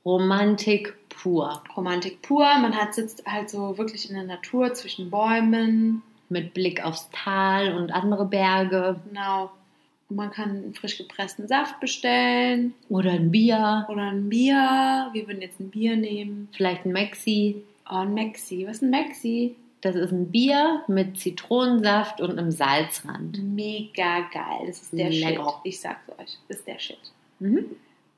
Romantik 0.05 0.93
pur. 1.09 1.63
Romantik 1.75 2.21
pur. 2.21 2.45
Man 2.59 2.75
hat 2.75 2.93
sitzt 2.93 3.25
halt 3.25 3.49
so 3.49 3.77
wirklich 3.77 4.07
in 4.09 4.15
der 4.15 4.23
Natur 4.25 4.73
zwischen 4.73 5.09
Bäumen. 5.09 6.01
Mit 6.29 6.53
Blick 6.53 6.83
aufs 6.83 7.09
Tal 7.11 7.73
und 7.75 7.91
andere 7.91 8.25
Berge. 8.25 8.99
Genau. 9.07 9.51
Und 10.09 10.17
man 10.17 10.31
kann 10.31 10.49
einen 10.49 10.73
frisch 10.75 10.97
gepressten 10.97 11.47
Saft 11.47 11.79
bestellen 11.79 12.73
Oder 12.89 13.11
ein 13.11 13.31
Bier. 13.31 13.85
oder 13.89 14.03
ein 14.03 14.29
Bier. 14.29 15.09
Wir 15.13 15.27
würden 15.27 15.41
jetzt 15.41 15.59
ein 15.59 15.69
Bier 15.69 15.95
nehmen. 15.95 16.47
Vielleicht 16.51 16.85
ein 16.85 16.91
Maxi. 16.93 17.63
Oh, 17.89 17.95
ein 17.97 18.13
Maxi. 18.13 18.65
Was 18.67 18.77
ist 18.77 18.81
ein 18.83 18.91
Maxi? 18.91 19.55
Das 19.81 19.95
ist 19.95 20.11
ein 20.11 20.31
Bier 20.31 20.83
mit 20.87 21.19
Zitronensaft 21.19 22.21
und 22.21 22.37
einem 22.37 22.51
Salzrand. 22.51 23.41
Mega 23.43 24.21
geil. 24.33 24.65
Das 24.67 24.81
ist 24.81 24.93
der 24.93 25.09
Lecker. 25.09 25.43
Shit. 25.43 25.53
Ich 25.63 25.79
sag's 25.79 26.09
euch. 26.09 26.37
Das 26.47 26.57
ist 26.57 26.67
der 26.67 26.79
Shit. 26.79 26.97
Mhm. 27.39 27.65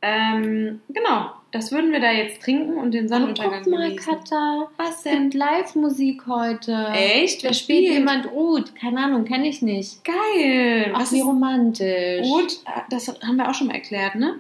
Ähm, 0.02 0.82
genau. 0.90 1.32
Das 1.52 1.72
würden 1.72 1.92
wir 1.92 2.00
da 2.02 2.12
jetzt 2.12 2.42
trinken 2.44 2.78
und 2.78 2.92
den 2.94 3.08
Sonnenuntergang 3.08 3.62
guck 3.64 3.74
mal, 3.74 3.88
genießen. 3.90 4.06
Katha. 4.20 4.68
Was 4.78 5.06
Es 5.06 5.12
gibt 5.12 5.34
Live-Musik 5.34 6.24
heute. 6.28 6.90
Echt? 6.94 7.42
Wer 7.44 7.54
spielt 7.54 7.86
spielt? 7.86 7.94
jemand 8.00 8.32
Ud. 8.34 8.76
Keine 8.76 9.00
Ahnung, 9.06 9.24
kenne 9.26 9.48
ich 9.48 9.62
nicht. 9.62 10.04
Geil. 10.04 10.92
Ach, 10.94 11.00
Was 11.02 11.14
wie 11.14 11.20
ist 11.20 11.26
romantisch. 11.26 12.28
gut? 12.28 12.58
Das 12.90 13.08
haben 13.08 13.38
wir 13.38 13.50
auch 13.50 13.54
schon 13.54 13.68
mal 13.68 13.76
erklärt, 13.76 14.16
ne? 14.16 14.36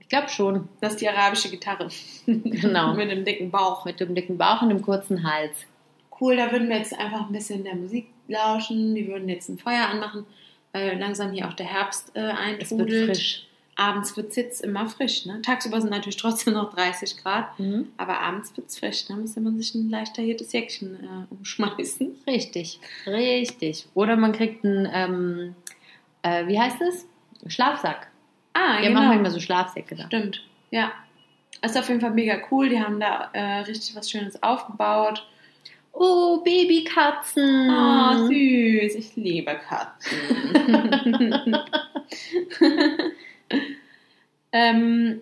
Ich 0.00 0.08
glaube 0.08 0.28
schon. 0.28 0.68
Das 0.80 0.94
ist 0.94 1.00
die 1.00 1.08
arabische 1.08 1.50
Gitarre. 1.50 1.88
Genau. 2.26 2.94
Mit 2.96 3.10
dem 3.10 3.24
dicken 3.24 3.50
Bauch. 3.50 3.84
Mit 3.84 4.00
dem 4.00 4.14
dicken 4.14 4.36
Bauch 4.36 4.60
und 4.62 4.68
dem 4.70 4.82
kurzen 4.82 5.22
Hals. 5.22 5.56
Cool, 6.20 6.36
da 6.36 6.50
würden 6.52 6.68
wir 6.68 6.76
jetzt 6.76 6.98
einfach 6.98 7.26
ein 7.26 7.32
bisschen 7.32 7.64
der 7.64 7.76
Musik 7.76 8.08
lauschen. 8.28 8.94
Wir 8.94 9.06
würden 9.06 9.28
jetzt 9.28 9.48
ein 9.48 9.56
Feuer 9.58 9.86
anmachen, 9.88 10.26
weil 10.72 10.98
langsam 10.98 11.32
hier 11.32 11.48
auch 11.48 11.54
der 11.54 11.66
Herbst 11.66 12.10
äh, 12.14 12.20
Es 12.58 12.70
wird 12.72 12.80
eintrudelt. 12.82 13.06
frisch. 13.16 13.46
Abends 13.80 14.14
wird 14.16 14.28
es 14.30 14.36
jetzt 14.36 14.60
immer 14.62 14.86
frisch. 14.90 15.24
Ne? 15.24 15.40
Tagsüber 15.40 15.80
sind 15.80 15.88
natürlich 15.90 16.18
trotzdem 16.18 16.52
noch 16.52 16.74
30 16.74 17.16
Grad, 17.22 17.58
Mhm. 17.58 17.88
aber 17.96 18.20
abends 18.20 18.54
wird 18.56 18.68
es 18.68 18.78
frisch. 18.78 19.06
Da 19.06 19.14
müsste 19.14 19.40
man 19.40 19.56
sich 19.58 19.74
ein 19.74 19.88
leicht 19.88 20.14
tailliertes 20.16 20.52
Jäckchen 20.52 20.96
äh, 21.02 21.32
umschmeißen. 21.34 22.10
Richtig, 22.26 22.78
richtig. 23.06 23.86
Oder 23.94 24.16
man 24.16 24.32
kriegt 24.32 24.64
einen, 24.66 24.86
ähm, 24.92 25.54
äh, 26.22 26.46
wie 26.46 26.60
heißt 26.60 26.76
es? 26.82 27.06
Schlafsack. 27.46 28.08
Ah, 28.52 28.82
Wir 28.82 28.88
genau. 28.88 29.00
machen 29.00 29.18
immer 29.20 29.30
so 29.30 29.40
Schlafsäcke 29.40 29.94
da. 29.96 30.06
Stimmt, 30.08 30.42
ja. 30.70 30.92
Ist 31.62 31.78
auf 31.78 31.88
jeden 31.88 32.00
Fall 32.02 32.10
mega 32.12 32.36
cool. 32.50 32.68
Die 32.68 32.80
haben 32.80 33.00
da 33.00 33.30
äh, 33.32 33.60
richtig 33.60 33.94
was 33.96 34.10
Schönes 34.10 34.42
aufgebaut. 34.42 35.26
Oh, 35.92 36.38
Babykatzen. 36.44 37.70
Oh, 37.70 38.26
süß. 38.26 38.94
Ich 38.94 39.16
liebe 39.16 39.54
Katzen. 39.68 40.18
ähm, 44.52 45.20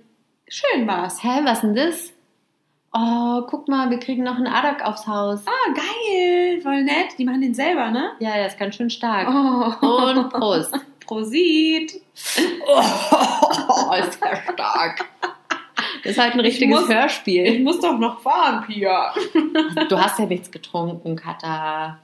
schön 0.49 0.87
war's. 0.87 1.23
Hä, 1.23 1.41
was 1.45 1.61
denn 1.63 1.75
das? 1.75 2.13
Oh, 2.93 3.43
guck 3.49 3.69
mal, 3.69 3.91
wir 3.91 3.99
kriegen 3.99 4.23
noch 4.25 4.37
einen 4.37 4.47
Adak 4.47 4.83
aufs 4.85 5.07
Haus. 5.07 5.41
Ah, 5.47 5.73
geil. 5.75 6.61
Voll 6.63 6.83
nett. 6.85 7.19
Die 7.19 7.25
machen 7.25 7.43
den 7.43 7.55
selber, 7.55 7.91
ne? 7.91 8.13
Ja, 8.19 8.33
der 8.35 8.47
ist 8.47 8.59
ganz 8.59 8.77
schön 8.77 8.89
stark. 8.91 9.29
Oh. 9.29 9.85
Und 9.87 10.31
Prost. 10.31 10.75
Prosit. 11.07 12.01
Oh, 12.67 13.93
ist 14.09 14.21
der 14.23 14.37
stark. 14.53 15.05
Das 16.03 16.13
ist 16.13 16.19
halt 16.19 16.35
ein 16.35 16.41
richtiges 16.41 16.81
muss- 16.81 16.89
Ich 16.89 16.95
Hörspiel. 16.95 17.61
muss 17.63 17.81
doch 17.81 17.99
noch 17.99 18.21
fahren, 18.21 18.65
Pia. 18.67 19.13
Du 19.89 19.99
hast 19.99 20.19
ja 20.19 20.27
nichts 20.27 20.51
getrunken, 20.51 21.17
Katha. 21.17 21.99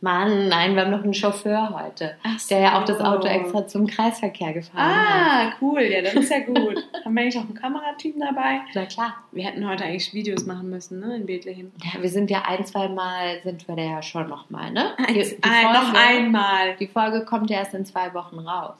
Mann, 0.00 0.48
nein, 0.48 0.74
wir 0.74 0.82
haben 0.82 0.90
noch 0.90 1.02
einen 1.02 1.14
Chauffeur 1.14 1.70
heute, 1.72 2.16
so. 2.38 2.48
der 2.50 2.60
ja 2.60 2.78
auch 2.78 2.84
das 2.84 3.00
Auto 3.00 3.26
extra 3.26 3.66
zum 3.66 3.86
Kreisverkehr 3.86 4.52
gefahren 4.52 4.78
hat. 4.78 5.52
Ah, 5.52 5.56
cool. 5.60 5.82
Ja, 5.82 6.02
das 6.02 6.14
ist 6.14 6.30
ja 6.30 6.40
gut. 6.40 6.76
Haben 7.04 7.14
wir 7.14 7.22
eigentlich 7.22 7.38
auch 7.38 7.44
einen 7.44 7.54
Kamerateam 7.54 8.20
dabei? 8.20 8.60
Na 8.74 8.84
klar. 8.84 9.14
Wir 9.32 9.44
hätten 9.44 9.66
heute 9.66 9.84
eigentlich 9.84 10.12
Videos 10.12 10.44
machen 10.44 10.68
müssen, 10.68 11.00
ne? 11.00 11.16
In 11.16 11.26
Bethlehem. 11.26 11.72
Ja, 11.82 12.02
wir 12.02 12.10
sind 12.10 12.30
ja 12.30 12.42
ein, 12.46 12.64
zwei 12.66 12.88
Mal, 12.88 13.40
sind 13.42 13.66
wir 13.68 13.76
da 13.76 13.82
ja 13.82 14.02
schon 14.02 14.28
nochmal, 14.28 14.70
ne? 14.70 14.98
Eins, 14.98 15.34
ein, 15.42 15.72
noch 15.72 15.94
einmal. 15.94 16.76
Die 16.78 16.86
Folge 16.86 17.24
kommt 17.24 17.50
ja 17.50 17.58
erst 17.58 17.74
in 17.74 17.86
zwei 17.86 18.12
Wochen 18.12 18.38
raus. 18.38 18.76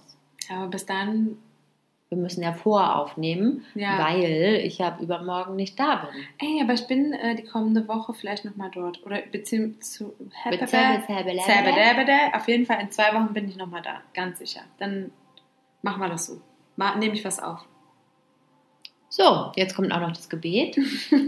Aber 0.50 0.68
bis 0.68 0.84
dann 0.84 1.38
Wir 2.08 2.18
müssen 2.18 2.42
ja 2.42 2.52
voraufnehmen, 2.52 3.64
Ja. 3.74 3.98
weil 3.98 4.60
ich 4.64 4.78
ja 4.78 4.96
übermorgen 5.00 5.56
nicht 5.56 5.78
da 5.78 5.96
bin. 6.06 6.22
Ey, 6.38 6.62
aber 6.62 6.74
ich 6.74 6.86
bin 6.86 7.12
äh, 7.12 7.34
die 7.34 7.42
kommende 7.42 7.88
Woche 7.88 8.14
vielleicht 8.14 8.44
nochmal 8.44 8.70
dort. 8.72 9.04
Oder 9.04 9.22
beziehungsweise. 9.22 10.12
Auf 12.32 12.48
jeden 12.48 12.66
Fall 12.66 12.80
in 12.80 12.90
zwei 12.92 13.12
Wochen 13.12 13.32
bin 13.34 13.48
ich 13.48 13.56
nochmal 13.56 13.82
da, 13.82 14.02
ganz 14.14 14.38
sicher. 14.38 14.60
Dann 14.78 15.10
machen 15.82 16.00
wir 16.00 16.08
das 16.08 16.26
so. 16.26 16.40
Nehme 16.98 17.14
ich 17.14 17.24
was 17.24 17.42
auf. 17.42 17.64
So, 19.08 19.50
jetzt 19.56 19.74
kommt 19.74 19.92
auch 19.92 20.00
noch 20.00 20.12
das 20.12 20.28
Gebet. 20.28 20.78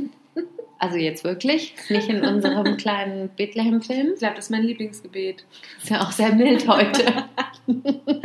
Also 0.80 0.96
jetzt 0.96 1.24
wirklich, 1.24 1.74
nicht 1.90 2.08
in 2.08 2.24
unserem 2.24 2.76
kleinen 2.76 3.30
Bethlehem-Film. 3.30 4.12
Ich 4.12 4.20
glaube, 4.20 4.36
das 4.36 4.44
ist 4.44 4.50
mein 4.52 4.62
Lieblingsgebet. 4.62 5.44
Ist 5.82 5.90
ja 5.90 6.02
auch 6.02 6.12
sehr 6.12 6.32
mild 6.32 6.68
heute. 6.68 7.24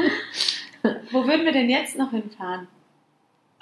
Wo 1.12 1.26
würden 1.26 1.46
wir 1.46 1.52
denn 1.54 1.70
jetzt 1.70 1.98
noch 1.98 2.12
hinfahren? 2.12 2.68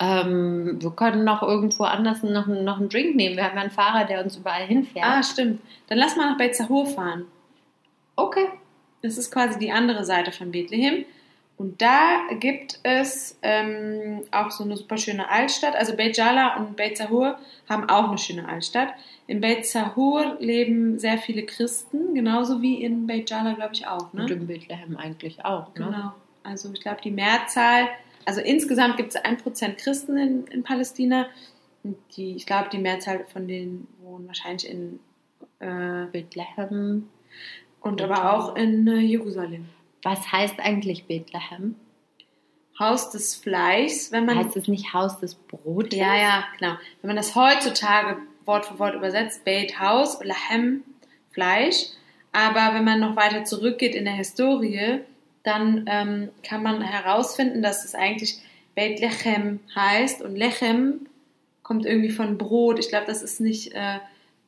ähm, 0.02 0.82
wir 0.82 0.92
können 0.92 1.24
noch 1.24 1.44
irgendwo 1.44 1.84
anders 1.84 2.24
noch, 2.24 2.48
noch 2.48 2.80
einen 2.80 2.90
Drink 2.90 3.16
nehmen. 3.16 3.38
Wir 3.38 3.44
haben 3.44 3.56
ja 3.56 3.62
einen 3.62 3.70
Fahrer, 3.72 4.06
der 4.06 4.24
uns 4.24 4.36
überall 4.36 4.66
hinfährt. 4.66 5.06
Ah, 5.06 5.22
stimmt. 5.22 5.62
Dann 5.88 6.00
lass 6.00 6.16
mal 6.16 6.32
nach 6.32 6.38
Beit 6.38 6.56
Zahur 6.56 6.88
fahren. 6.88 7.26
okay. 8.16 8.48
Das 9.04 9.18
ist 9.18 9.32
quasi 9.32 9.58
die 9.58 9.72
andere 9.72 10.04
Seite 10.06 10.32
von 10.32 10.52
Bethlehem. 10.52 11.06
Und 11.58 11.82
da 11.82 12.20
gibt 12.40 12.80
es 12.84 13.40
ähm, 13.42 14.22
auch 14.30 14.52
so 14.52 14.64
eine 14.64 14.78
super 14.78 14.98
schöne 14.98 15.28
Altstadt. 15.28 15.76
Also 15.76 15.96
Beit 15.96 16.18
Jala 16.18 16.58
und 16.58 16.78
Beit 16.78 16.98
Zahur 16.98 17.40
haben 17.68 17.90
auch 17.90 18.10
eine 18.10 18.20
schöne 18.20 18.48
Altstadt. 18.48 18.90
In 19.26 19.42
Beit 19.42 19.66
Zahur 19.66 20.38
leben 20.40 21.00
sehr 21.00 21.18
viele 21.18 21.44
Christen, 21.48 22.14
genauso 22.14 22.62
wie 22.62 22.84
in 22.84 23.08
Beit 23.08 23.32
Jala, 23.32 23.54
glaube 23.54 23.74
ich, 23.74 23.88
auch. 23.88 24.14
Ne? 24.14 24.24
Und 24.24 24.32
in 24.32 24.46
Bethlehem 24.46 24.98
eigentlich 24.98 25.44
auch. 25.46 25.68
Ne? 25.70 25.86
Genau. 25.86 26.14
Also 26.44 26.72
ich 26.74 26.82
glaube, 26.82 27.02
die 27.04 27.12
Mehrzahl, 27.12 27.88
also 28.26 28.42
insgesamt 28.42 28.98
gibt 28.98 29.16
es 29.16 29.24
1% 29.24 29.76
Christen 29.76 30.18
in, 30.18 30.48
in 30.48 30.64
Palästina. 30.64 31.28
Und 31.84 31.98
die, 32.16 32.36
ich 32.36 32.46
glaube, 32.46 32.70
die 32.72 32.78
Mehrzahl 32.78 33.26
von 33.26 33.48
denen 33.48 33.88
wohnen 34.02 34.28
wahrscheinlich 34.28 34.70
in 34.70 35.00
äh, 35.60 36.06
Bethlehem. 36.12 37.10
und 37.80 38.02
aber 38.02 38.34
auch 38.34 38.56
in 38.56 38.88
äh, 38.88 39.00
Jerusalem. 39.00 39.70
Was 40.04 40.32
heißt 40.32 40.60
eigentlich 40.60 41.06
Bethlehem? 41.06 41.76
Haus 42.80 43.12
des 43.12 43.36
Fleischs, 43.36 44.12
wenn 44.12 44.26
man 44.26 44.38
heißt 44.38 44.58
es 44.58 44.68
nicht 44.68 44.94
Haus 44.94 45.20
des 45.20 45.36
Brotes? 45.36 45.98
Ja, 45.98 46.16
ja, 46.16 46.44
genau. 46.58 46.74
Wenn 47.02 47.10
man 47.10 47.16
das 47.16 47.36
heutzutage 47.36 48.18
Wort 48.46 48.66
für 48.66 48.80
Wort 48.80 48.96
übersetzt, 48.96 49.46
Beit 49.46 49.80
Haus, 49.80 50.20
Lahem, 50.24 50.84
Fleisch. 51.32 51.88
Aber 52.32 52.74
wenn 52.74 52.84
man 52.84 53.00
noch 53.00 53.16
weiter 53.16 53.44
zurückgeht 53.44 53.94
in 53.94 54.06
der 54.06 54.16
Historie, 54.16 55.02
dann 55.44 55.86
ähm, 55.88 56.30
kann 56.44 56.64
man 56.64 56.82
herausfinden, 56.82 57.62
dass 57.62 57.86
es 57.86 57.96
eigentlich 57.96 58.40
Beit 58.76 59.00
Lechem 59.00 59.60
heißt. 59.76 60.22
Und 60.22 60.36
Lechem 60.36 61.08
kommt 61.64 61.86
irgendwie 61.86 62.12
von 62.12 62.38
Brot. 62.38 62.80
Ich 62.80 62.90
glaube, 62.90 63.06
das 63.08 63.22
ist 63.22 63.42
nicht, 63.42 63.74
äh, 63.74 63.98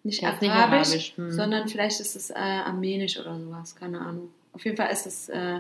nicht 0.04 0.24
ist 0.24 0.42
nicht 0.42 0.52
arabisch, 0.52 0.88
arabisch, 0.88 1.14
hm. 1.16 1.32
sondern 1.32 1.68
vielleicht 1.68 2.00
ist 2.00 2.16
es 2.16 2.30
äh, 2.30 2.36
armenisch 2.36 3.20
oder 3.20 3.40
sowas. 3.40 3.76
Keine 3.76 4.00
Ahnung. 4.00 4.30
Auf 4.54 4.64
jeden 4.66 4.78
Fall 4.78 4.92
ist 4.92 5.06
es 5.08 5.30
äh, 5.30 5.60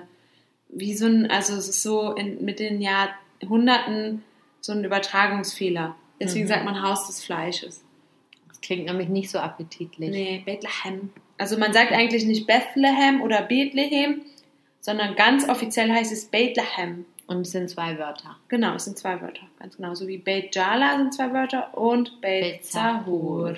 wie 0.69 0.95
so 0.95 1.05
ein, 1.07 1.29
also 1.29 1.53
es 1.55 1.67
ist 1.67 1.83
so 1.83 2.13
in, 2.13 2.43
mit 2.43 2.59
den 2.59 2.81
Jahrhunderten 2.81 4.23
so 4.61 4.71
ein 4.71 4.83
Übertragungsfehler. 4.83 5.95
Deswegen 6.19 6.45
Mhm. 6.45 6.49
sagt 6.49 6.65
man 6.65 6.81
Haus 6.81 7.07
des 7.07 7.23
Fleisches. 7.23 7.83
Das 8.47 8.61
klingt 8.61 8.85
nämlich 8.85 9.09
nicht 9.09 9.29
so 9.29 9.39
appetitlich. 9.39 10.09
Nee, 10.09 10.41
Bethlehem. 10.45 11.09
Also 11.37 11.57
man 11.57 11.73
sagt 11.73 11.91
eigentlich 11.91 12.25
nicht 12.25 12.47
Bethlehem 12.47 13.21
oder 13.21 13.41
Bethlehem, 13.41 14.21
sondern 14.83 15.15
ganz 15.15 15.47
offiziell 15.47 15.89
heißt 15.91 16.11
es 16.11 16.25
Bethlehem. 16.25 17.05
Und 17.25 17.41
es 17.41 17.51
sind 17.51 17.69
zwei 17.69 17.97
Wörter. 17.97 18.35
Genau, 18.49 18.75
es 18.75 18.83
sind 18.83 18.97
zwei 18.97 19.19
Wörter. 19.21 19.47
Ganz 19.57 19.77
genau. 19.77 19.95
So 19.95 20.07
wie 20.07 20.17
Beit 20.17 20.53
Jala 20.53 20.97
sind 20.97 21.13
zwei 21.13 21.31
Wörter 21.33 21.75
und 21.75 22.21
Beit 22.21 22.65
Zahur. 22.65 23.55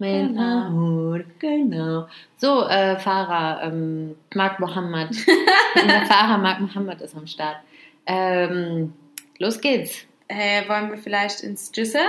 Genau. 0.00 1.18
genau. 1.38 2.08
So, 2.36 2.66
äh, 2.66 2.98
Fahrer, 2.98 3.62
ähm, 3.62 4.16
Mark 4.34 4.58
Mohammed. 4.58 5.10
Unser 5.82 6.06
Fahrer 6.06 6.38
Mark 6.38 6.60
Mohammed 6.60 7.00
ist 7.02 7.14
am 7.14 7.26
Start. 7.28 7.58
Ähm, 8.06 8.92
los 9.38 9.60
geht's. 9.60 10.06
Äh, 10.26 10.66
wollen 10.68 10.90
wir 10.90 10.98
vielleicht 10.98 11.42
ins 11.42 11.70
Jisr? 11.72 12.08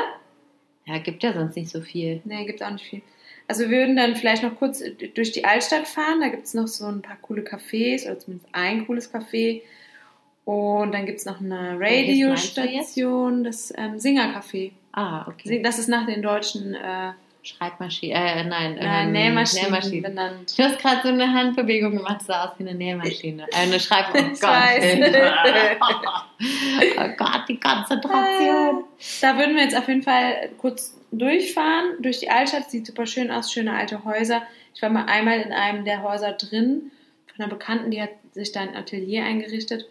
Ja, 0.85 0.97
gibt 0.97 1.21
ja 1.21 1.33
sonst 1.33 1.55
nicht 1.55 1.69
so 1.69 1.81
viel. 1.81 2.21
Nee, 2.23 2.45
gibt 2.45 2.63
auch 2.63 2.71
nicht 2.71 2.85
viel. 2.85 3.03
Also 3.51 3.69
wir 3.69 3.79
würden 3.79 3.97
dann 3.97 4.15
vielleicht 4.15 4.43
noch 4.43 4.55
kurz 4.55 4.81
durch 5.13 5.33
die 5.33 5.43
Altstadt 5.43 5.85
fahren. 5.85 6.21
Da 6.21 6.29
gibt 6.29 6.45
es 6.45 6.53
noch 6.53 6.67
so 6.67 6.85
ein 6.85 7.01
paar 7.01 7.17
coole 7.21 7.41
Cafés 7.41 8.05
oder 8.05 8.17
zumindest 8.17 8.47
ein 8.53 8.87
cooles 8.87 9.13
Café. 9.13 9.61
Und 10.45 10.93
dann 10.93 11.05
gibt 11.05 11.19
es 11.19 11.25
noch 11.25 11.41
eine? 11.41 11.77
Radiostation, 11.77 13.43
das 13.43 13.73
ähm, 13.77 13.99
Singer-Café. 13.99 14.71
Ah, 14.93 15.27
okay. 15.27 15.61
Das 15.61 15.79
ist 15.79 15.89
nach 15.89 16.05
den 16.05 16.21
deutschen 16.21 16.75
äh, 16.75 17.11
Schreibmaschine, 17.43 18.13
äh, 18.13 18.45
nein, 18.45 18.77
äh, 18.77 19.03
ähm, 19.03 19.11
Nähmaschinen 19.11 19.65
Nähmaschine. 19.65 20.07
benannt. 20.07 20.57
Du 20.57 20.63
hast 20.63 20.79
gerade 20.79 21.01
so 21.03 21.09
eine 21.09 21.33
Handbewegung 21.33 21.97
gemacht, 21.97 22.19
das 22.19 22.27
sah 22.27 22.45
aus 22.45 22.51
wie 22.57 22.63
eine 22.63 22.73
Nähmaschine. 22.73 23.47
Äh, 23.51 23.63
eine 23.63 23.81
Schreib... 23.81 24.05
Oh 24.13 24.21
Gott. 24.39 24.53
oh 26.97 27.09
Gott, 27.17 27.49
die 27.49 27.59
Konzentration. 27.59 28.85
Da 29.19 29.37
würden 29.37 29.57
wir 29.57 29.63
jetzt 29.63 29.75
auf 29.77 29.89
jeden 29.89 30.03
Fall 30.03 30.51
kurz 30.57 31.00
durchfahren. 31.11 32.01
Durch 32.01 32.19
die 32.19 32.29
Altstadt 32.29 32.71
sieht 32.71 32.87
super 32.87 33.05
schön 33.05 33.31
aus, 33.31 33.51
schöne 33.51 33.73
alte 33.73 34.03
Häuser. 34.05 34.41
Ich 34.73 34.81
war 34.81 34.89
mal 34.89 35.05
einmal 35.05 35.39
in 35.41 35.51
einem 35.51 35.85
der 35.85 36.03
Häuser 36.03 36.31
drin 36.33 36.91
von 37.27 37.43
einer 37.43 37.53
Bekannten, 37.53 37.91
die 37.91 38.01
hat 38.01 38.11
sich 38.33 38.51
da 38.51 38.61
ein 38.61 38.75
Atelier 38.75 39.23
eingerichtet. 39.23 39.87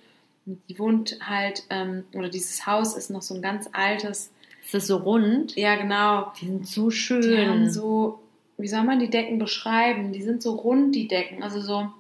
Und 0.47 0.61
die 0.69 0.79
wohnt 0.79 1.19
halt, 1.27 1.65
ähm, 1.71 2.05
oder 2.15 2.29
dieses 2.29 2.67
Haus 2.67 2.97
ist 2.97 3.11
noch 3.11 3.23
so 3.23 3.35
ein 3.35 3.43
ganz 3.43 3.69
altes. 3.73 4.33
Ist 4.65 4.75
das 4.75 4.87
so 4.87 4.97
rund? 4.99 5.57
Ja, 5.57 5.77
genau. 5.77 6.33
Die 6.41 6.47
sind 6.47 6.67
so 6.67 6.89
Die 6.91 6.97
schön. 6.97 7.49
haben 7.49 7.71
so, 7.71 8.21
wie 8.57 8.69
soll 8.69 8.83
man 8.85 8.99
die 8.99 9.11
Decken 9.11 9.39
beschreiben? 9.39 10.13
Die 10.13 10.23
sind 10.23 10.43
so 10.43 10.53
rund, 10.55 10.95
die 10.95 11.09
Decken. 11.09 11.43
Also 11.43 11.61
so, 11.61 11.91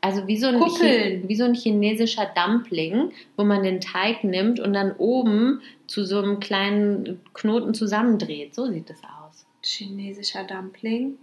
Also 0.00 0.26
wie 0.26 0.36
so, 0.36 0.46
ein 0.46 0.58
Kuppeln. 0.60 1.28
Wie 1.28 1.34
so 1.34 1.44
ein 1.44 1.54
chinesischer 1.54 2.30
Dumpling, 2.34 3.10
wo 3.36 3.44
man 3.44 3.62
den 3.62 3.80
Teig 3.80 4.22
nimmt 4.22 4.60
und 4.60 4.72
dann 4.72 4.92
oben 4.96 5.60
zu 5.86 6.04
so 6.04 6.18
einem 6.18 6.38
kleinen 6.40 7.20
Knoten 7.34 7.74
zusammendreht. 7.74 8.54
So 8.54 8.66
sieht 8.70 8.88
das 8.88 8.98
aus. 9.02 9.44
chinesischer 9.62 10.44
Dumpling. 10.44 11.18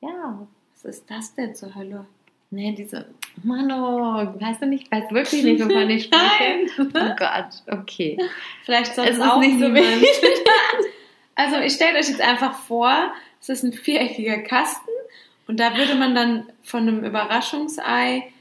Ja. 0.00 0.46
Was 0.74 0.84
ist 0.84 1.10
das 1.10 1.34
denn 1.34 1.54
zur 1.54 1.74
Hölle? 1.74 2.06
Nee, 2.50 2.74
diese. 2.76 3.06
Mano, 3.42 4.34
weißt 4.40 4.62
du 4.62 4.66
nicht, 4.66 4.90
weißt 4.90 5.10
wirklich 5.12 5.42
nicht, 5.42 5.62
wovon 5.62 5.90
ich 5.90 6.04
spreche? 6.04 6.66
Oh 6.78 7.14
Gott, 7.18 7.78
okay. 7.80 8.16
Vielleicht 8.64 8.94
sonst 8.94 9.10
Es 9.10 9.16
ist 9.16 9.22
auch 9.22 9.40
nicht 9.40 9.58
so 9.60 9.72
wichtig. 9.72 10.08
Also 11.38 11.56
ich 11.58 11.74
stelle 11.74 11.98
euch 11.98 12.08
jetzt 12.08 12.22
einfach 12.22 12.54
vor, 12.60 13.12
es 13.42 13.50
ist 13.50 13.62
ein 13.62 13.74
viereckiger 13.74 14.38
Kasten 14.38 14.88
und 15.46 15.58
da 15.60 15.76
würde 15.76 15.94
man 15.94 16.14
dann 16.14 16.46
von 16.62 16.80
einem 16.82 17.04
Überraschungsei 17.04 18.32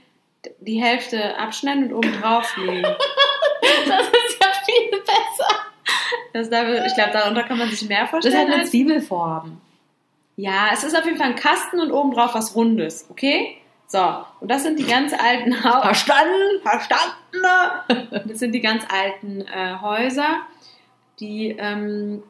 die 0.60 0.82
Hälfte 0.82 1.38
abschneiden 1.38 1.86
und 1.86 1.94
oben 1.94 2.22
drauf 2.22 2.56
legen. 2.58 2.86
Das 3.88 4.08
ist 4.08 4.40
ja 4.42 4.48
viel 4.66 5.00
besser. 5.00 5.56
Das 6.34 6.50
da, 6.50 6.86
ich 6.86 6.94
glaube, 6.94 7.12
darunter 7.14 7.44
kann 7.44 7.58
man 7.58 7.70
sich 7.70 7.88
mehr 7.88 8.02
Das 8.02 8.10
vorstellen. 8.12 8.38
hat 8.38 8.46
eine 8.48 8.56
als- 8.62 8.70
Zwiebelform. 8.72 9.60
ja, 10.36 10.70
es 10.72 10.84
ist 10.84 10.96
auf 10.96 11.04
jeden 11.06 11.18
Fall 11.18 11.30
ein 11.30 11.36
Kasten 11.36 11.80
und 11.80 11.92
oben 11.92 12.12
drauf 12.14 12.36
was 12.36 12.56
Rundes, 12.56 13.08
okay? 13.10 13.58
So, 13.88 14.00
und 14.40 14.50
das 14.52 14.64
sind 14.64 14.78
die 14.80 14.86
ganz 14.86 15.14
alten 15.14 15.64
Hau 15.64 15.82
Verstanden? 15.82 16.62
Verstanden! 16.62 18.28
Das 18.28 18.40
sind 18.40 18.52
die 18.54 18.62
ganz 18.62 18.84
alten 18.90 19.42
äh, 19.42 19.76
Häuser, 19.82 20.42
die 21.20 21.56
ähm, 21.58 22.22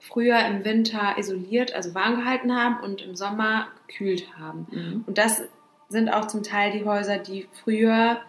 früher 0.00 0.38
im 0.46 0.64
Winter 0.64 1.16
isoliert, 1.18 1.72
also 1.74 1.94
warm 1.94 2.16
gehalten 2.20 2.54
haben 2.54 2.80
und 2.80 3.00
im 3.02 3.14
Sommer 3.16 3.68
gekühlt 3.88 4.38
haben. 4.38 4.66
Mhm. 4.70 5.04
Und 5.06 5.18
das 5.18 5.42
sind 5.88 6.08
auch 6.10 6.26
zum 6.26 6.42
Teil 6.42 6.70
die 6.72 6.84
Häuser, 6.84 7.18
die 7.18 7.48
früher 7.64 8.20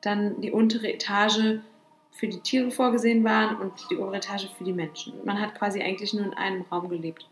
dann 0.00 0.40
die 0.40 0.50
untere 0.50 0.92
Etage 0.92 1.60
für 2.10 2.28
die 2.28 2.40
Tiere 2.40 2.70
vorgesehen 2.70 3.22
waren 3.24 3.56
und 3.56 3.72
die 3.90 3.96
obere 3.96 4.16
Etage 4.16 4.48
für 4.56 4.64
die 4.64 4.72
Menschen. 4.72 5.14
Man 5.24 5.40
hat 5.40 5.54
quasi 5.54 5.80
eigentlich 5.80 6.12
nur 6.12 6.26
in 6.26 6.34
einem 6.34 6.62
Raum 6.62 6.88
gelebt. 6.88 7.28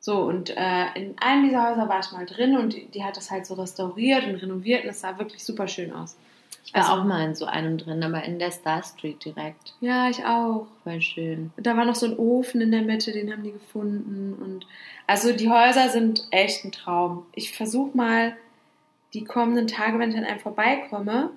So, 0.00 0.22
und 0.22 0.50
äh, 0.50 0.86
in 0.94 1.18
einem 1.18 1.44
dieser 1.44 1.68
Häuser 1.68 1.88
war 1.88 2.00
ich 2.00 2.12
mal 2.12 2.26
drin 2.26 2.56
und 2.56 2.74
die, 2.74 2.86
die 2.86 3.02
hat 3.02 3.16
das 3.16 3.30
halt 3.30 3.46
so 3.46 3.54
restauriert 3.54 4.26
und 4.26 4.36
renoviert 4.36 4.84
und 4.84 4.90
es 4.90 5.00
sah 5.00 5.18
wirklich 5.18 5.44
super 5.44 5.66
schön 5.66 5.92
aus. 5.92 6.16
Ich 6.64 6.74
war 6.74 6.98
auch 6.98 7.04
mal 7.04 7.24
in 7.24 7.34
so 7.34 7.44
einem 7.46 7.76
drin, 7.78 8.02
aber 8.02 8.24
in 8.24 8.38
der 8.38 8.50
Star 8.50 8.82
Street 8.82 9.24
direkt. 9.24 9.74
Ja, 9.80 10.08
ich 10.08 10.24
auch. 10.24 10.66
Voll 10.82 11.00
schön. 11.00 11.52
Da 11.56 11.76
war 11.76 11.84
noch 11.84 11.94
so 11.94 12.06
ein 12.06 12.16
Ofen 12.18 12.60
in 12.60 12.70
der 12.70 12.82
Mitte, 12.82 13.12
den 13.12 13.30
haben 13.32 13.42
die 13.42 13.52
gefunden. 13.52 14.34
Und 14.42 14.66
also 15.06 15.32
die 15.32 15.50
Häuser 15.50 15.88
sind 15.90 16.26
echt 16.30 16.64
ein 16.64 16.72
Traum. 16.72 17.26
Ich 17.34 17.52
versuche 17.56 17.96
mal 17.96 18.34
die 19.12 19.24
kommenden 19.24 19.66
Tage, 19.66 19.98
wenn 19.98 20.10
ich 20.10 20.16
an 20.16 20.24
einem 20.24 20.40
vorbeikomme, 20.40 21.30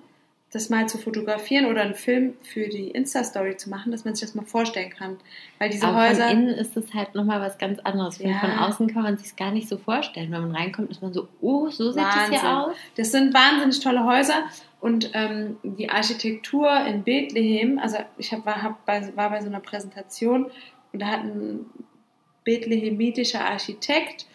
das 0.53 0.69
mal 0.69 0.87
zu 0.87 0.97
fotografieren 0.97 1.65
oder 1.65 1.81
einen 1.81 1.93
Film 1.93 2.33
für 2.41 2.69
die 2.69 2.87
Insta-Story 2.91 3.57
zu 3.57 3.69
machen, 3.69 3.91
dass 3.91 4.05
man 4.05 4.15
sich 4.15 4.25
das 4.25 4.33
mal 4.33 4.45
vorstellen 4.45 4.89
kann. 4.89 5.17
Weil 5.59 5.69
diese 5.69 5.85
Aber 5.85 6.07
Häuser. 6.07 6.29
von 6.29 6.37
innen 6.37 6.47
ist 6.55 6.77
es 6.77 6.93
halt 6.93 7.13
nochmal 7.15 7.41
was 7.41 7.57
ganz 7.57 7.79
anderes. 7.79 8.15
Von- 8.17 8.29
Ja. 8.29 8.39
Von 8.39 8.51
außen 8.57 8.87
kann 8.93 9.03
man 9.03 9.17
sich 9.17 9.35
gar 9.35 9.51
nicht 9.51 9.67
so 9.67 9.77
vorstellen. 9.77 10.31
Wenn 10.31 10.41
man 10.41 10.55
reinkommt, 10.55 10.89
ist 10.89 11.01
man 11.01 11.11
so, 11.11 11.27
oh, 11.41 11.69
so 11.69 11.91
sieht 11.91 12.01
das 12.01 12.15
Wahnsinn. 12.15 12.39
hier 12.39 12.57
aus. 12.59 12.75
Das 12.95 13.11
sind 13.11 13.33
wahnsinnig 13.33 13.81
tolle 13.81 14.05
Häuser 14.05 14.45
Und 14.79 15.11
ähm, 15.13 15.57
die 15.63 15.89
Architektur 15.89 16.69
in 16.85 17.03
Bethlehem, 17.03 17.79
also 17.79 17.97
ich 18.17 18.31
hab, 18.31 18.45
war, 18.45 18.61
hab 18.61 18.85
bei, 18.85 19.15
war 19.15 19.31
bei 19.31 19.41
so 19.41 19.47
einer 19.47 19.59
Präsentation 19.59 20.51
und 20.93 21.01
da 21.01 21.07
hat 21.07 21.21
ein 21.21 21.65
bethlehemitischer 22.43 23.43
Architekt 23.43 24.27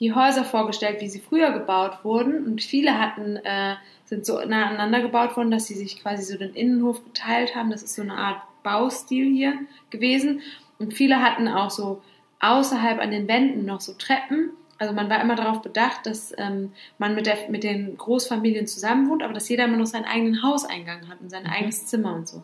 die 0.00 0.14
Häuser 0.14 0.44
vorgestellt, 0.44 1.00
wie 1.00 1.08
sie 1.08 1.20
früher 1.20 1.52
gebaut 1.52 2.04
wurden. 2.04 2.44
Und 2.46 2.62
viele 2.62 2.98
hatten, 2.98 3.36
äh, 3.36 3.76
sind 4.06 4.24
so 4.24 4.40
nah 4.44 4.66
aneinander 4.66 5.02
gebaut 5.02 5.36
worden, 5.36 5.50
dass 5.50 5.66
sie 5.66 5.74
sich 5.74 6.00
quasi 6.00 6.22
so 6.22 6.38
den 6.38 6.54
Innenhof 6.54 7.04
geteilt 7.04 7.54
haben. 7.54 7.70
Das 7.70 7.82
ist 7.82 7.94
so 7.94 8.02
eine 8.02 8.14
Art 8.14 8.42
Baustil 8.62 9.30
hier 9.30 9.54
gewesen. 9.90 10.40
Und 10.78 10.94
viele 10.94 11.22
hatten 11.22 11.48
auch 11.48 11.70
so 11.70 12.02
außerhalb 12.40 12.98
an 12.98 13.10
den 13.10 13.28
Wänden 13.28 13.66
noch 13.66 13.82
so 13.82 13.92
Treppen. 13.92 14.50
Also 14.80 14.94
man 14.94 15.10
war 15.10 15.20
immer 15.20 15.36
darauf 15.36 15.60
bedacht, 15.60 16.06
dass 16.06 16.32
ähm, 16.38 16.72
man 16.98 17.14
mit, 17.14 17.26
der, 17.26 17.36
mit 17.50 17.62
den 17.64 17.96
Großfamilien 17.98 18.66
zusammen 18.66 19.08
wohnt, 19.10 19.22
aber 19.22 19.34
dass 19.34 19.48
jeder 19.48 19.66
immer 19.66 19.76
noch 19.76 19.86
seinen 19.86 20.06
eigenen 20.06 20.42
Hauseingang 20.42 21.06
hat 21.08 21.20
und 21.20 21.28
sein 21.30 21.44
Mhm. 21.44 21.50
eigenes 21.50 21.86
Zimmer 21.86 22.14
und 22.14 22.26
so. 22.26 22.42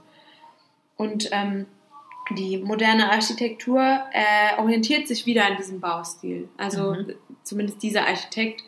Und 0.97 1.29
ähm, 1.33 1.65
die 2.37 2.59
moderne 2.59 3.11
Architektur 3.11 3.81
äh, 4.13 4.61
orientiert 4.61 5.09
sich 5.09 5.25
wieder 5.25 5.47
an 5.47 5.57
diesem 5.57 5.81
Baustil. 5.81 6.49
Also 6.59 6.93
Mhm. 6.95 7.15
zumindest 7.43 7.83
dieser 7.83 8.07
Architekt, 8.07 8.63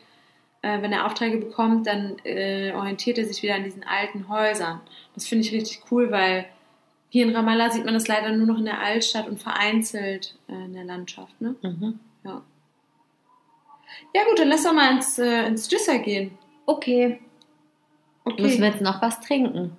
äh, 0.63 0.81
wenn 0.81 0.91
er 0.91 1.05
Aufträge 1.05 1.37
bekommt, 1.37 1.85
dann 1.85 2.17
äh, 2.23 2.71
orientiert 2.73 3.19
er 3.19 3.25
sich 3.25 3.43
wieder 3.43 3.53
an 3.55 3.63
diesen 3.63 3.83
alten 3.83 4.29
Häusern. 4.29 4.81
Das 5.13 5.27
finde 5.27 5.45
ich 5.45 5.51
richtig 5.53 5.81
cool, 5.91 6.09
weil 6.11 6.45
hier 7.09 7.23
in 7.25 7.35
Ramallah 7.35 7.69
sieht 7.69 7.85
man 7.85 7.93
das 7.93 8.07
leider 8.07 8.31
nur 8.31 8.47
noch 8.47 8.57
in 8.57 8.65
der 8.65 8.79
Altstadt 8.81 9.27
und 9.27 9.39
vereinzelt 9.39 10.35
äh, 10.47 10.53
in 10.65 10.73
der 10.73 10.85
Landschaft. 10.85 11.39
Ne? 11.39 11.53
Mhm. 11.61 11.99
Ja. 14.13 14.23
gut, 14.25 14.39
dann 14.39 14.47
lass 14.49 14.63
doch 14.63 14.73
mal 14.73 14.93
ins, 14.95 15.17
äh, 15.19 15.45
ins 15.47 15.69
Jisser 15.69 15.99
gehen. 15.99 16.37
Okay. 16.65 17.19
Okay. 18.25 18.41
Müssen 18.41 18.61
wir 18.61 18.69
jetzt 18.69 18.81
noch 18.81 19.01
was 19.01 19.19
trinken? 19.21 19.77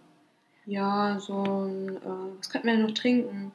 Ja, 0.66 1.18
so 1.20 1.34
ein, 1.42 1.96
äh, 1.96 2.38
was 2.38 2.50
könnten 2.50 2.66
wir 2.68 2.76
denn 2.76 2.86
noch 2.86 2.94
trinken? 2.94 3.52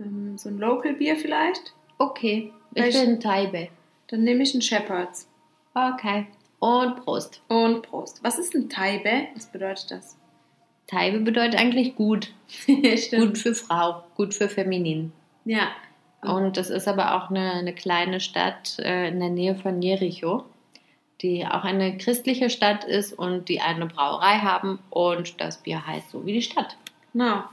Ähm, 0.00 0.36
so 0.38 0.48
ein 0.48 0.58
Local 0.58 0.94
Bier 0.94 1.16
vielleicht? 1.16 1.74
Okay. 1.98 2.52
Ich 2.74 2.82
Welch- 2.82 3.00
bin 3.00 3.20
Taibe. 3.20 3.68
Dann 4.08 4.22
nehme 4.24 4.42
ich 4.42 4.52
einen 4.54 4.62
Shepherd's. 4.62 5.28
Okay. 5.74 6.26
Und 6.60 7.04
Prost. 7.04 7.42
Und 7.48 7.82
Prost. 7.82 8.22
Was 8.24 8.38
ist 8.38 8.54
ein 8.54 8.68
Taibe? 8.68 9.28
Was 9.34 9.46
bedeutet 9.46 9.90
das? 9.90 10.16
Taibe 10.86 11.20
bedeutet 11.20 11.60
eigentlich 11.60 11.94
gut. 11.96 12.32
Gut 12.66 13.36
für 13.38 13.54
Frau, 13.54 14.04
gut 14.16 14.32
für 14.34 14.48
feminin. 14.48 15.12
Ja. 15.44 15.68
Und 16.22 16.56
das 16.56 16.70
ist 16.70 16.88
aber 16.88 17.14
auch 17.14 17.30
eine, 17.30 17.52
eine 17.52 17.72
kleine 17.72 18.20
Stadt 18.20 18.78
äh, 18.80 19.08
in 19.08 19.20
der 19.20 19.30
Nähe 19.30 19.54
von 19.54 19.80
Jericho, 19.80 20.44
die 21.20 21.46
auch 21.46 21.64
eine 21.64 21.96
christliche 21.96 22.50
Stadt 22.50 22.84
ist 22.84 23.12
und 23.12 23.48
die 23.48 23.60
eine 23.60 23.86
Brauerei 23.86 24.38
haben 24.38 24.78
und 24.90 25.40
das 25.40 25.58
Bier 25.58 25.86
heißt 25.86 26.10
so 26.10 26.26
wie 26.26 26.32
die 26.32 26.42
Stadt. 26.42 26.76
Genau. 27.12 27.44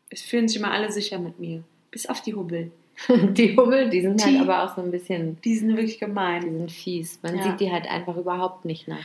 Es 0.09 0.22
fühlen 0.22 0.49
sich 0.49 0.59
immer 0.59 0.72
alle 0.72 0.91
sicher 0.91 1.18
mit 1.18 1.39
mir. 1.39 1.62
Bis 1.91 2.07
auf 2.07 2.22
die 2.22 2.35
Hubbel. 2.35 2.70
Die 3.09 3.57
Hubbel, 3.57 3.89
die 3.89 4.03
sind 4.03 4.22
halt 4.22 4.35
Die- 4.35 4.41
aber 4.41 4.62
auch 4.64 4.74
so 4.76 4.83
ein 4.83 4.91
bisschen, 4.91 5.41
Die 5.43 5.57
sind 5.57 5.70
wirklich 5.70 5.95
die 5.99 6.05
gemein. 6.05 6.43
sind 6.43 6.70
fies. 6.70 7.18
Man 7.22 7.37
Ja. 7.39 7.45
sieht 7.45 7.61
die 7.61 7.72
halt 7.72 7.89
einfach 7.89 8.14
überhaupt 8.16 8.64
nicht 8.66 8.89
nach. 8.89 8.99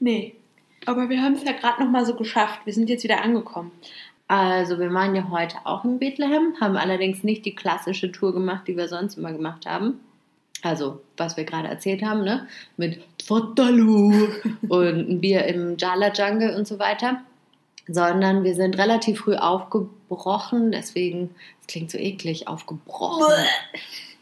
Nee. 0.00 0.34
Aber 0.88 1.10
wir 1.10 1.20
haben 1.20 1.34
es 1.34 1.44
ja 1.44 1.52
gerade 1.52 1.84
noch 1.84 1.90
mal 1.90 2.06
so 2.06 2.14
geschafft. 2.14 2.60
Wir 2.64 2.72
sind 2.72 2.88
jetzt 2.88 3.04
wieder 3.04 3.22
angekommen. 3.22 3.72
Also 4.26 4.78
wir 4.78 4.90
waren 4.94 5.14
ja 5.14 5.28
heute 5.28 5.58
auch 5.64 5.84
in 5.84 5.98
Bethlehem, 5.98 6.54
haben 6.62 6.78
allerdings 6.78 7.22
nicht 7.22 7.44
die 7.44 7.54
klassische 7.54 8.10
Tour 8.10 8.32
gemacht, 8.32 8.66
die 8.66 8.74
wir 8.74 8.88
sonst 8.88 9.18
immer 9.18 9.30
gemacht 9.32 9.66
haben. 9.66 10.00
Also, 10.62 11.02
was 11.18 11.36
wir 11.36 11.44
gerade 11.44 11.68
erzählt 11.68 12.02
haben, 12.02 12.24
ne? 12.24 12.48
Mit 12.78 13.00
Tfadalu 13.18 14.28
und 14.68 15.10
ein 15.10 15.20
Bier 15.20 15.44
im 15.44 15.76
Jala 15.76 16.10
Jungle 16.10 16.56
und 16.56 16.66
so 16.66 16.78
weiter. 16.78 17.20
Sondern 17.86 18.42
wir 18.42 18.54
sind 18.54 18.78
relativ 18.78 19.20
früh 19.20 19.36
aufgebrochen, 19.36 20.72
deswegen, 20.72 21.34
es 21.60 21.66
klingt 21.66 21.90
so 21.90 21.98
eklig, 21.98 22.48
aufgebrochen. 22.48 23.34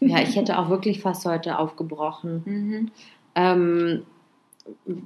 Ja, 0.00 0.20
ich 0.20 0.34
hätte 0.34 0.58
auch 0.58 0.68
wirklich 0.68 1.00
fast 1.00 1.24
heute 1.26 1.60
aufgebrochen. 1.60 2.42
Mhm. 2.44 2.90
Ähm, 3.36 4.02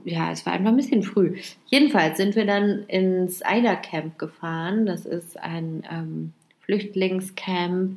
ja, 0.04 0.30
es 0.32 0.46
war 0.46 0.52
einfach 0.52 0.70
ein 0.70 0.76
bisschen 0.76 1.02
früh. 1.02 1.38
Jedenfalls 1.66 2.16
sind 2.16 2.36
wir 2.36 2.46
dann 2.46 2.84
ins 2.88 3.44
Eider 3.44 3.76
Camp 3.76 4.18
gefahren. 4.18 4.86
Das 4.86 5.06
ist 5.06 5.38
ein 5.38 5.82
ähm, 5.90 6.32
Flüchtlingscamp 6.61 7.96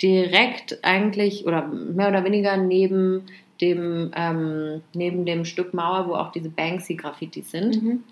direkt 0.00 0.84
eigentlich 0.84 1.46
oder 1.46 1.66
mehr 1.66 2.08
oder 2.08 2.24
weniger 2.24 2.56
neben 2.56 3.22
dem, 3.60 4.12
ähm, 4.14 4.82
neben 4.94 5.26
dem 5.26 5.44
Stück 5.44 5.74
Mauer, 5.74 6.08
wo 6.08 6.14
auch 6.14 6.32
diese 6.32 6.50
Banksy-Graffitis 6.50 7.50
sind. 7.50 7.82
Mhm. 7.82 8.04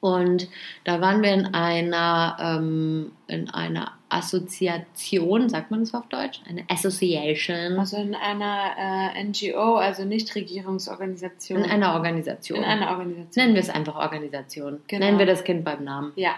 Und 0.00 0.48
da 0.84 1.00
waren 1.00 1.22
wir 1.22 1.32
in 1.32 1.46
einer, 1.46 2.36
ähm, 2.38 3.12
in 3.26 3.48
einer 3.48 3.92
Assoziation, 4.08 5.48
sagt 5.48 5.70
man 5.70 5.80
das 5.80 5.94
auf 5.94 6.06
Deutsch? 6.08 6.40
Eine 6.48 6.64
Association. 6.68 7.78
Also 7.78 7.96
in 7.96 8.14
einer 8.14 9.12
äh, 9.16 9.24
NGO, 9.24 9.76
also 9.76 10.04
Nichtregierungsorganisation. 10.04 11.64
in 11.64 11.70
einer 11.70 11.94
Organisation. 11.94 12.58
In 12.58 12.64
einer 12.64 12.90
Organisation. 12.90 13.44
Nennen 13.44 13.54
wir 13.54 13.62
es 13.62 13.70
einfach 13.70 13.96
Organisation. 13.96 14.80
Genau. 14.86 15.04
Nennen 15.04 15.18
wir 15.18 15.26
das 15.26 15.44
Kind 15.44 15.64
beim 15.64 15.84
Namen. 15.84 16.12
Ja, 16.16 16.34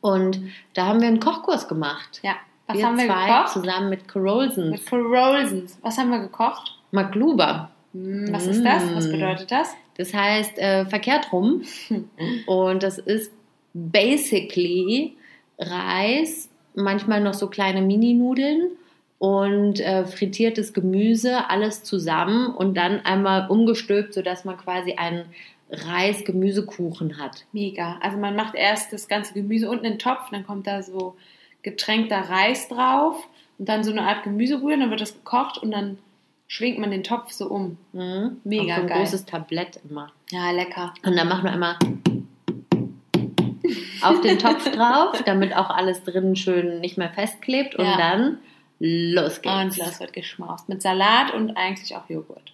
Und 0.00 0.40
da 0.74 0.86
haben 0.86 1.00
wir 1.00 1.08
einen 1.08 1.20
Kochkurs 1.20 1.68
gemacht. 1.68 2.20
ja. 2.22 2.34
Was 2.66 2.76
wir 2.78 2.86
haben 2.86 2.98
wir 2.98 3.06
zwei 3.06 3.26
gekocht? 3.26 3.48
zusammen 3.52 3.90
mit 3.90 4.06
Corolsons. 4.06 4.70
Mit 4.70 4.86
Corolsons. 4.88 5.78
Was 5.82 5.98
haben 5.98 6.10
wir 6.10 6.20
gekocht? 6.20 6.78
Magluba. 6.92 7.72
Hm, 7.92 8.28
was 8.32 8.46
ist 8.46 8.62
das? 8.64 8.84
Was 8.94 9.08
Mm. 9.08 9.10
bedeutet 9.10 9.50
das? 9.50 9.74
Das 9.96 10.14
heißt 10.14 10.56
äh, 10.58 10.86
verkehrt 10.86 11.32
rum. 11.32 11.62
Und 12.46 12.84
das 12.84 12.98
ist 12.98 13.32
basically 13.74 15.16
Reis, 15.58 16.48
manchmal 16.74 17.20
noch 17.20 17.34
so 17.34 17.48
kleine 17.48 17.82
Mini-Nudeln 17.82 18.70
und 19.18 19.80
äh, 19.80 20.06
frittiertes 20.06 20.72
Gemüse, 20.72 21.50
alles 21.50 21.82
zusammen 21.82 22.54
und 22.54 22.74
dann 22.76 23.04
einmal 23.04 23.50
umgestülpt, 23.50 24.14
sodass 24.14 24.44
man 24.44 24.56
quasi 24.56 24.94
einen 24.94 25.26
Reis-Gemüsekuchen 25.70 27.18
hat. 27.18 27.44
Mega. 27.52 27.98
Also 28.00 28.18
man 28.18 28.34
macht 28.34 28.54
erst 28.54 28.92
das 28.92 29.08
ganze 29.08 29.34
Gemüse 29.34 29.68
unten 29.68 29.84
in 29.84 29.92
den 29.92 29.98
Topf, 29.98 30.30
dann 30.30 30.46
kommt 30.46 30.66
da 30.66 30.82
so 30.82 31.16
getränkter 31.62 32.18
Reis 32.18 32.68
drauf 32.68 33.16
und 33.58 33.68
dann 33.68 33.84
so 33.84 33.90
eine 33.90 34.02
Art 34.02 34.22
Gemüsebrühe, 34.24 34.78
dann 34.78 34.90
wird 34.90 35.00
das 35.00 35.14
gekocht 35.14 35.58
und 35.58 35.70
dann 35.70 35.98
schwingt 36.48 36.78
man 36.78 36.90
den 36.90 37.04
Topf 37.04 37.30
so 37.30 37.46
um. 37.46 37.76
Mhm. 37.92 38.38
Mega 38.44 38.62
Auf 38.62 38.76
so 38.76 38.80
ein 38.80 38.86
geil. 38.88 38.98
großes 38.98 39.26
Tablett 39.26 39.80
immer. 39.88 40.10
Ja, 40.30 40.50
lecker. 40.50 40.94
Und 41.04 41.16
dann 41.16 41.28
machen 41.28 41.44
wir 41.44 41.52
einmal 41.52 41.76
auf 44.02 44.20
den 44.20 44.38
Topf 44.38 44.70
drauf, 44.70 45.22
damit 45.24 45.54
auch 45.56 45.70
alles 45.70 46.02
drin 46.04 46.36
schön 46.36 46.80
nicht 46.80 46.98
mehr 46.98 47.10
festklebt 47.10 47.74
und 47.76 47.84
Ja. 47.84 47.96
dann 47.96 48.38
los 48.78 49.42
geht's. 49.42 49.76
Und 49.78 49.86
los 49.86 50.00
wird 50.00 50.12
geschmaust. 50.12 50.68
Mit 50.68 50.82
Salat 50.82 51.32
und 51.34 51.56
eigentlich 51.56 51.94
auch 51.96 52.08
Joghurt. 52.08 52.52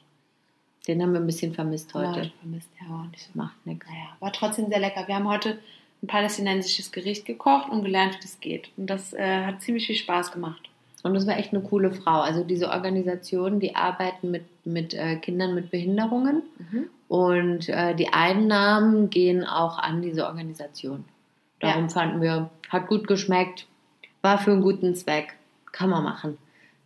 Den 0.88 1.02
haben 1.02 1.12
wir 1.12 1.20
ein 1.20 1.26
bisschen 1.26 1.52
vermisst 1.54 1.92
heute. 1.94 2.30
Oh, 2.34 2.38
vermisst, 2.40 2.70
ja, 2.80 2.94
auch 2.96 3.10
nicht 3.10 3.22
so. 3.24 3.30
Macht 3.34 3.66
nichts. 3.66 3.86
Naja, 3.86 4.08
war 4.20 4.32
trotzdem 4.32 4.68
sehr 4.68 4.78
lecker. 4.78 5.06
Wir 5.08 5.16
haben 5.16 5.28
heute 5.28 5.58
ein 6.02 6.06
palästinensisches 6.06 6.92
Gericht 6.92 7.24
gekocht 7.24 7.70
und 7.70 7.82
gelernt, 7.82 8.14
wie 8.16 8.20
das 8.22 8.38
geht. 8.40 8.68
Und 8.76 8.88
das 8.88 9.12
äh, 9.12 9.44
hat 9.44 9.62
ziemlich 9.62 9.86
viel 9.86 9.96
Spaß 9.96 10.30
gemacht. 10.32 10.68
Und 11.02 11.14
das 11.14 11.26
war 11.26 11.38
echt 11.38 11.52
eine 11.52 11.62
coole 11.62 11.92
Frau. 11.92 12.20
Also 12.20 12.42
diese 12.44 12.70
Organisation, 12.70 13.60
die 13.60 13.74
arbeiten 13.76 14.30
mit, 14.30 14.44
mit 14.64 14.92
äh, 14.94 15.16
Kindern 15.16 15.54
mit 15.54 15.70
Behinderungen 15.70 16.42
und 17.08 17.68
äh, 17.68 17.94
die 17.94 18.12
Einnahmen 18.12 19.08
gehen 19.10 19.44
auch 19.44 19.78
an 19.78 20.02
diese 20.02 20.26
Organisation. 20.26 21.04
Darum 21.60 21.84
Ja. 21.84 21.88
fanden 21.88 22.20
wir, 22.20 22.50
hat 22.68 22.86
gut 22.88 23.06
geschmeckt, 23.08 23.66
war 24.22 24.38
für 24.38 24.52
einen 24.52 24.62
guten 24.62 24.94
Zweck, 24.94 25.34
kann 25.72 25.90
man 25.90 26.04
machen. 26.04 26.38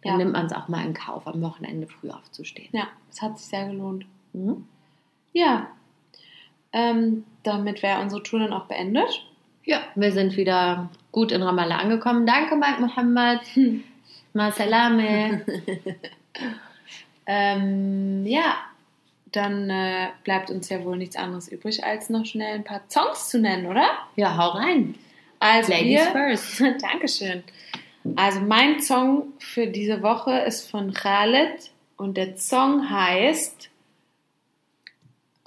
Dann 0.02 0.12
Ja. 0.12 0.18
nimmt 0.18 0.32
man 0.32 0.46
es 0.46 0.52
auch 0.52 0.68
mal 0.68 0.84
in 0.84 0.94
Kauf, 0.94 1.26
am 1.26 1.42
Wochenende 1.42 1.86
früh 1.86 2.10
aufzustehen. 2.10 2.68
Ja, 2.72 2.84
es 3.10 3.20
hat 3.20 3.38
sich 3.38 3.48
sehr 3.48 3.66
gelohnt. 3.68 4.06
Mhm. 4.32 4.66
Ja, 5.32 5.66
ähm, 6.72 7.24
damit 7.42 7.82
wäre 7.82 8.00
unsere 8.00 8.22
Tour 8.22 8.40
dann 8.40 8.52
auch 8.52 8.66
beendet. 8.66 9.26
Ja, 9.64 9.80
wir 9.94 10.12
sind 10.12 10.36
wieder 10.36 10.88
gut 11.12 11.32
in 11.32 11.42
Ramallah 11.42 11.78
angekommen. 11.78 12.26
Danke, 12.26 12.56
Mike 12.56 12.80
Mohammed. 12.80 13.40
Ma 14.32 14.50
salame. 14.52 15.44
Ähm, 17.26 18.24
ja, 18.26 18.54
dann 19.32 19.70
äh, 19.70 20.08
bleibt 20.24 20.50
uns 20.50 20.68
ja 20.68 20.84
wohl 20.84 20.96
nichts 20.96 21.16
anderes 21.16 21.48
übrig, 21.48 21.84
als 21.84 22.10
noch 22.10 22.26
schnell 22.26 22.54
ein 22.54 22.64
paar 22.64 22.82
Songs 22.88 23.28
zu 23.28 23.38
nennen, 23.38 23.66
oder? 23.66 23.86
Ja, 24.16 24.36
hau 24.36 24.50
rein. 24.50 24.94
Also 25.38 25.72
Ladies 25.72 26.00
wir, 26.00 26.10
first. 26.12 26.60
Dankeschön. 26.82 27.42
Also 28.16 28.40
mein 28.40 28.80
Song 28.80 29.32
für 29.38 29.66
diese 29.66 30.02
Woche 30.02 30.32
ist 30.40 30.70
von 30.70 30.92
Khaled 30.92 31.70
und 31.96 32.16
der 32.16 32.36
Song 32.36 32.88
heißt 32.90 33.68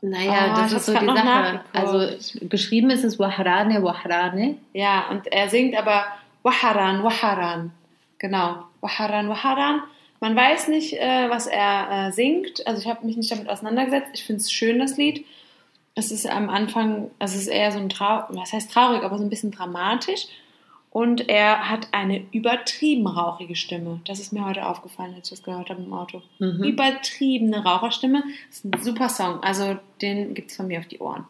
Naja, 0.02 0.54
Ah, 0.54 0.62
das 0.62 0.74
ist 0.74 0.86
so 0.86 0.94
die 0.98 1.06
Sache. 1.06 1.62
Also 1.74 2.18
geschrieben 2.48 2.90
ist 2.90 3.04
es 3.04 3.18
Wahrane, 3.18 3.82
Wahrane. 3.84 4.58
Ja, 4.74 5.08
und 5.10 5.28
er 5.28 5.50
singt 5.50 5.76
aber 5.76 6.06
Waharan, 6.44 7.04
Waharan. 7.04 7.72
Genau, 8.20 8.66
Waharan, 8.82 9.30
Waharan. 9.30 9.82
Man 10.24 10.38
weiß 10.38 10.70
nicht, 10.70 10.94
äh, 10.94 11.30
was 11.30 11.48
er 11.48 12.08
äh, 12.08 12.12
singt. 12.14 12.66
Also 12.66 12.80
ich 12.80 12.88
habe 12.88 13.06
mich 13.06 13.18
nicht 13.18 13.30
damit 13.30 13.50
auseinandergesetzt. 13.50 14.12
Ich 14.14 14.24
finde 14.24 14.40
es 14.40 14.50
schön, 14.50 14.80
das 14.80 14.96
Lied. 14.96 15.26
Es 15.96 16.12
ist 16.12 16.26
am 16.26 16.50
Anfang, 16.50 17.12
also 17.20 17.36
es 17.36 17.42
ist 17.42 17.48
eher 17.50 17.74
so 17.74 17.80
ein 17.80 17.90
Trau 17.90 18.24
was 18.30 18.54
heißt 18.54 18.72
traurig, 18.72 19.04
aber 19.04 19.18
so 19.18 19.26
ein 19.26 19.30
bisschen 19.30 19.52
dramatisch. 19.52 20.28
Und 20.92 21.28
er 21.28 21.70
hat 21.70 21.90
eine 21.92 22.24
übertrieben 22.32 23.06
rauchige 23.06 23.58
Stimme. 23.58 24.00
Das 24.06 24.22
ist 24.22 24.32
mir 24.32 24.46
heute 24.46 24.66
aufgefallen, 24.66 25.14
als 25.14 25.30
ich 25.30 25.40
das 25.40 25.44
gehört 25.44 25.70
habe 25.70 25.84
im 25.84 25.94
Auto. 25.94 26.22
Mhm. 26.40 26.64
Übertriebene 26.64 27.62
Raucherstimme. 27.62 28.24
Das 28.48 28.60
ist 28.60 28.64
ein 28.64 28.82
super 28.82 29.10
Song. 29.10 29.44
Also 29.44 29.78
den 30.02 30.36
gibt 30.36 30.52
es 30.52 30.56
von 30.56 30.68
mir 30.68 30.80
auf 30.80 30.88
die 30.88 31.00
Ohren. 31.00 31.26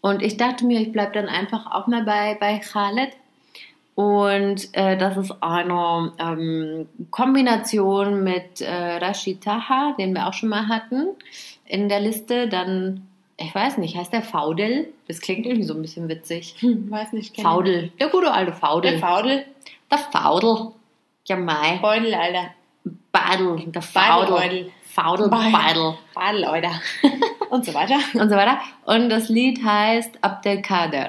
Und 0.00 0.20
ich 0.20 0.36
dachte 0.36 0.66
mir, 0.66 0.80
ich 0.80 0.90
bleibe 0.90 1.12
dann 1.12 1.28
einfach 1.28 1.70
auch 1.70 1.86
mal 1.86 2.02
bei, 2.02 2.36
bei 2.40 2.58
Khaled. 2.58 3.12
Und 3.94 4.68
äh, 4.72 4.96
das 4.96 5.16
ist 5.16 5.34
eine 5.40 6.12
ähm, 6.18 6.88
Kombination 7.10 8.24
mit 8.24 8.60
äh, 8.60 8.96
Rashid 8.96 9.44
Taha, 9.44 9.94
den 9.98 10.14
wir 10.14 10.26
auch 10.26 10.32
schon 10.32 10.48
mal 10.48 10.68
hatten 10.68 11.08
in 11.64 11.88
der 11.88 12.00
Liste. 12.00 12.48
Dann, 12.48 13.06
ich 13.36 13.54
weiß 13.54 13.78
nicht, 13.78 13.96
heißt 13.96 14.12
der 14.12 14.22
Faudel? 14.22 14.88
Das 15.06 15.20
klingt 15.20 15.46
irgendwie 15.46 15.66
so 15.66 15.74
ein 15.74 15.82
bisschen 15.82 16.08
witzig. 16.08 16.56
Hm, 16.58 16.90
weiß 16.90 17.12
nicht. 17.12 17.34
kenn 17.34 17.44
Faudel, 17.44 17.92
der 18.00 18.08
gute 18.08 18.32
alte. 18.32 18.52
Faudel. 18.52 18.90
Der 18.92 19.00
Faudel. 19.00 19.44
Der 19.90 19.98
Faudel. 19.98 20.72
Ja, 21.26 21.36
mei. 21.36 21.78
Beudel, 21.80 22.14
Alter. 22.14 22.50
Badel, 23.12 23.64
der 23.66 23.80
Faudel. 23.80 24.34
Beidel. 24.34 24.72
Faudel. 24.82 25.28
Badel. 25.28 25.94
Badel, 26.14 26.44
Alter. 26.44 26.80
Und 27.50 27.64
so 27.64 27.72
weiter. 27.72 27.98
und 28.14 28.28
so 28.28 28.34
weiter. 28.34 28.58
Und 28.84 29.08
das 29.10 29.28
Lied 29.28 29.64
heißt 29.64 30.18
Abdelkader. 30.22 31.08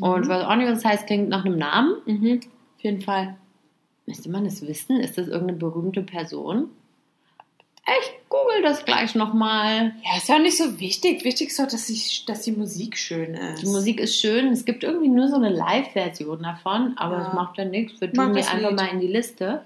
Und 0.00 0.28
was 0.28 0.44
auch 0.44 0.56
nicht, 0.56 0.70
was 0.70 0.84
heißt, 0.84 1.06
klingt 1.06 1.28
nach 1.28 1.44
einem 1.44 1.58
Namen. 1.58 1.94
Mhm. 2.06 2.40
Auf 2.76 2.84
jeden 2.84 3.00
Fall. 3.00 3.36
Müsste 4.06 4.30
man 4.30 4.44
das 4.44 4.66
wissen? 4.66 4.98
Ist 5.00 5.18
das 5.18 5.28
irgendeine 5.28 5.58
berühmte 5.58 6.02
Person? 6.02 6.70
Ich 8.02 8.12
google 8.28 8.62
das 8.62 8.84
gleich 8.84 9.14
nochmal. 9.14 9.94
Ja, 10.04 10.16
ist 10.16 10.28
ja 10.28 10.36
auch 10.36 10.40
nicht 10.40 10.56
so 10.56 10.78
wichtig. 10.78 11.24
Wichtig 11.24 11.48
ist 11.48 11.58
doch, 11.58 11.66
dass 11.66 11.86
die, 11.86 12.00
dass 12.26 12.42
die 12.42 12.52
Musik 12.52 12.96
schön 12.96 13.34
ist. 13.34 13.62
Die 13.62 13.66
Musik 13.66 13.98
ist 14.00 14.20
schön. 14.20 14.52
Es 14.52 14.64
gibt 14.64 14.84
irgendwie 14.84 15.08
nur 15.08 15.26
so 15.28 15.36
eine 15.36 15.48
Live-Version 15.48 16.42
davon, 16.42 16.92
aber 16.96 17.16
Ja. 17.18 17.28
es 17.28 17.34
macht 17.34 17.58
ja 17.58 17.64
nichts. 17.64 18.00
Wir 18.00 18.12
tun 18.12 18.32
die 18.34 18.40
einfach 18.42 18.70
mal 18.72 18.86
in 18.92 19.00
die 19.00 19.08
Liste. 19.08 19.62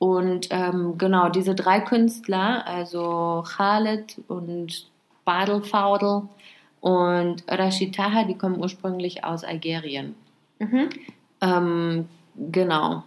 Und 0.00 0.48
ähm, 0.50 0.98
genau, 0.98 1.28
diese 1.28 1.54
drei 1.54 1.80
Künstler, 1.80 2.66
also 2.66 3.44
Khaled 3.46 4.16
und 4.26 4.88
Badel 5.24 5.62
Faudel 5.62 6.22
und 6.84 7.44
Rashid 7.48 7.94
Taha, 7.94 8.24
die 8.24 8.36
kommen 8.36 8.58
ursprünglich 8.58 9.24
aus 9.24 9.42
Algerien. 9.42 10.14
Mhm. 10.58 10.90
Ähm, 11.40 12.08
genau. 12.36 13.04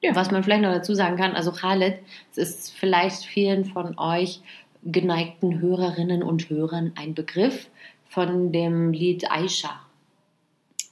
Ja. 0.00 0.14
Was 0.14 0.30
man 0.30 0.44
vielleicht 0.44 0.62
noch 0.62 0.70
dazu 0.70 0.94
sagen 0.94 1.16
kann, 1.16 1.34
also 1.34 1.50
Khaled, 1.50 1.98
es 2.30 2.38
ist 2.38 2.70
vielleicht 2.70 3.24
vielen 3.24 3.64
von 3.64 3.98
euch 3.98 4.40
geneigten 4.84 5.60
Hörerinnen 5.60 6.22
und 6.22 6.48
Hörern 6.48 6.92
ein 6.94 7.14
Begriff 7.14 7.68
von 8.08 8.52
dem 8.52 8.92
Lied 8.92 9.28
Aisha. 9.28 9.80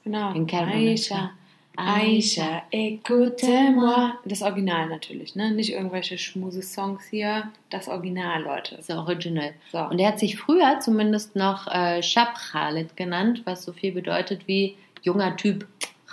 Genau. 0.02 0.32
Nicht, 0.32 0.52
Aisha. 0.52 1.30
Aisha, 1.76 2.62
écoute-moi. 2.72 4.12
Das 4.24 4.42
Original 4.42 4.88
natürlich, 4.88 5.34
ne? 5.34 5.50
Nicht 5.52 5.72
irgendwelche 5.72 6.18
Schmuse-Songs 6.18 7.04
hier. 7.08 7.50
Das 7.70 7.88
Original, 7.88 8.42
Leute. 8.42 8.76
Das 8.76 8.90
original. 8.90 9.54
So. 9.72 9.78
Und 9.78 9.98
er 9.98 10.08
hat 10.08 10.18
sich 10.18 10.36
früher 10.36 10.80
zumindest 10.80 11.36
noch 11.36 11.66
äh, 11.68 12.02
Shab 12.02 12.34
Khaled 12.34 12.96
genannt, 12.96 13.42
was 13.44 13.64
so 13.64 13.72
viel 13.72 13.92
bedeutet 13.92 14.46
wie 14.46 14.76
junger 15.02 15.36
Typ. 15.36 15.66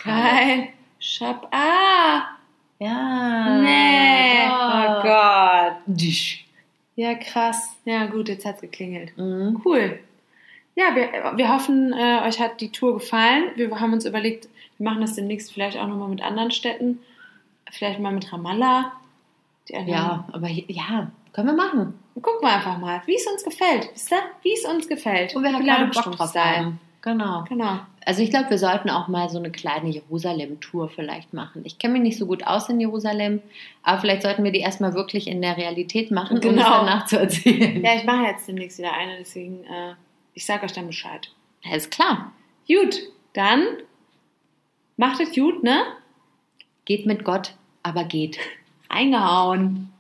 Geil. 0.04 0.70
Schab. 1.00 1.48
Ah! 1.52 2.38
Ja. 2.80 3.60
Nee. 3.60 4.48
doch. 4.48 5.00
Oh 5.00 5.04
Gott. 5.04 5.98
Ja, 6.96 7.16
krass. 7.16 7.76
Ja, 7.86 8.06
gut, 8.08 8.30
jetzt 8.30 8.46
hat's 8.46 8.62
geklingelt. 8.62 9.18
Mhm. 9.18 9.62
Cool. 9.64 10.00
Ja, 10.80 10.94
wir, 10.96 11.36
wir 11.38 11.52
hoffen, 11.52 11.92
äh, 11.92 12.22
euch 12.28 12.40
hat 12.40 12.62
die 12.62 12.72
Tour 12.72 12.94
gefallen. 13.00 13.46
Wir 13.56 13.80
haben 13.80 13.94
uns 13.94 14.06
überlegt, 14.06 14.48
wir 14.78 14.88
machen 14.88 15.02
das 15.02 15.16
demnächst 15.16 15.52
vielleicht 15.52 15.76
auch 15.76 15.88
nochmal 15.88 16.08
mit 16.08 16.22
anderen 16.22 16.52
Städten. 16.52 17.00
Vielleicht 17.72 18.00
mal 18.00 18.12
mit 18.14 18.32
Ramallah. 18.32 18.92
Ja, 19.70 20.26
aber 20.32 20.48
ja, 20.50 21.12
können 21.34 21.48
wir 21.48 21.54
machen. 21.56 21.96
Gucken 22.14 22.42
wir 22.42 22.54
einfach 22.54 22.78
mal, 22.78 23.02
wie 23.08 23.16
es 23.16 23.26
uns 23.26 23.44
gefällt. 23.44 23.90
Wisst 23.92 24.12
ihr? 24.14 24.20
Wie 24.44 24.54
es 24.54 24.66
uns 24.66 24.88
gefällt. 24.88 25.36
Und 25.36 25.44
wir 25.44 25.52
haben 25.52 25.66
gerade 25.66 25.88
Bock 25.88 26.16
drauf 26.16 26.36
haben. 26.36 26.80
Genau. 27.02 27.44
Genau. 27.50 27.80
Also 28.06 28.22
ich 28.22 28.30
glaube, 28.30 28.50
wir 28.52 28.58
sollten 28.60 28.90
auch 28.90 29.08
mal 29.08 29.30
so 29.30 29.38
eine 29.40 29.52
kleine 29.52 29.90
Jerusalem-Tour 29.90 30.90
vielleicht 30.90 31.34
machen. 31.34 31.64
Ich 31.66 31.80
kenne 31.80 31.94
mich 31.94 32.04
nicht 32.04 32.18
so 32.18 32.26
gut 32.28 32.46
aus 32.46 32.70
in 32.70 32.80
Jerusalem, 32.80 33.42
aber 33.84 34.00
vielleicht 34.00 34.22
sollten 34.22 34.44
wir 34.44 34.52
die 34.52 34.60
erstmal 34.60 34.94
wirklich 34.94 35.28
in 35.28 35.42
der 35.42 35.58
Realität 35.58 36.12
machen, 36.12 36.38
um 36.38 36.44
es 36.44 36.50
Genau. 36.50 36.70
danach 36.70 37.06
zu 37.08 37.18
erzählen. 37.20 37.84
Ja, 37.84 37.96
ich 37.96 38.04
mache 38.06 38.24
jetzt 38.28 38.48
demnächst 38.48 38.78
wieder 38.78 38.94
eine, 38.94 39.18
deswegen, 39.20 39.64
äh, 39.66 39.94
ich 40.38 40.46
sage 40.46 40.66
euch 40.66 40.72
dann 40.72 40.86
Bescheid. 40.86 41.32
Ist 41.74 41.90
klar. 41.90 42.32
Gut, 42.68 43.02
dann 43.34 43.66
macht 44.96 45.20
es 45.20 45.34
gut, 45.34 45.64
ne? 45.64 45.82
Geht 46.86 47.08
mit 47.08 47.24
Gott, 47.24 47.56
aber 47.82 48.04
geht. 48.04 48.38
Eingehauen. 48.88 49.92